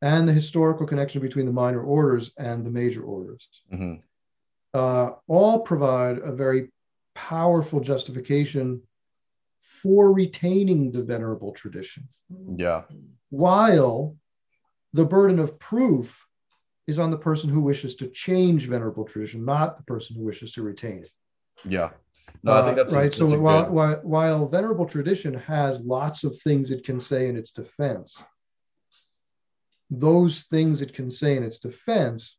and 0.00 0.26
the 0.26 0.32
historical 0.32 0.86
connection 0.86 1.20
between 1.20 1.46
the 1.46 1.52
minor 1.52 1.82
orders 1.82 2.32
and 2.38 2.64
the 2.64 2.70
major 2.70 3.02
orders, 3.02 3.48
hmm 3.70 3.94
uh, 4.72 5.10
all 5.26 5.60
provide 5.60 6.18
a 6.18 6.32
very 6.32 6.70
powerful 7.14 7.80
justification 7.80 8.80
for 9.62 10.12
retaining 10.12 10.92
the 10.92 11.02
venerable 11.02 11.52
tradition 11.52 12.08
Yeah. 12.56 12.82
While 13.30 14.16
the 14.92 15.04
burden 15.04 15.38
of 15.38 15.58
proof 15.58 16.26
is 16.86 16.98
on 16.98 17.10
the 17.10 17.18
person 17.18 17.48
who 17.48 17.60
wishes 17.60 17.94
to 17.96 18.08
change 18.08 18.66
venerable 18.68 19.04
tradition, 19.04 19.44
not 19.44 19.76
the 19.76 19.84
person 19.84 20.16
who 20.16 20.22
wishes 20.24 20.52
to 20.52 20.62
retain 20.62 20.98
it. 21.04 21.10
Yeah. 21.64 21.90
No, 22.42 22.52
I 22.54 22.62
think 22.62 22.72
Uh, 22.72 22.82
that's 22.82 22.92
a- 22.94 22.96
right. 22.96 23.04
that's 23.04 23.16
so 23.18 23.38
while, 23.40 23.64
good- 23.64 23.72
while 23.72 24.00
while 24.02 24.48
venerable 24.48 24.86
tradition 24.86 25.34
has 25.34 25.80
lots 25.80 26.24
of 26.24 26.40
things 26.42 26.70
it 26.70 26.84
can 26.84 27.00
say 27.00 27.28
in 27.28 27.36
its 27.36 27.52
defense, 27.52 28.20
those 29.90 30.42
things 30.44 30.80
it 30.82 30.92
can 30.94 31.10
say 31.10 31.36
in 31.36 31.42
its 31.44 31.58
defense 31.58 32.36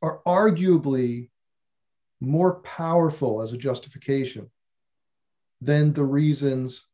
are 0.00 0.20
arguably 0.26 1.30
more 2.20 2.60
powerful 2.60 3.42
as 3.42 3.52
a 3.52 3.56
justification 3.58 4.50
than 5.60 5.92
the 5.92 6.04
reasons 6.04 6.86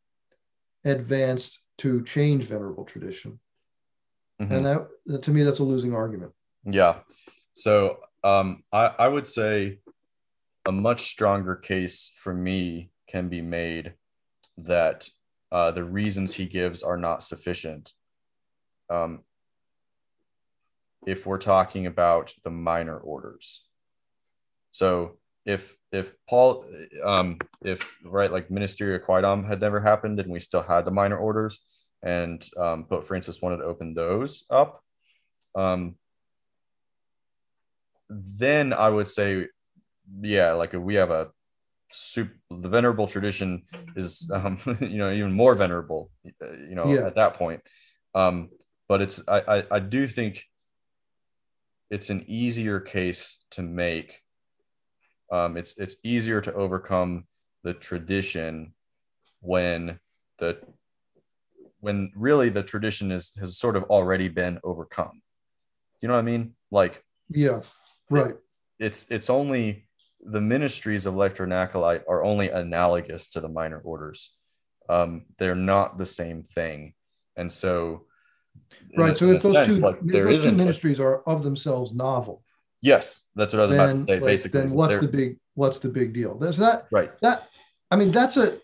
advanced 0.85 1.61
to 1.79 2.03
change 2.05 2.45
venerable 2.45 2.85
tradition. 2.85 3.39
Mhm. 4.41 4.51
And 4.51 4.67
that, 4.67 4.89
that 5.07 5.23
to 5.25 5.31
me, 5.31 5.43
that's 5.43 5.59
a 5.59 5.65
losing 5.65 5.95
argument. 5.95 6.33
Yeah. 6.65 7.01
So 7.55 7.99
um, 8.23 8.63
I, 8.73 8.87
I 8.99 9.09
would 9.09 9.27
say 9.27 9.79
a 10.67 10.73
much 10.73 11.03
stronger 11.03 11.57
case 11.57 12.13
for 12.17 12.35
me 12.35 12.91
can 13.09 13.29
be 13.29 13.41
made 13.41 13.95
that 14.59 15.09
uh, 15.51 15.71
the 15.71 15.85
reasons 15.85 16.35
he 16.35 16.47
gives 16.47 16.83
are 16.83 16.99
not 16.99 17.23
sufficient. 17.23 17.93
Um, 18.91 19.21
if 21.07 21.27
we're 21.27 21.39
talking 21.39 21.87
about 21.87 22.35
the 22.45 22.51
minor 22.51 22.99
orders. 22.99 23.63
So 24.73 25.17
if 25.49 25.75
if 25.93 26.13
Paul 26.29 26.65
um, 27.03 27.39
if 27.65 27.81
right 28.05 28.31
like 28.31 28.51
ministeria 28.51 29.01
quaedam 29.05 29.49
had 29.49 29.61
never 29.61 29.81
happened 29.81 30.21
and 30.21 30.31
we 30.31 30.39
still 30.39 30.63
had 30.63 30.85
the 30.85 30.91
minor 30.91 31.17
orders 31.17 31.61
and 32.03 32.47
um, 32.59 32.85
Pope 32.85 33.07
Francis 33.07 33.41
wanted 33.41 33.57
to 33.59 33.65
open 33.65 33.95
those 33.95 34.45
up, 34.51 34.83
um, 35.55 35.97
then 38.11 38.73
I 38.73 38.89
would 38.91 39.09
say, 39.09 39.47
yeah, 40.21 40.53
like 40.53 40.75
we 40.75 40.95
have 40.97 41.11
a 41.11 41.29
super, 41.91 42.37
the 42.51 42.69
venerable 42.69 43.07
tradition 43.07 43.63
is, 43.97 44.31
um, 44.33 44.59
you 44.81 44.99
know, 44.99 45.11
even 45.11 45.33
more 45.33 45.55
venerable, 45.55 46.11
uh, 46.43 46.53
you 46.53 46.75
know, 46.75 46.93
Yeah. 46.93 47.07
at 47.07 47.17
that 47.17 47.35
point. 47.35 47.63
Um, 48.15 48.51
but 48.89 49.03
it's, 49.03 49.21
I, 49.27 49.41
I, 49.41 49.65
I 49.73 49.79
do 49.81 50.07
think 50.07 50.45
it's 51.91 52.11
an 52.11 52.25
easier 52.29 52.81
case 52.81 53.45
to 53.53 53.63
make. 53.63 54.21
Um, 55.31 55.57
it's, 55.57 55.77
it's 55.77 55.97
easier 56.03 56.41
to 56.41 56.53
overcome 56.55 57.25
the 57.63 57.75
tradition 57.75 58.75
when 59.41 59.99
the, 60.39 60.59
when 61.81 62.11
really 62.17 62.49
the 62.49 62.63
tradition 62.63 63.13
is, 63.13 63.33
has 63.39 63.57
sort 63.59 63.77
of 63.77 63.85
already 63.85 64.29
been 64.29 64.59
overcome. 64.65 65.23
You 66.01 66.09
know 66.09 66.15
what 66.15 66.21
I 66.21 66.23
mean? 66.23 66.55
Like, 66.71 67.05
Yeah, 67.29 67.61
right. 68.11 68.35
it's 68.79 69.07
it's 69.11 69.29
only 69.29 69.89
the 70.21 70.41
ministries 70.41 71.07
of 71.07 71.15
lector 71.15 71.45
and 71.45 71.53
acolyte 71.53 72.05
are 72.09 72.25
only 72.25 72.51
analogous 72.51 73.29
to 73.29 73.41
the 73.41 73.49
minor 73.49 73.79
orders 73.79 74.35
um 74.89 75.27
they're 75.39 75.55
not 75.55 75.97
the 75.97 76.07
same 76.07 76.43
thing 76.43 76.93
and 77.37 77.51
so 77.51 78.05
Right. 78.97 79.17
So 79.17 79.31
if 79.31 79.43
those 79.43 79.53
sense, 79.53 79.75
two, 79.79 79.81
like 79.87 79.99
if 80.03 80.07
those 80.13 80.23
two 80.23 80.31
isn't 80.31 80.55
a- 80.55 80.65
ministries 80.65 81.01
are 81.01 81.23
of 81.23 81.43
themselves 81.43 81.93
novel, 81.93 82.43
yes 82.81 83.25
that's 83.35 83.53
what 83.53 83.61
i 83.61 83.63
was 83.63 83.71
about 83.73 83.93
to 83.93 83.99
say 83.99 84.15
like, 84.15 84.25
basically 84.25 84.61
then 84.61 84.71
what's 84.77 84.99
the 84.99 85.09
big 85.09 85.37
what's 85.55 85.79
the 85.81 85.89
big 85.89 86.13
deal? 86.13 86.39
There's 86.39 86.57
that 86.59 86.87
right 86.93 87.11
that 87.21 87.49
I 87.91 87.97
mean 87.97 88.13
that's 88.13 88.37
a 88.37 88.59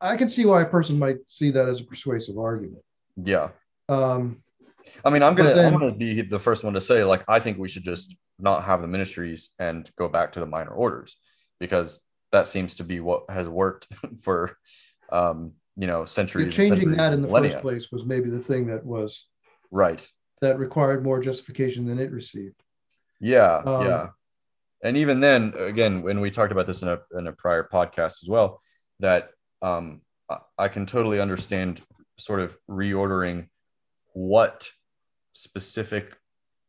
I 0.00 0.16
can 0.16 0.28
see 0.28 0.44
why 0.46 0.62
a 0.62 0.66
person 0.66 0.98
might 0.98 1.18
see 1.28 1.50
that 1.52 1.68
as 1.68 1.80
a 1.80 1.84
persuasive 1.84 2.38
argument. 2.38 2.82
yeah 3.16 3.50
Um, 3.88 4.42
i 5.04 5.10
mean 5.10 5.22
i'm 5.22 5.34
gonna 5.34 5.54
then- 5.54 5.72
i'm 5.72 5.78
gonna 5.78 5.92
be 5.94 6.22
the 6.22 6.38
first 6.38 6.64
one 6.64 6.74
to 6.74 6.80
say 6.80 7.04
like 7.04 7.22
i 7.28 7.38
think 7.38 7.58
we 7.58 7.68
should 7.68 7.84
just 7.84 8.16
not 8.38 8.64
have 8.64 8.80
the 8.80 8.88
ministries 8.88 9.50
and 9.58 9.88
go 9.96 10.08
back 10.08 10.32
to 10.32 10.40
the 10.40 10.46
minor 10.46 10.70
orders 10.70 11.16
because 11.60 12.00
that 12.32 12.46
seems 12.46 12.76
to 12.76 12.84
be 12.84 12.98
what 13.00 13.24
has 13.30 13.48
worked 13.48 13.86
for 14.22 14.56
um 15.12 15.52
you 15.76 15.86
know 15.86 16.04
centuries 16.04 16.54
changing 16.56 16.76
centuries 16.78 16.96
that 16.96 17.12
in 17.12 17.20
the 17.22 17.28
millennia. 17.28 17.52
first 17.52 17.62
place 17.62 17.92
was 17.92 18.04
maybe 18.04 18.30
the 18.30 18.40
thing 18.40 18.66
that 18.66 18.84
was 18.84 19.26
right 19.70 20.08
that 20.40 20.58
required 20.58 21.04
more 21.04 21.20
justification 21.20 21.84
than 21.84 21.98
it 21.98 22.10
received. 22.10 22.56
Yeah, 23.20 23.56
Um, 23.64 23.86
yeah. 23.86 24.08
And 24.82 24.96
even 24.96 25.20
then, 25.20 25.52
again, 25.58 26.02
when 26.02 26.20
we 26.20 26.30
talked 26.30 26.52
about 26.52 26.66
this 26.66 26.80
in 26.82 26.88
a 26.88 26.98
in 27.16 27.26
a 27.26 27.32
prior 27.32 27.68
podcast 27.70 28.22
as 28.22 28.28
well, 28.28 28.62
that 29.00 29.30
um, 29.62 30.00
I- 30.58 30.68
can 30.68 30.86
totally 30.86 31.20
understand 31.20 31.82
sort 32.16 32.40
of 32.40 32.56
reordering 32.68 33.48
what 34.14 34.70
specific 35.32 36.16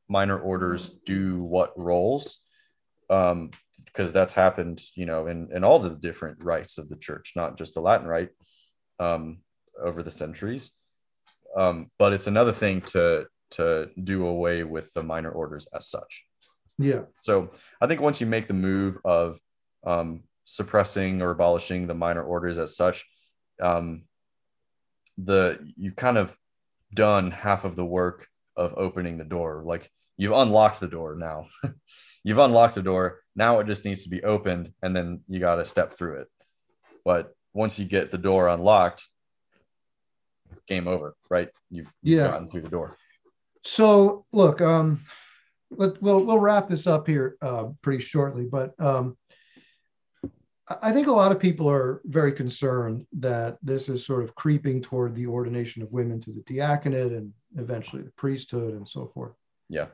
minor 0.09 0.37
orders 0.37 0.89
do 1.05 1.41
what 1.41 1.71
roles, 1.79 2.37
um, 3.09 3.51
because 3.85 4.11
that's 4.11 4.33
happened, 4.33 4.81
you 4.95 5.05
know, 5.05 5.27
in 5.27 5.49
in 5.55 5.63
all 5.63 5.79
the 5.79 5.95
different 5.95 6.43
rites 6.43 6.77
of 6.77 6.89
the 6.89 6.97
church, 6.97 7.31
not 7.35 7.57
just 7.57 7.73
the 7.75 7.81
Latin 7.81 8.07
rite, 8.07 8.29
um, 8.99 9.39
over 9.81 10.03
the 10.03 10.11
centuries. 10.11 10.71
Um, 11.55 11.91
but 11.97 12.11
it's 12.13 12.27
another 12.27 12.51
thing 12.53 12.81
to 12.93 13.25
to 13.51 13.89
do 14.01 14.25
away 14.27 14.63
with 14.63 14.91
the 14.93 15.03
minor 15.03 15.31
orders 15.31 15.67
as 15.73 15.87
such. 15.87 16.25
Yeah, 16.81 17.03
So 17.19 17.51
I 17.79 17.87
think 17.87 18.01
once 18.01 18.19
you 18.21 18.27
make 18.27 18.47
the 18.47 18.53
move 18.53 18.97
of 19.03 19.39
um, 19.85 20.23
suppressing 20.45 21.21
or 21.21 21.31
abolishing 21.31 21.87
the 21.87 21.93
minor 21.93 22.23
orders 22.23 22.57
as 22.59 22.75
such, 22.75 23.05
um, 23.61 24.03
the 25.17 25.59
you've 25.77 25.95
kind 25.95 26.17
of 26.17 26.35
done 26.93 27.31
half 27.31 27.63
of 27.65 27.75
the 27.75 27.85
work 27.85 28.27
of 28.55 28.73
opening 28.77 29.17
the 29.17 29.23
door. 29.23 29.63
Like 29.65 29.91
you've 30.17 30.33
unlocked 30.33 30.79
the 30.79 30.87
door 30.87 31.15
now. 31.15 31.47
you've 32.23 32.39
unlocked 32.39 32.75
the 32.75 32.81
door. 32.81 33.21
Now 33.35 33.59
it 33.59 33.67
just 33.67 33.85
needs 33.85 34.03
to 34.03 34.09
be 34.09 34.23
opened, 34.23 34.73
and 34.81 34.95
then 34.95 35.21
you 35.27 35.39
got 35.39 35.55
to 35.55 35.65
step 35.65 35.97
through 35.97 36.21
it. 36.21 36.27
But 37.05 37.33
once 37.53 37.79
you 37.79 37.85
get 37.85 38.11
the 38.11 38.17
door 38.17 38.47
unlocked, 38.47 39.07
game 40.67 40.87
over, 40.87 41.15
right? 41.29 41.49
You've, 41.69 41.91
you've 42.01 42.19
Yeah. 42.19 42.27
gotten 42.27 42.47
through 42.47 42.61
the 42.61 42.69
door. 42.69 42.97
So 43.63 44.25
look, 44.31 44.61
um, 44.61 45.01
let, 45.71 46.01
we'll 46.01 46.23
we'll 46.23 46.39
wrap 46.39 46.69
this 46.69 46.87
up 46.87 47.07
here 47.07 47.37
uh, 47.41 47.65
pretty 47.81 48.03
shortly, 48.03 48.45
but 48.45 48.73
um, 48.79 49.17
I 50.81 50.91
think 50.91 51.07
a 51.07 51.11
lot 51.11 51.31
of 51.31 51.39
people 51.39 51.69
are 51.69 52.01
very 52.05 52.31
concerned 52.31 53.05
that 53.19 53.57
this 53.61 53.89
is 53.89 54.05
sort 54.05 54.23
of 54.23 54.35
creeping 54.35 54.81
toward 54.81 55.15
the 55.15 55.25
ordination 55.25 55.81
of 55.81 55.91
women 55.91 56.21
to 56.21 56.31
the 56.31 56.41
diaconate 56.41 57.11
and 57.11 57.33
eventually 57.57 58.03
the 58.03 58.11
priesthood 58.11 58.73
and 58.73 58.87
so 58.87 59.11
forth. 59.13 59.33
Yeah. 59.69 59.87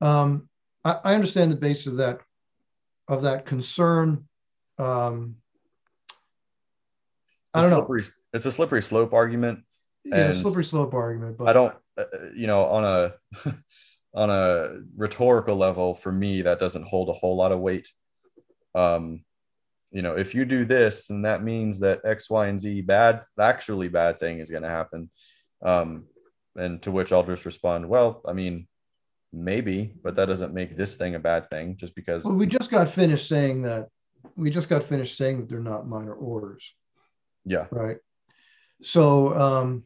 Um, 0.00 0.48
I, 0.84 0.98
I, 1.04 1.14
understand 1.14 1.52
the 1.52 1.56
basis 1.56 1.86
of 1.86 1.96
that 1.96 2.20
of 3.06 3.22
that 3.22 3.46
concern. 3.46 4.26
Um, 4.78 5.36
I 7.54 7.60
don't 7.60 7.70
slippery, 7.70 8.02
know. 8.02 8.08
It's 8.32 8.46
a 8.46 8.52
slippery 8.52 8.82
slope 8.82 9.12
argument. 9.12 9.60
Yeah, 10.04 10.28
a 10.28 10.32
slippery 10.32 10.64
slope 10.64 10.94
argument. 10.94 11.38
But 11.38 11.48
I 11.48 11.52
don't, 11.52 11.74
uh, 11.96 12.04
you 12.34 12.46
know, 12.46 12.64
on 12.64 12.84
a 12.84 13.14
on 14.14 14.30
a 14.30 14.80
rhetorical 14.96 15.56
level, 15.56 15.94
for 15.94 16.10
me, 16.10 16.42
that 16.42 16.58
doesn't 16.58 16.86
hold 16.86 17.08
a 17.08 17.12
whole 17.12 17.36
lot 17.36 17.52
of 17.52 17.60
weight. 17.60 17.92
Um, 18.74 19.24
you 19.90 20.02
know, 20.02 20.14
if 20.14 20.34
you 20.34 20.44
do 20.44 20.64
this, 20.64 21.06
then 21.06 21.22
that 21.22 21.42
means 21.42 21.80
that 21.80 22.00
X, 22.04 22.28
Y, 22.28 22.46
and 22.46 22.60
Z 22.60 22.82
bad, 22.82 23.22
actually 23.40 23.88
bad 23.88 24.18
thing 24.18 24.38
is 24.38 24.50
going 24.50 24.62
to 24.62 24.68
happen. 24.68 25.10
Um, 25.62 26.06
and 26.56 26.82
to 26.82 26.90
which 26.90 27.12
I'll 27.12 27.22
just 27.22 27.46
respond, 27.46 27.88
well, 27.88 28.22
I 28.26 28.32
mean, 28.32 28.66
maybe, 29.32 29.92
but 30.02 30.16
that 30.16 30.26
doesn't 30.26 30.54
make 30.54 30.76
this 30.76 30.96
thing 30.96 31.14
a 31.14 31.18
bad 31.18 31.48
thing 31.48 31.76
just 31.76 31.94
because. 31.94 32.24
Well, 32.24 32.34
we 32.34 32.46
just 32.46 32.70
got 32.70 32.88
finished 32.88 33.28
saying 33.28 33.62
that. 33.62 33.88
We 34.36 34.50
just 34.50 34.68
got 34.68 34.82
finished 34.82 35.16
saying 35.16 35.38
that 35.38 35.48
they're 35.48 35.60
not 35.60 35.88
minor 35.88 36.14
orders. 36.14 36.70
Yeah. 37.44 37.66
Right. 37.70 37.98
So, 38.82 39.38
um, 39.38 39.84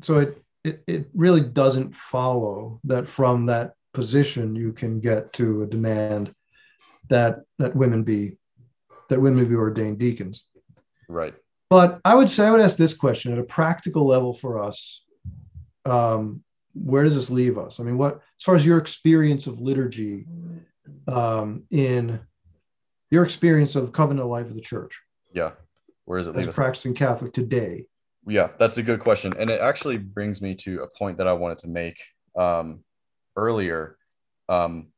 so 0.00 0.18
it, 0.18 0.41
it 0.64 0.82
it 0.86 1.08
really 1.14 1.40
doesn't 1.40 1.94
follow 1.94 2.80
that 2.84 3.08
from 3.08 3.46
that 3.46 3.74
position 3.92 4.54
you 4.56 4.72
can 4.72 5.00
get 5.00 5.32
to 5.34 5.62
a 5.62 5.66
demand 5.66 6.34
that 7.08 7.40
that 7.58 7.74
women 7.74 8.02
be 8.02 8.36
that 9.08 9.20
women 9.20 9.46
be 9.48 9.54
ordained 9.54 9.98
deacons. 9.98 10.44
Right. 11.08 11.34
But 11.68 12.00
I 12.04 12.14
would 12.14 12.30
say 12.30 12.46
I 12.46 12.50
would 12.50 12.60
ask 12.60 12.76
this 12.76 12.94
question 12.94 13.32
at 13.32 13.38
a 13.38 13.44
practical 13.44 14.06
level 14.06 14.34
for 14.34 14.62
us. 14.62 15.02
Um, 15.84 16.42
where 16.74 17.02
does 17.02 17.14
this 17.14 17.28
leave 17.28 17.58
us? 17.58 17.80
I 17.80 17.82
mean, 17.82 17.98
what 17.98 18.14
as 18.14 18.44
far 18.44 18.54
as 18.54 18.64
your 18.64 18.78
experience 18.78 19.46
of 19.46 19.60
liturgy 19.60 20.26
um, 21.08 21.64
in 21.70 22.20
your 23.10 23.24
experience 23.24 23.76
of 23.76 23.86
the 23.86 23.92
covenant 23.92 24.28
life 24.28 24.46
of 24.46 24.54
the 24.54 24.60
church? 24.60 24.98
Yeah. 25.32 25.52
Where 26.04 26.18
does 26.18 26.28
it 26.28 26.36
leave 26.36 26.48
as 26.48 26.48
us? 26.48 26.54
Practicing 26.54 26.94
Catholic 26.94 27.32
today. 27.32 27.86
Yeah, 28.26 28.48
that's 28.58 28.78
a 28.78 28.82
good 28.82 29.00
question, 29.00 29.32
and 29.38 29.50
it 29.50 29.60
actually 29.60 29.98
brings 29.98 30.40
me 30.40 30.54
to 30.56 30.82
a 30.82 30.98
point 30.98 31.18
that 31.18 31.26
I 31.26 31.32
wanted 31.32 31.58
to 31.58 31.68
make 31.68 32.00
um, 32.36 32.84
earlier. 33.36 33.96
Um, 34.48 34.88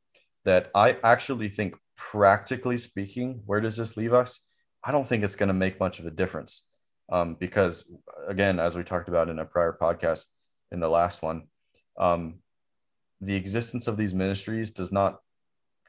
that 0.44 0.70
I 0.74 0.98
actually 1.02 1.48
think 1.48 1.74
practically 1.96 2.76
speaking, 2.76 3.42
where 3.46 3.60
does 3.60 3.76
this 3.76 3.96
leave 3.96 4.12
us? 4.12 4.40
I 4.84 4.92
don't 4.92 5.06
think 5.06 5.24
it's 5.24 5.36
going 5.36 5.48
to 5.48 5.54
make 5.54 5.80
much 5.80 5.98
of 5.98 6.06
a 6.06 6.10
difference 6.10 6.64
um, 7.10 7.34
because, 7.34 7.84
again, 8.28 8.60
as 8.60 8.76
we 8.76 8.84
talked 8.84 9.08
about 9.08 9.30
in 9.30 9.38
a 9.38 9.44
prior 9.44 9.76
podcast, 9.80 10.26
in 10.70 10.80
the 10.80 10.88
last 10.88 11.22
one, 11.22 11.44
um, 11.98 12.40
the 13.20 13.34
existence 13.36 13.86
of 13.86 13.96
these 13.96 14.12
ministries 14.12 14.70
does 14.70 14.92
not 14.92 15.18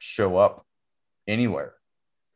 show 0.00 0.38
up 0.38 0.66
anywhere 1.26 1.74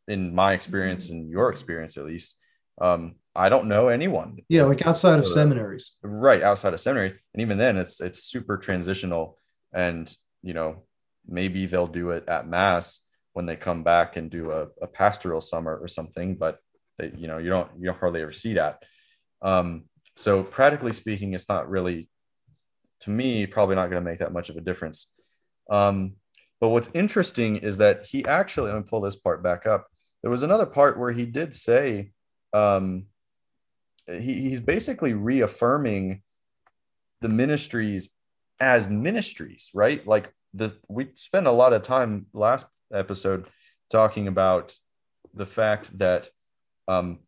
in 0.07 0.35
my 0.35 0.53
experience, 0.53 1.09
in 1.09 1.27
your 1.27 1.49
experience 1.49 1.97
at 1.97 2.05
least. 2.05 2.35
Um, 2.79 3.15
I 3.35 3.49
don't 3.49 3.67
know 3.67 3.87
anyone. 3.87 4.39
Yeah, 4.49 4.63
like 4.63 4.85
outside 4.85 5.19
of 5.19 5.25
seminaries. 5.25 5.91
Right, 6.01 6.41
outside 6.41 6.73
of 6.73 6.79
seminaries, 6.79 7.13
and 7.33 7.41
even 7.41 7.57
then, 7.57 7.77
it's 7.77 8.01
it's 8.01 8.23
super 8.23 8.57
transitional, 8.57 9.37
and 9.73 10.13
you 10.41 10.53
know 10.53 10.83
maybe 11.27 11.65
they'll 11.65 11.87
do 11.87 12.11
it 12.11 12.27
at 12.27 12.47
mass 12.47 13.01
when 13.33 13.45
they 13.45 13.55
come 13.55 13.83
back 13.83 14.17
and 14.17 14.29
do 14.29 14.51
a, 14.51 14.67
a 14.81 14.87
pastoral 14.87 15.39
summer 15.39 15.77
or 15.77 15.87
something, 15.87 16.35
but 16.35 16.59
they, 16.97 17.11
you 17.15 17.27
know, 17.27 17.37
you 17.37 17.49
don't, 17.49 17.69
you 17.79 17.85
don't 17.85 17.97
hardly 17.97 18.21
ever 18.21 18.31
see 18.31 18.55
that. 18.55 18.83
Um, 19.41 19.85
so 20.15 20.43
practically 20.43 20.93
speaking, 20.93 21.33
it's 21.33 21.47
not 21.47 21.69
really, 21.69 22.09
to 23.01 23.09
me, 23.09 23.45
probably 23.47 23.75
not 23.75 23.89
going 23.89 24.03
to 24.03 24.09
make 24.09 24.19
that 24.19 24.33
much 24.33 24.49
of 24.49 24.57
a 24.57 24.61
difference. 24.61 25.11
Um, 25.69 26.13
but 26.59 26.69
what's 26.69 26.89
interesting 26.93 27.57
is 27.57 27.77
that 27.77 28.05
he 28.05 28.25
actually, 28.25 28.71
let 28.71 28.77
me 28.77 28.87
pull 28.87 29.01
this 29.01 29.15
part 29.15 29.41
back 29.41 29.65
up. 29.65 29.87
There 30.21 30.31
was 30.31 30.43
another 30.43 30.65
part 30.65 30.99
where 30.99 31.11
he 31.11 31.25
did 31.25 31.55
say, 31.55 32.11
um, 32.53 33.05
he, 34.07 34.49
he's 34.49 34.59
basically 34.59 35.13
reaffirming 35.13 36.21
the 37.21 37.29
ministries 37.29 38.09
as 38.59 38.87
ministries, 38.87 39.69
right? 39.73 40.05
Like 40.05 40.33
the 40.53 40.75
we 40.87 41.09
spent 41.15 41.47
a 41.47 41.51
lot 41.51 41.73
of 41.73 41.81
time 41.81 42.27
last 42.33 42.65
episode 42.93 43.47
talking 43.89 44.27
about 44.27 44.73
the 45.33 45.45
fact 45.45 45.97
that 45.99 46.29
um, 46.87 47.19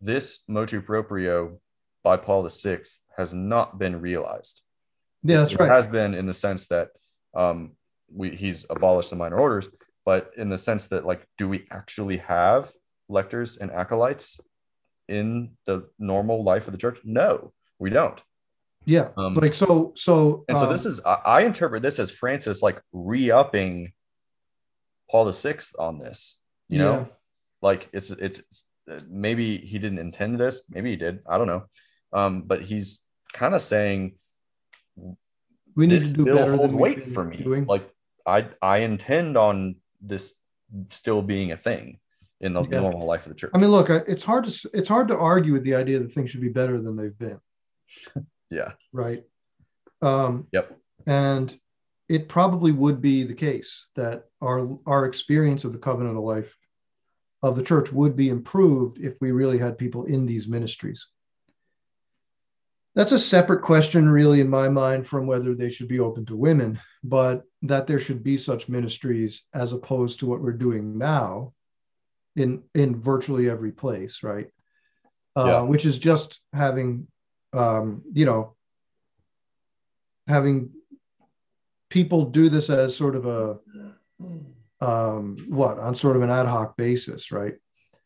this 0.00 0.40
motu 0.48 0.80
proprio 0.80 1.60
by 2.02 2.16
Paul 2.16 2.48
VI 2.48 2.80
has 3.16 3.32
not 3.32 3.78
been 3.78 4.00
realized. 4.00 4.62
Yeah, 5.22 5.40
that's 5.40 5.52
it 5.52 5.60
right. 5.60 5.70
has 5.70 5.86
been 5.86 6.14
in 6.14 6.26
the 6.26 6.32
sense 6.32 6.66
that 6.68 6.88
um, 7.34 7.72
we 8.12 8.30
he's 8.30 8.66
abolished 8.68 9.10
the 9.10 9.16
minor 9.16 9.38
orders, 9.38 9.68
but 10.04 10.32
in 10.36 10.48
the 10.48 10.58
sense 10.58 10.86
that 10.86 11.06
like, 11.06 11.26
do 11.38 11.48
we 11.48 11.66
actually 11.70 12.16
have 12.18 12.70
lectors 13.12 13.56
and 13.56 13.70
acolytes 13.70 14.40
in 15.08 15.52
the 15.66 15.88
normal 15.98 16.42
life 16.42 16.66
of 16.66 16.72
the 16.72 16.78
church? 16.78 17.00
No, 17.04 17.52
we 17.78 17.90
don't. 17.90 18.22
Yeah, 18.84 19.08
um, 19.16 19.34
like 19.34 19.54
so, 19.54 19.92
so, 19.96 20.44
and 20.48 20.58
so 20.58 20.68
this 20.68 20.84
um, 20.84 20.90
is 20.90 21.00
I, 21.04 21.14
I 21.14 21.40
interpret 21.42 21.82
this 21.82 22.00
as 22.00 22.10
Francis 22.10 22.62
like 22.62 22.80
re-upping 22.92 23.92
Paul 25.08 25.26
the 25.26 25.32
Sixth 25.32 25.74
on 25.78 25.98
this. 25.98 26.40
You 26.68 26.78
know, 26.78 26.92
yeah. 26.92 27.06
like 27.60 27.88
it's 27.92 28.10
it's 28.10 28.40
maybe 29.08 29.58
he 29.58 29.78
didn't 29.78 29.98
intend 29.98 30.38
this, 30.38 30.62
maybe 30.68 30.90
he 30.90 30.96
did. 30.96 31.20
I 31.28 31.38
don't 31.38 31.46
know, 31.46 31.64
um, 32.12 32.42
but 32.42 32.62
he's 32.62 33.00
kind 33.32 33.54
of 33.54 33.60
saying 33.60 34.14
we 35.76 35.86
need 35.86 36.00
to 36.00 36.12
do 36.12 36.22
still 36.22 36.36
better 36.36 36.56
hold 36.56 36.72
weight 36.72 37.08
for 37.08 37.24
me. 37.24 37.36
Doing. 37.36 37.66
Like 37.66 37.88
I 38.26 38.46
I 38.60 38.78
intend 38.78 39.36
on 39.36 39.76
this 40.00 40.34
still 40.88 41.22
being 41.22 41.52
a 41.52 41.56
thing 41.56 41.98
in 42.42 42.52
the 42.52 42.64
yeah. 42.64 42.80
normal 42.80 43.06
life 43.06 43.24
of 43.24 43.30
the 43.30 43.36
church. 43.36 43.52
I 43.54 43.58
mean, 43.58 43.70
look, 43.70 43.88
it's 43.88 44.24
hard 44.24 44.44
to 44.44 44.70
it's 44.74 44.88
hard 44.88 45.08
to 45.08 45.16
argue 45.16 45.52
with 45.52 45.62
the 45.62 45.76
idea 45.76 46.00
that 46.00 46.12
things 46.12 46.30
should 46.30 46.40
be 46.40 46.48
better 46.48 46.80
than 46.80 46.96
they've 46.96 47.18
been. 47.18 47.40
yeah. 48.50 48.72
Right. 48.92 49.24
Um, 50.02 50.48
yep. 50.52 50.76
And 51.06 51.56
it 52.08 52.28
probably 52.28 52.72
would 52.72 53.00
be 53.00 53.22
the 53.22 53.34
case 53.34 53.86
that 53.94 54.24
our 54.40 54.76
our 54.86 55.06
experience 55.06 55.64
of 55.64 55.72
the 55.72 55.78
covenantal 55.78 56.24
life 56.24 56.54
of 57.42 57.56
the 57.56 57.62
church 57.62 57.92
would 57.92 58.16
be 58.16 58.28
improved 58.28 58.98
if 58.98 59.14
we 59.20 59.30
really 59.30 59.58
had 59.58 59.78
people 59.78 60.04
in 60.04 60.26
these 60.26 60.46
ministries. 60.46 61.06
That's 62.94 63.12
a 63.12 63.18
separate 63.18 63.62
question, 63.62 64.06
really, 64.08 64.40
in 64.40 64.50
my 64.50 64.68
mind, 64.68 65.06
from 65.06 65.26
whether 65.26 65.54
they 65.54 65.70
should 65.70 65.88
be 65.88 65.98
open 65.98 66.26
to 66.26 66.36
women, 66.36 66.78
but 67.02 67.44
that 67.62 67.86
there 67.86 67.98
should 67.98 68.22
be 68.22 68.36
such 68.36 68.68
ministries 68.68 69.44
as 69.54 69.72
opposed 69.72 70.18
to 70.20 70.26
what 70.26 70.42
we're 70.42 70.52
doing 70.52 70.98
now 70.98 71.54
in, 72.36 72.62
in 72.74 73.00
virtually 73.00 73.48
every 73.48 73.72
place, 73.72 74.22
right? 74.22 74.48
Uh, 75.36 75.46
yeah. 75.46 75.60
Which 75.60 75.86
is 75.86 75.98
just 75.98 76.40
having, 76.52 77.06
um, 77.52 78.02
you 78.12 78.26
know, 78.26 78.54
having 80.26 80.70
people 81.88 82.26
do 82.26 82.48
this 82.48 82.70
as 82.70 82.96
sort 82.96 83.16
of 83.16 83.26
a 83.26 83.58
um, 84.80 85.46
what 85.48 85.78
on 85.78 85.94
sort 85.94 86.16
of 86.16 86.22
an 86.22 86.30
ad 86.30 86.46
hoc 86.46 86.76
basis, 86.76 87.30
right? 87.30 87.54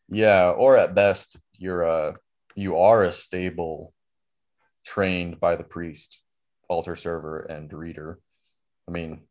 Yeah, 0.09 0.51
or 0.51 0.77
at 0.77 0.95
best, 0.95 1.37
you're 1.53 1.81
a 1.81 2.15
you 2.55 2.77
are 2.77 3.03
a 3.03 3.11
stable, 3.11 3.93
trained 4.85 5.39
by 5.39 5.55
the 5.55 5.63
priest, 5.63 6.19
altar 6.69 6.95
server 6.95 7.39
and 7.39 7.71
reader. 7.73 8.19
I 8.87 8.91
mean, 8.91 9.21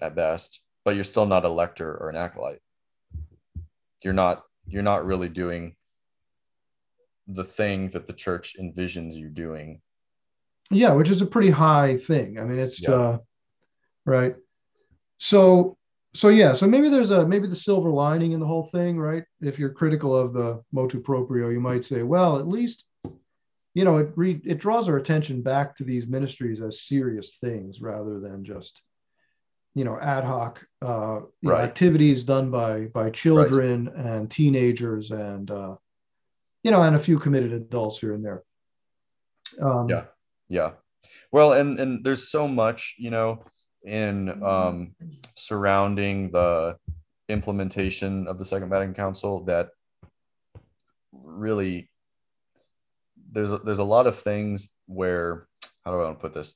at 0.00 0.14
best, 0.14 0.60
but 0.84 0.94
you're 0.94 1.04
still 1.04 1.26
not 1.26 1.44
a 1.44 1.48
lector 1.48 1.96
or 1.96 2.10
an 2.10 2.16
acolyte. 2.16 2.60
You're 4.06 4.14
not 4.14 4.44
you're 4.68 4.84
not 4.84 5.04
really 5.04 5.28
doing 5.28 5.74
the 7.26 7.42
thing 7.42 7.90
that 7.90 8.06
the 8.06 8.12
church 8.12 8.54
envisions 8.56 9.14
you 9.14 9.28
doing 9.28 9.80
yeah, 10.70 10.92
which 10.92 11.10
is 11.10 11.22
a 11.22 11.26
pretty 11.26 11.50
high 11.50 11.96
thing. 11.96 12.38
I 12.38 12.44
mean, 12.44 12.58
it's 12.58 12.80
yeah. 12.82 12.90
uh, 12.90 13.18
right. 14.04 14.34
So, 15.18 15.76
so 16.14 16.28
yeah, 16.28 16.54
so 16.54 16.66
maybe 16.66 16.88
there's 16.88 17.10
a 17.10 17.26
maybe 17.26 17.46
the 17.46 17.54
silver 17.54 17.90
lining 17.90 18.32
in 18.32 18.40
the 18.40 18.46
whole 18.46 18.66
thing, 18.66 18.98
right? 18.98 19.24
If 19.40 19.58
you're 19.58 19.70
critical 19.70 20.16
of 20.16 20.32
the 20.32 20.62
motu 20.72 21.00
proprio, 21.00 21.50
you 21.50 21.60
might 21.60 21.84
say, 21.84 22.02
well, 22.02 22.38
at 22.38 22.48
least 22.48 22.84
you 23.74 23.84
know 23.84 23.98
it 23.98 24.10
re- 24.16 24.40
it 24.44 24.58
draws 24.58 24.88
our 24.88 24.96
attention 24.96 25.42
back 25.42 25.76
to 25.76 25.84
these 25.84 26.06
ministries 26.06 26.60
as 26.60 26.82
serious 26.82 27.36
things 27.40 27.80
rather 27.80 28.18
than 28.18 28.44
just 28.44 28.82
you 29.76 29.84
know 29.84 29.98
ad 30.00 30.24
hoc 30.24 30.66
uh, 30.82 31.20
right. 31.20 31.26
know, 31.42 31.54
activities 31.54 32.24
done 32.24 32.50
by 32.50 32.86
by 32.86 33.10
children 33.10 33.84
right. 33.84 34.06
and 34.06 34.30
teenagers 34.30 35.10
and 35.10 35.50
uh, 35.50 35.76
you 36.64 36.70
know 36.70 36.82
and 36.82 36.96
a 36.96 36.98
few 36.98 37.18
committed 37.18 37.52
adults 37.52 38.00
here 38.00 38.14
and 38.14 38.24
there. 38.24 38.42
Um, 39.60 39.88
yeah 39.88 40.04
yeah 40.48 40.70
well 41.30 41.52
and 41.52 41.78
and 41.78 42.02
there's 42.02 42.28
so 42.28 42.48
much 42.48 42.96
you 42.98 43.10
know 43.10 43.42
in 43.84 44.42
um 44.42 44.94
surrounding 45.36 46.32
the 46.32 46.76
implementation 47.28 48.26
of 48.28 48.38
the 48.38 48.44
Second 48.44 48.70
Vatican 48.70 48.94
Council 48.94 49.44
that 49.44 49.68
really 51.12 51.90
there's 53.30 53.52
a, 53.52 53.58
there's 53.58 53.78
a 53.78 53.84
lot 53.84 54.06
of 54.06 54.18
things 54.18 54.70
where 54.86 55.46
how 55.84 55.92
do 55.92 56.00
I 56.00 56.04
want 56.04 56.18
to 56.18 56.22
put 56.22 56.32
this? 56.32 56.54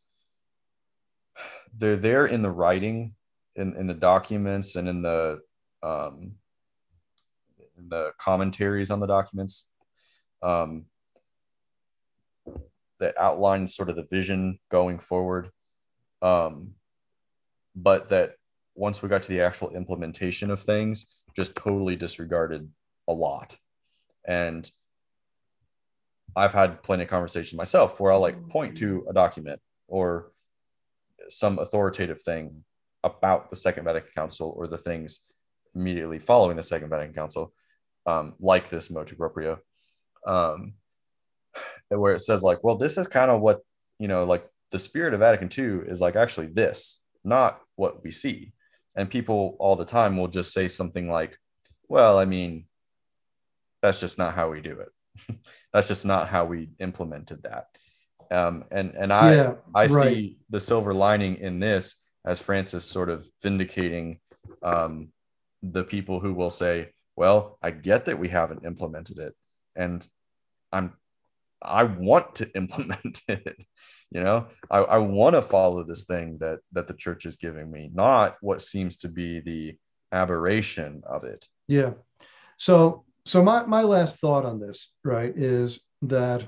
They're 1.77 1.97
there 1.97 2.27
in 2.27 2.43
the 2.43 2.51
writing, 2.51 3.15
in, 3.57 3.77
in 3.77 3.87
the 3.87 3.95
documents, 3.95 4.77
and 4.77 4.89
in 4.89 5.03
the 5.03 5.41
um, 5.83 6.33
in 7.79 7.89
the 7.89 8.13
commentaries 8.19 8.91
on 8.91 9.01
the 9.01 9.07
documents 9.07 9.67
um, 10.43 10.85
that 12.99 13.15
outline 13.19 13.67
sort 13.67 13.89
of 13.89 13.97
the 13.97 14.05
vision 14.05 14.59
going 14.71 14.99
forward. 14.99 15.51
Um, 16.23 16.73
but 17.75 18.11
that 18.11 18.35
once 18.75 19.03
we 19.03 19.09
got 19.09 19.23
to 19.23 19.29
the 19.29 19.41
actual 19.41 19.71
implementation 19.71 20.51
of 20.51 20.63
things, 20.63 21.07
just 21.37 21.55
totally 21.55 21.97
disregarded 21.97 22.69
a 23.09 23.13
lot. 23.13 23.57
And 24.27 24.71
I've 26.37 26.53
had 26.53 26.83
plenty 26.83 27.05
of 27.05 27.11
conversations 27.11 27.57
myself 27.57 27.99
where 27.99 28.13
I'll 28.13 28.21
like 28.21 28.49
point 28.49 28.77
to 28.79 29.07
a 29.09 29.13
document 29.13 29.61
or 29.89 30.31
some 31.31 31.59
authoritative 31.59 32.21
thing 32.23 32.65
about 33.03 33.51
the 33.51 33.57
Second 33.57 33.85
Vatican 33.85 34.11
Council 34.15 34.55
or 34.57 34.67
the 34.67 34.77
things 34.77 35.21
immediately 35.75 36.19
following 36.19 36.57
the 36.57 36.63
Second 36.63 36.91
Vatican 36.91 37.15
Council, 37.15 37.53
um, 38.07 38.35
like 38.41 38.69
this 38.69 38.91
motu 38.91 39.17
proprio, 39.17 39.59
um, 40.27 40.75
where 41.89 42.15
it 42.15 42.21
says 42.21 42.43
like, 42.43 42.63
well, 42.63 42.77
this 42.77 42.99
is 42.99 43.09
kind 43.09 43.31
of 43.31 43.41
what 43.41 43.61
you 44.01 44.09
know, 44.09 44.25
like 44.25 44.45
the 44.73 44.79
spirit 44.79 45.15
of 45.15 45.21
Vatican 45.21 45.51
II 45.57 45.89
is 45.89 46.01
like 46.01 46.17
actually 46.17 46.47
this, 46.47 47.01
not 47.23 47.61
what 47.77 48.03
we 48.03 48.11
see. 48.11 48.53
And 48.97 49.09
people 49.09 49.57
all 49.61 49.77
the 49.77 49.85
time 49.85 50.17
will 50.17 50.27
just 50.27 50.53
say 50.53 50.67
something 50.67 51.09
like, 51.09 51.39
well, 51.89 52.19
I 52.19 52.25
mean, 52.25 52.65
that's 53.83 54.01
just 54.01 54.19
not 54.19 54.35
how 54.35 54.51
we 54.51 54.61
do 54.61 54.81
it. 54.81 55.39
that's 55.73 55.87
just 55.87 56.07
not 56.07 56.29
how 56.29 56.47
we 56.47 56.71
implemented 56.81 57.43
that. 57.43 57.67
Um, 58.31 58.65
and 58.71 58.95
and 58.95 59.13
I 59.13 59.35
yeah, 59.35 59.55
I 59.75 59.87
right. 59.87 59.91
see 59.91 60.39
the 60.51 60.61
silver 60.61 60.95
lining 60.95 61.37
in 61.37 61.59
this 61.59 61.97
as 62.25 62.39
Francis 62.39 62.85
sort 62.85 63.09
of 63.09 63.27
vindicating 63.43 64.21
um, 64.63 65.09
the 65.63 65.85
people 65.85 66.21
who 66.21 66.33
will 66.33 66.51
say, 66.51 66.91
"Well, 67.17 67.59
I 67.63 67.71
get 67.71 68.05
that 68.05 68.19
we 68.19 68.29
haven't 68.29 68.65
implemented 68.65 69.19
it, 69.19 69.35
and 69.75 70.07
I'm 70.73 70.95
I 71.63 71.85
want 71.85 72.37
to 72.37 72.51
implement 72.55 73.23
it. 73.29 73.65
You 74.11 74.23
know, 74.23 74.47
I, 74.71 74.79
I 74.79 74.99
want 74.99 75.35
to 75.35 75.43
follow 75.43 75.83
this 75.83 76.05
thing 76.05 76.39
that 76.39 76.61
that 76.73 76.89
the 76.89 76.95
church 76.95 77.27
is 77.27 77.37
giving 77.37 77.71
me, 77.71 77.91
not 77.93 78.37
what 78.41 78.63
seems 78.63 78.99
to 78.99 79.09
be 79.09 79.41
the 79.41 79.77
aberration 80.13 81.03
of 81.07 81.25
it. 81.25 81.47
Yeah. 81.69 81.93
So 82.59 83.05
so 83.25 83.43
my 83.43 83.65
my 83.67 83.83
last 83.83 84.19
thought 84.19 84.45
on 84.45 84.61
this, 84.61 84.91
right, 85.05 85.33
is 85.37 85.81
that 86.03 86.45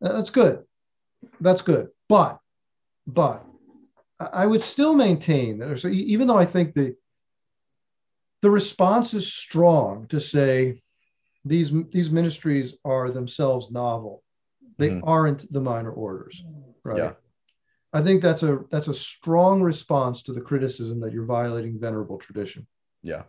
that's 0.00 0.30
good. 0.30 0.64
That's 1.40 1.62
good. 1.62 1.88
But 2.08 2.38
but 3.06 3.44
I 4.18 4.46
would 4.46 4.62
still 4.62 4.94
maintain 4.94 5.58
that 5.58 5.78
so 5.80 5.88
even 5.88 6.26
though 6.28 6.38
I 6.38 6.46
think 6.46 6.74
the 6.74 6.94
the 8.40 8.50
response 8.50 9.14
is 9.14 9.32
strong 9.32 10.06
to 10.08 10.20
say 10.20 10.82
these 11.44 11.70
these 11.92 12.10
ministries 12.10 12.76
are 12.84 13.10
themselves 13.10 13.70
novel. 13.70 14.22
They 14.78 14.90
mm-hmm. 14.90 15.08
aren't 15.08 15.52
the 15.52 15.60
minor 15.60 15.92
orders, 15.92 16.42
right? 16.82 16.98
Yeah. 16.98 17.12
I 17.92 18.02
think 18.02 18.22
that's 18.22 18.42
a 18.42 18.60
that's 18.70 18.88
a 18.88 18.94
strong 18.94 19.62
response 19.62 20.22
to 20.22 20.32
the 20.32 20.40
criticism 20.40 21.00
that 21.00 21.12
you're 21.12 21.26
violating 21.26 21.78
venerable 21.78 22.18
tradition. 22.18 22.66
Yeah. 23.02 23.22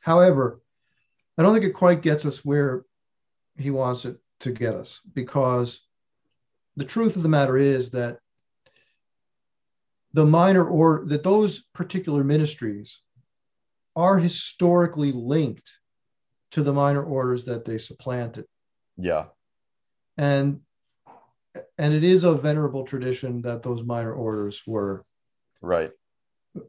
However, 0.00 0.60
I 1.38 1.42
don't 1.42 1.54
think 1.54 1.64
it 1.64 1.70
quite 1.70 2.02
gets 2.02 2.26
us 2.26 2.44
where 2.44 2.84
he 3.56 3.70
wants 3.70 4.04
it 4.04 4.18
to 4.40 4.52
get 4.52 4.74
us 4.74 5.00
because 5.14 5.80
the 6.76 6.84
truth 6.84 7.16
of 7.16 7.22
the 7.22 7.28
matter 7.28 7.56
is 7.56 7.90
that 7.90 8.18
the 10.12 10.24
minor 10.24 10.64
or 10.64 11.04
that 11.06 11.22
those 11.22 11.64
particular 11.74 12.22
ministries 12.24 13.00
are 13.96 14.18
historically 14.18 15.12
linked 15.12 15.70
to 16.52 16.62
the 16.62 16.72
minor 16.72 17.02
orders 17.02 17.44
that 17.44 17.64
they 17.64 17.78
supplanted. 17.78 18.44
Yeah. 18.96 19.24
And 20.16 20.60
and 21.76 21.92
it 21.92 22.04
is 22.04 22.24
a 22.24 22.34
venerable 22.34 22.84
tradition 22.84 23.42
that 23.42 23.62
those 23.62 23.82
minor 23.82 24.12
orders 24.12 24.62
were 24.66 25.04
right 25.60 25.90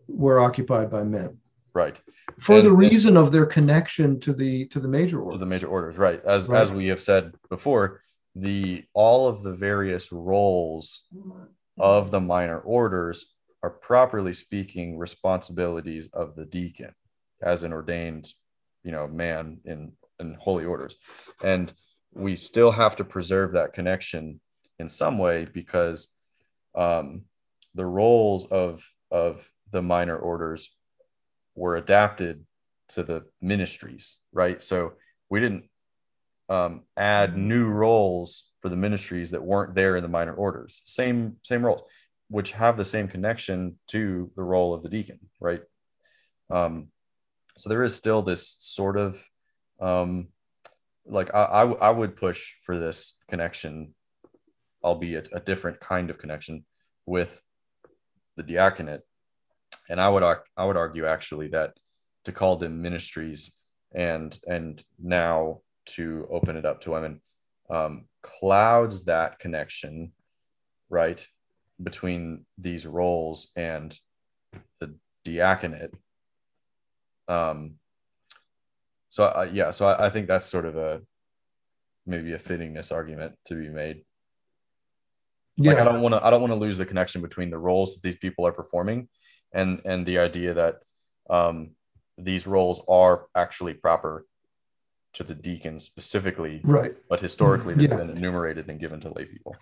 were 0.08 0.40
occupied 0.40 0.90
by 0.90 1.04
men. 1.04 1.38
Right. 1.74 2.00
For 2.40 2.58
and, 2.58 2.66
the 2.66 2.72
reason 2.72 3.18
of 3.18 3.32
their 3.32 3.46
connection 3.46 4.20
to 4.22 4.34
the 4.34 4.68
to 4.68 4.80
the 4.80 4.88
major 4.88 5.20
orders. 5.20 5.34
To 5.34 5.40
the 5.40 5.46
major 5.46 5.68
orders, 5.68 5.98
right. 5.98 6.24
As 6.24 6.48
right. 6.48 6.62
as 6.62 6.72
we 6.72 6.88
have 6.88 7.02
said 7.02 7.34
before, 7.50 8.02
the 8.36 8.84
all 8.94 9.28
of 9.28 9.44
the 9.44 9.54
various 9.54 10.12
roles 10.12 11.02
of 11.78 12.12
the 12.12 12.20
minor 12.20 12.60
orders 12.60 13.28
are 13.62 13.70
properly 13.70 14.34
speaking 14.34 14.98
responsibilities 14.98 16.10
of 16.14 16.36
the 16.36 16.46
deacon 16.46 16.94
as 17.42 17.64
an 17.64 17.74
ordained 17.74 18.28
you 18.84 18.92
know 18.92 19.08
man 19.08 19.60
in 19.66 19.94
in 20.20 20.36
holy 20.40 20.66
orders. 20.66 20.96
And 21.44 21.74
we 22.14 22.36
still 22.36 22.72
have 22.72 22.96
to 22.98 23.04
preserve 23.04 23.54
that 23.54 23.74
connection 23.74 24.40
in 24.80 24.88
some 24.88 25.18
way 25.18 25.46
because 25.52 26.10
um, 26.76 27.24
the 27.76 27.86
roles 27.86 28.46
of 28.48 28.84
of 29.12 29.50
the 29.72 29.82
minor 29.82 30.18
orders 30.18 30.72
were 31.56 31.76
adapted 31.76 32.46
to 32.90 33.04
the 33.04 33.24
ministries 33.42 34.18
right? 34.34 34.62
So 34.62 34.94
we 35.30 35.40
didn't 35.40 35.66
um, 36.50 36.82
add 36.98 37.32
mm-hmm. 37.32 37.48
new 37.48 37.68
roles 37.68 38.46
for 38.62 38.70
the 38.70 38.76
ministries 38.76 39.32
that 39.32 39.44
weren't 39.44 39.76
there 39.76 39.96
in 39.96 40.04
the 40.04 40.10
minor 40.10 40.34
orders 40.34 40.82
same 40.86 41.38
same 41.44 41.66
roles 41.66 41.82
which 42.30 42.52
have 42.52 42.78
the 42.78 42.86
same 42.86 43.08
connection 43.08 43.78
to 43.88 44.32
the 44.36 44.44
role 44.44 44.74
of 44.74 44.82
the 44.82 44.90
deacon 44.90 45.20
right 45.40 45.62
um, 46.50 46.88
so 47.58 47.70
there 47.70 47.84
is 47.84 47.96
still 47.96 48.22
this 48.22 48.58
sort 48.60 48.98
of 48.98 49.24
um, 49.80 50.28
like 51.06 51.34
I, 51.34 51.44
I, 51.44 51.72
I 51.72 51.90
would 51.90 52.16
push 52.16 52.54
for 52.64 52.78
this 52.78 53.18
connection, 53.28 53.94
albeit 54.84 55.30
a 55.34 55.40
different 55.40 55.80
kind 55.80 56.10
of 56.10 56.18
connection 56.18 56.66
with 57.06 57.42
the 58.36 58.44
diaconate. 58.44 59.02
And 59.90 60.00
I 60.00 60.10
would 60.10 60.24
I 60.24 60.66
would 60.66 60.78
argue 60.78 61.06
actually 61.06 61.50
that 61.50 61.74
to 62.26 62.32
call 62.32 62.56
them 62.56 62.82
ministries 62.82 63.52
and 63.94 64.38
and 64.48 64.82
now 65.02 65.60
to 65.86 66.28
open 66.32 66.56
it 66.56 66.66
up 66.66 66.82
to 66.82 66.92
women 66.92 67.22
um, 67.70 68.06
clouds 68.22 69.06
that 69.06 69.40
connection, 69.40 70.12
right, 70.90 71.26
between 71.82 72.46
these 72.58 72.86
roles 72.86 73.48
and 73.56 73.98
the 74.80 74.96
diaconate 75.24 75.94
um, 77.28 77.76
so 79.10 79.26
uh, 79.26 79.48
yeah, 79.52 79.70
so 79.72 79.86
I, 79.86 80.08
I 80.08 80.10
think 80.10 80.28
that's 80.28 80.46
sort 80.46 80.66
of 80.66 80.76
a 80.76 81.02
maybe 82.06 82.34
a 82.34 82.40
fittingness 82.40 82.92
argument 82.92 83.36
to 83.46 83.56
be 83.56 83.70
made. 83.70 84.04
Yeah. 85.56 85.74
Like 85.74 85.82
I 85.82 85.84
don't 85.86 86.02
want 86.02 86.16
to 86.16 86.26
I 86.26 86.30
don't 86.30 86.42
want 86.42 86.52
to 86.52 86.60
lose 86.60 86.78
the 86.78 86.86
connection 86.86 87.22
between 87.22 87.50
the 87.50 87.58
roles 87.58 87.94
that 87.94 88.04
these 88.04 88.18
people 88.18 88.46
are 88.48 88.52
performing 88.52 89.08
and 89.54 89.82
and 89.86 90.06
the 90.06 90.18
idea 90.18 90.54
that 90.56 90.76
um, 91.30 91.72
these 92.18 92.48
roles 92.48 92.82
are 92.88 93.28
actually 93.36 93.74
proper 93.74 94.26
to 95.14 95.24
the 95.24 95.36
deacon 95.36 95.80
specifically, 95.80 96.62
right? 96.64 96.96
But 97.10 97.20
historically, 97.20 97.76
they've 97.76 97.90
yeah. 97.90 97.98
been 97.98 98.10
enumerated 98.10 98.70
and 98.70 98.80
given 98.80 99.00
to 99.02 99.14
lay 99.14 99.26
people. 99.26 99.56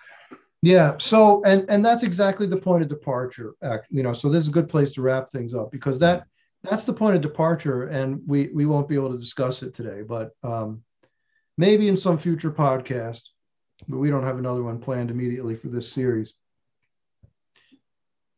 Yeah. 0.62 0.96
So, 1.00 1.44
and 1.44 1.70
and 1.70 1.84
that's 1.84 2.04
exactly 2.04 2.48
the 2.48 2.58
point 2.58 2.84
of 2.84 2.90
departure. 2.90 3.56
Act, 3.64 3.88
you 3.90 4.04
know, 4.04 4.14
so 4.14 4.30
this 4.30 4.44
is 4.44 4.50
a 4.50 4.52
good 4.52 4.70
place 4.70 4.92
to 4.94 5.02
wrap 5.02 5.30
things 5.30 5.54
up 5.54 5.72
because 5.72 6.00
that 6.00 6.26
that's 6.64 6.84
the 6.84 6.94
point 6.94 7.16
of 7.16 7.22
departure, 7.22 7.88
and 7.88 8.22
we 8.28 8.50
we 8.54 8.66
won't 8.66 8.88
be 8.88 8.96
able 8.96 9.12
to 9.12 9.18
discuss 9.18 9.64
it 9.64 9.74
today, 9.74 10.04
but 10.04 10.32
um, 10.44 10.82
maybe 11.58 11.88
in 11.88 11.98
some 11.98 12.18
future 12.18 12.52
podcast. 12.52 13.24
But 13.88 13.98
we 13.98 14.12
don't 14.12 14.24
have 14.24 14.38
another 14.38 14.62
one 14.62 14.80
planned 14.80 15.10
immediately 15.10 15.56
for 15.56 15.70
this 15.70 15.92
series. 15.92 16.36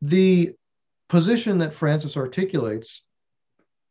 The 0.02 0.54
position 1.10 1.58
that 1.58 1.74
Francis 1.74 2.16
articulates 2.16 3.04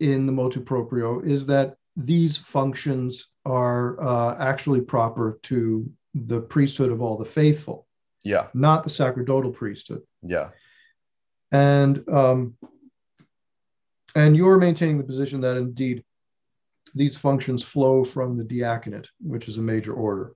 in 0.00 0.24
the 0.24 0.32
motu 0.32 0.60
proprio 0.60 1.20
is 1.20 1.46
that 1.46 1.76
these 1.96 2.36
functions 2.36 3.28
are 3.44 4.02
uh, 4.02 4.36
actually 4.38 4.80
proper 4.80 5.38
to 5.44 5.90
the 6.14 6.40
priesthood 6.40 6.90
of 6.90 7.02
all 7.02 7.16
the 7.16 7.24
faithful. 7.24 7.86
Yeah. 8.24 8.48
Not 8.54 8.84
the 8.84 8.90
sacerdotal 8.90 9.52
priesthood. 9.52 10.02
Yeah. 10.22 10.50
And 11.50 12.08
um, 12.08 12.54
and 14.14 14.36
you're 14.36 14.58
maintaining 14.58 14.98
the 14.98 15.04
position 15.04 15.40
that 15.40 15.56
indeed 15.56 16.04
these 16.94 17.16
functions 17.16 17.62
flow 17.62 18.04
from 18.04 18.36
the 18.36 18.44
diaconate, 18.44 19.08
which 19.20 19.48
is 19.48 19.56
a 19.56 19.62
major 19.62 19.94
order. 19.94 20.34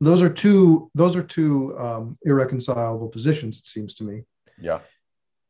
Those 0.00 0.22
are 0.22 0.30
two. 0.30 0.90
Those 0.94 1.16
are 1.16 1.22
two 1.22 1.78
um, 1.78 2.18
irreconcilable 2.22 3.08
positions. 3.08 3.58
It 3.58 3.66
seems 3.66 3.94
to 3.96 4.04
me. 4.04 4.22
Yeah. 4.58 4.80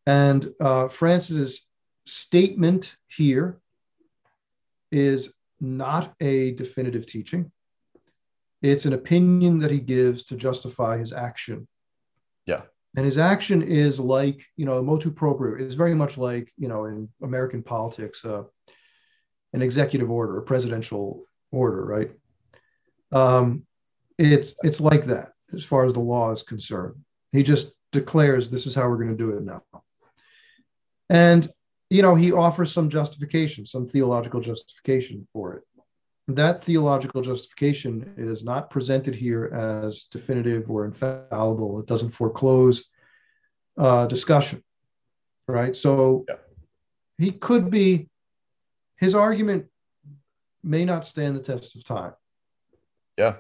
And 0.07 0.53
uh, 0.61 0.89
Francis's 0.89 1.67
statement 2.07 2.97
here 3.07 3.61
is 4.91 5.33
not 5.61 6.15
a 6.21 6.53
definitive 6.53 7.07
teaching. 7.07 7.51
It's 8.63 8.85
an 8.85 8.93
opinion 8.93 9.59
that 9.61 9.71
he 9.71 9.81
gives 9.81 10.25
to 10.25 10.37
justify 10.37 10.99
his 10.99 11.13
action. 11.13 11.67
Yeah. 12.47 12.63
And 12.97 13.07
his 13.07 13.19
action 13.19 13.63
is 13.63 14.01
like, 14.01 14.45
you 14.57 14.67
know, 14.67 14.83
motu 14.83 15.11
proprio 15.11 15.65
is 15.65 15.75
very 15.75 15.95
much 15.95 16.19
like, 16.19 16.53
you 16.57 16.69
know, 16.69 16.87
in 16.87 17.09
American 17.23 17.63
politics, 17.63 18.25
uh, 18.25 18.43
an 19.53 19.63
executive 19.63 20.11
order, 20.11 20.39
a 20.39 20.43
presidential 20.43 21.25
order, 21.53 21.85
right? 21.85 22.11
Um, 23.13 23.67
it's 24.19 24.55
it's 24.63 24.81
like 24.81 25.07
that 25.07 25.33
as 25.55 25.65
far 25.65 25.85
as 25.85 25.95
the 25.95 26.01
law 26.01 26.33
is 26.33 26.43
concerned. 26.43 26.97
He 27.33 27.43
just 27.43 27.73
declares 27.93 28.51
this 28.51 28.67
is 28.67 28.75
how 28.75 28.89
we're 28.89 28.97
going 28.97 29.17
to 29.17 29.25
do 29.25 29.37
it 29.37 29.43
now. 29.43 29.63
And 31.09 31.51
you 31.91 32.03
know, 32.03 32.15
he 32.15 32.33
offers 32.33 32.73
some 32.73 32.89
justification, 32.89 33.67
some 33.67 33.87
theological 33.87 34.41
justification 34.41 35.27
for 35.33 35.57
it. 35.57 35.65
That 36.29 36.63
theological 36.63 37.21
justification 37.21 38.15
is 38.17 38.45
not 38.45 38.71
presented 38.71 39.17
here 39.17 39.47
as 39.47 40.05
definitive 40.05 40.71
or 40.71 40.85
infallible. 40.85 41.81
It 41.81 41.87
doesn't 41.87 42.11
foreclose 42.11 42.85
uh, 43.77 44.07
discussion, 44.07 44.63
right? 45.49 45.75
So 45.75 46.25
yeah. 46.29 46.37
he 47.19 47.33
could 47.33 47.69
be, 47.69 48.09
his 48.97 49.17
argument 49.17 49.67
may 50.63 50.85
not 50.85 51.05
stand 51.05 51.35
the 51.35 51.43
test 51.43 51.75
of 51.75 51.85
time. 51.85 52.13
Yeah. 53.19 53.37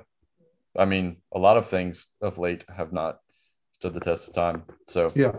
I 0.76 0.84
mean, 0.84 1.18
a 1.32 1.38
lot 1.38 1.56
of 1.56 1.68
things 1.68 2.08
of 2.20 2.38
late 2.38 2.64
have 2.68 2.92
not 2.92 3.20
stood 3.72 3.94
the 3.94 4.00
test 4.00 4.26
of 4.26 4.34
time. 4.34 4.64
So, 4.88 5.12
yeah. 5.14 5.32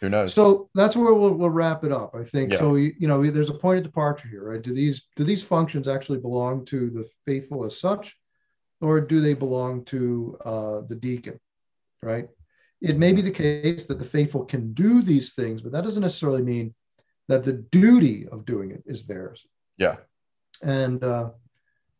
Who 0.00 0.10
knows? 0.10 0.34
So 0.34 0.68
that's 0.74 0.94
where 0.94 1.14
we'll, 1.14 1.32
we'll 1.32 1.50
wrap 1.50 1.84
it 1.84 1.92
up. 1.92 2.14
I 2.14 2.22
think 2.22 2.52
yeah. 2.52 2.58
so. 2.58 2.74
You, 2.74 2.92
you 2.98 3.08
know, 3.08 3.24
there's 3.30 3.48
a 3.48 3.54
point 3.54 3.78
of 3.78 3.84
departure 3.84 4.28
here, 4.28 4.44
right? 4.44 4.60
Do 4.60 4.74
these 4.74 5.06
do 5.16 5.24
these 5.24 5.42
functions 5.42 5.88
actually 5.88 6.18
belong 6.18 6.66
to 6.66 6.90
the 6.90 7.08
faithful 7.24 7.64
as 7.64 7.80
such, 7.80 8.14
or 8.80 9.00
do 9.00 9.20
they 9.20 9.34
belong 9.34 9.84
to 9.86 10.36
uh, 10.44 10.80
the 10.88 10.96
deacon, 10.96 11.40
right? 12.02 12.28
It 12.82 12.98
may 12.98 13.12
be 13.12 13.22
the 13.22 13.30
case 13.30 13.86
that 13.86 13.98
the 13.98 14.04
faithful 14.04 14.44
can 14.44 14.74
do 14.74 15.00
these 15.00 15.32
things, 15.32 15.62
but 15.62 15.72
that 15.72 15.84
doesn't 15.84 16.02
necessarily 16.02 16.42
mean 16.42 16.74
that 17.28 17.42
the 17.42 17.54
duty 17.54 18.28
of 18.28 18.44
doing 18.44 18.70
it 18.70 18.82
is 18.86 19.06
theirs. 19.06 19.46
Yeah. 19.78 19.96
And 20.62 21.02
uh, 21.02 21.30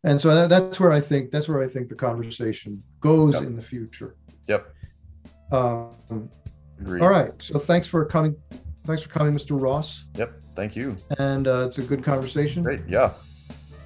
and 0.05 0.21
so 0.21 0.35
that, 0.35 0.49
that's 0.49 0.79
where 0.79 0.93
I 0.93 1.01
think 1.01 1.31
that's 1.31 1.49
where 1.49 1.63
I 1.63 1.69
think 1.69 1.89
the 1.89 1.95
conversation 1.95 2.83
goes 3.01 3.35
yep. 3.35 3.43
in 3.45 3.57
the 3.57 3.63
future. 3.63 4.17
Yep. 4.47 4.73
Um, 5.51 6.31
Agreed. 6.81 7.03
All 7.03 7.09
right. 7.09 7.31
So 7.43 7.59
thanks 7.59 7.89
for 7.89 8.05
coming. 8.05 8.37
Thanks 8.87 9.03
for 9.03 9.09
coming, 9.09 9.35
Mr. 9.35 9.61
Ross. 9.61 10.05
Yep. 10.15 10.41
Thank 10.55 10.77
you. 10.77 10.97
And 11.19 11.49
uh, 11.49 11.67
it's 11.67 11.79
a 11.79 11.83
good 11.83 12.05
conversation. 12.05 12.63
Great. 12.63 12.81
Yeah. 12.89 13.13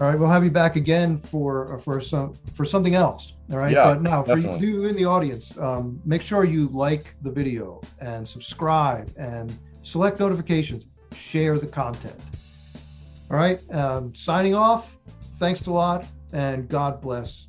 All 0.01 0.09
right, 0.09 0.19
we'll 0.19 0.31
have 0.31 0.45
you 0.45 0.51
back 0.51 0.77
again 0.77 1.21
for 1.21 1.79
for 1.81 2.01
some 2.01 2.35
for 2.55 2.65
something 2.65 2.95
else. 2.95 3.35
All 3.53 3.59
right, 3.59 3.71
yeah, 3.71 3.85
but 3.85 4.01
now 4.01 4.23
for 4.23 4.39
you 4.39 4.87
in 4.87 4.97
the 4.97 5.05
audience, 5.05 5.59
um, 5.59 6.01
make 6.07 6.23
sure 6.23 6.43
you 6.45 6.69
like 6.69 7.15
the 7.21 7.31
video 7.31 7.83
and 8.01 8.27
subscribe 8.27 9.13
and 9.19 9.55
select 9.83 10.19
notifications. 10.19 10.87
Share 11.15 11.59
the 11.59 11.67
content. 11.67 12.17
All 13.31 13.37
right, 13.37 13.63
um, 13.75 14.15
signing 14.15 14.55
off. 14.55 14.97
Thanks 15.39 15.67
a 15.67 15.71
lot, 15.71 16.09
and 16.33 16.67
God 16.67 17.03
bless 17.03 17.49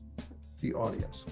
the 0.59 0.73
audience. 0.73 1.23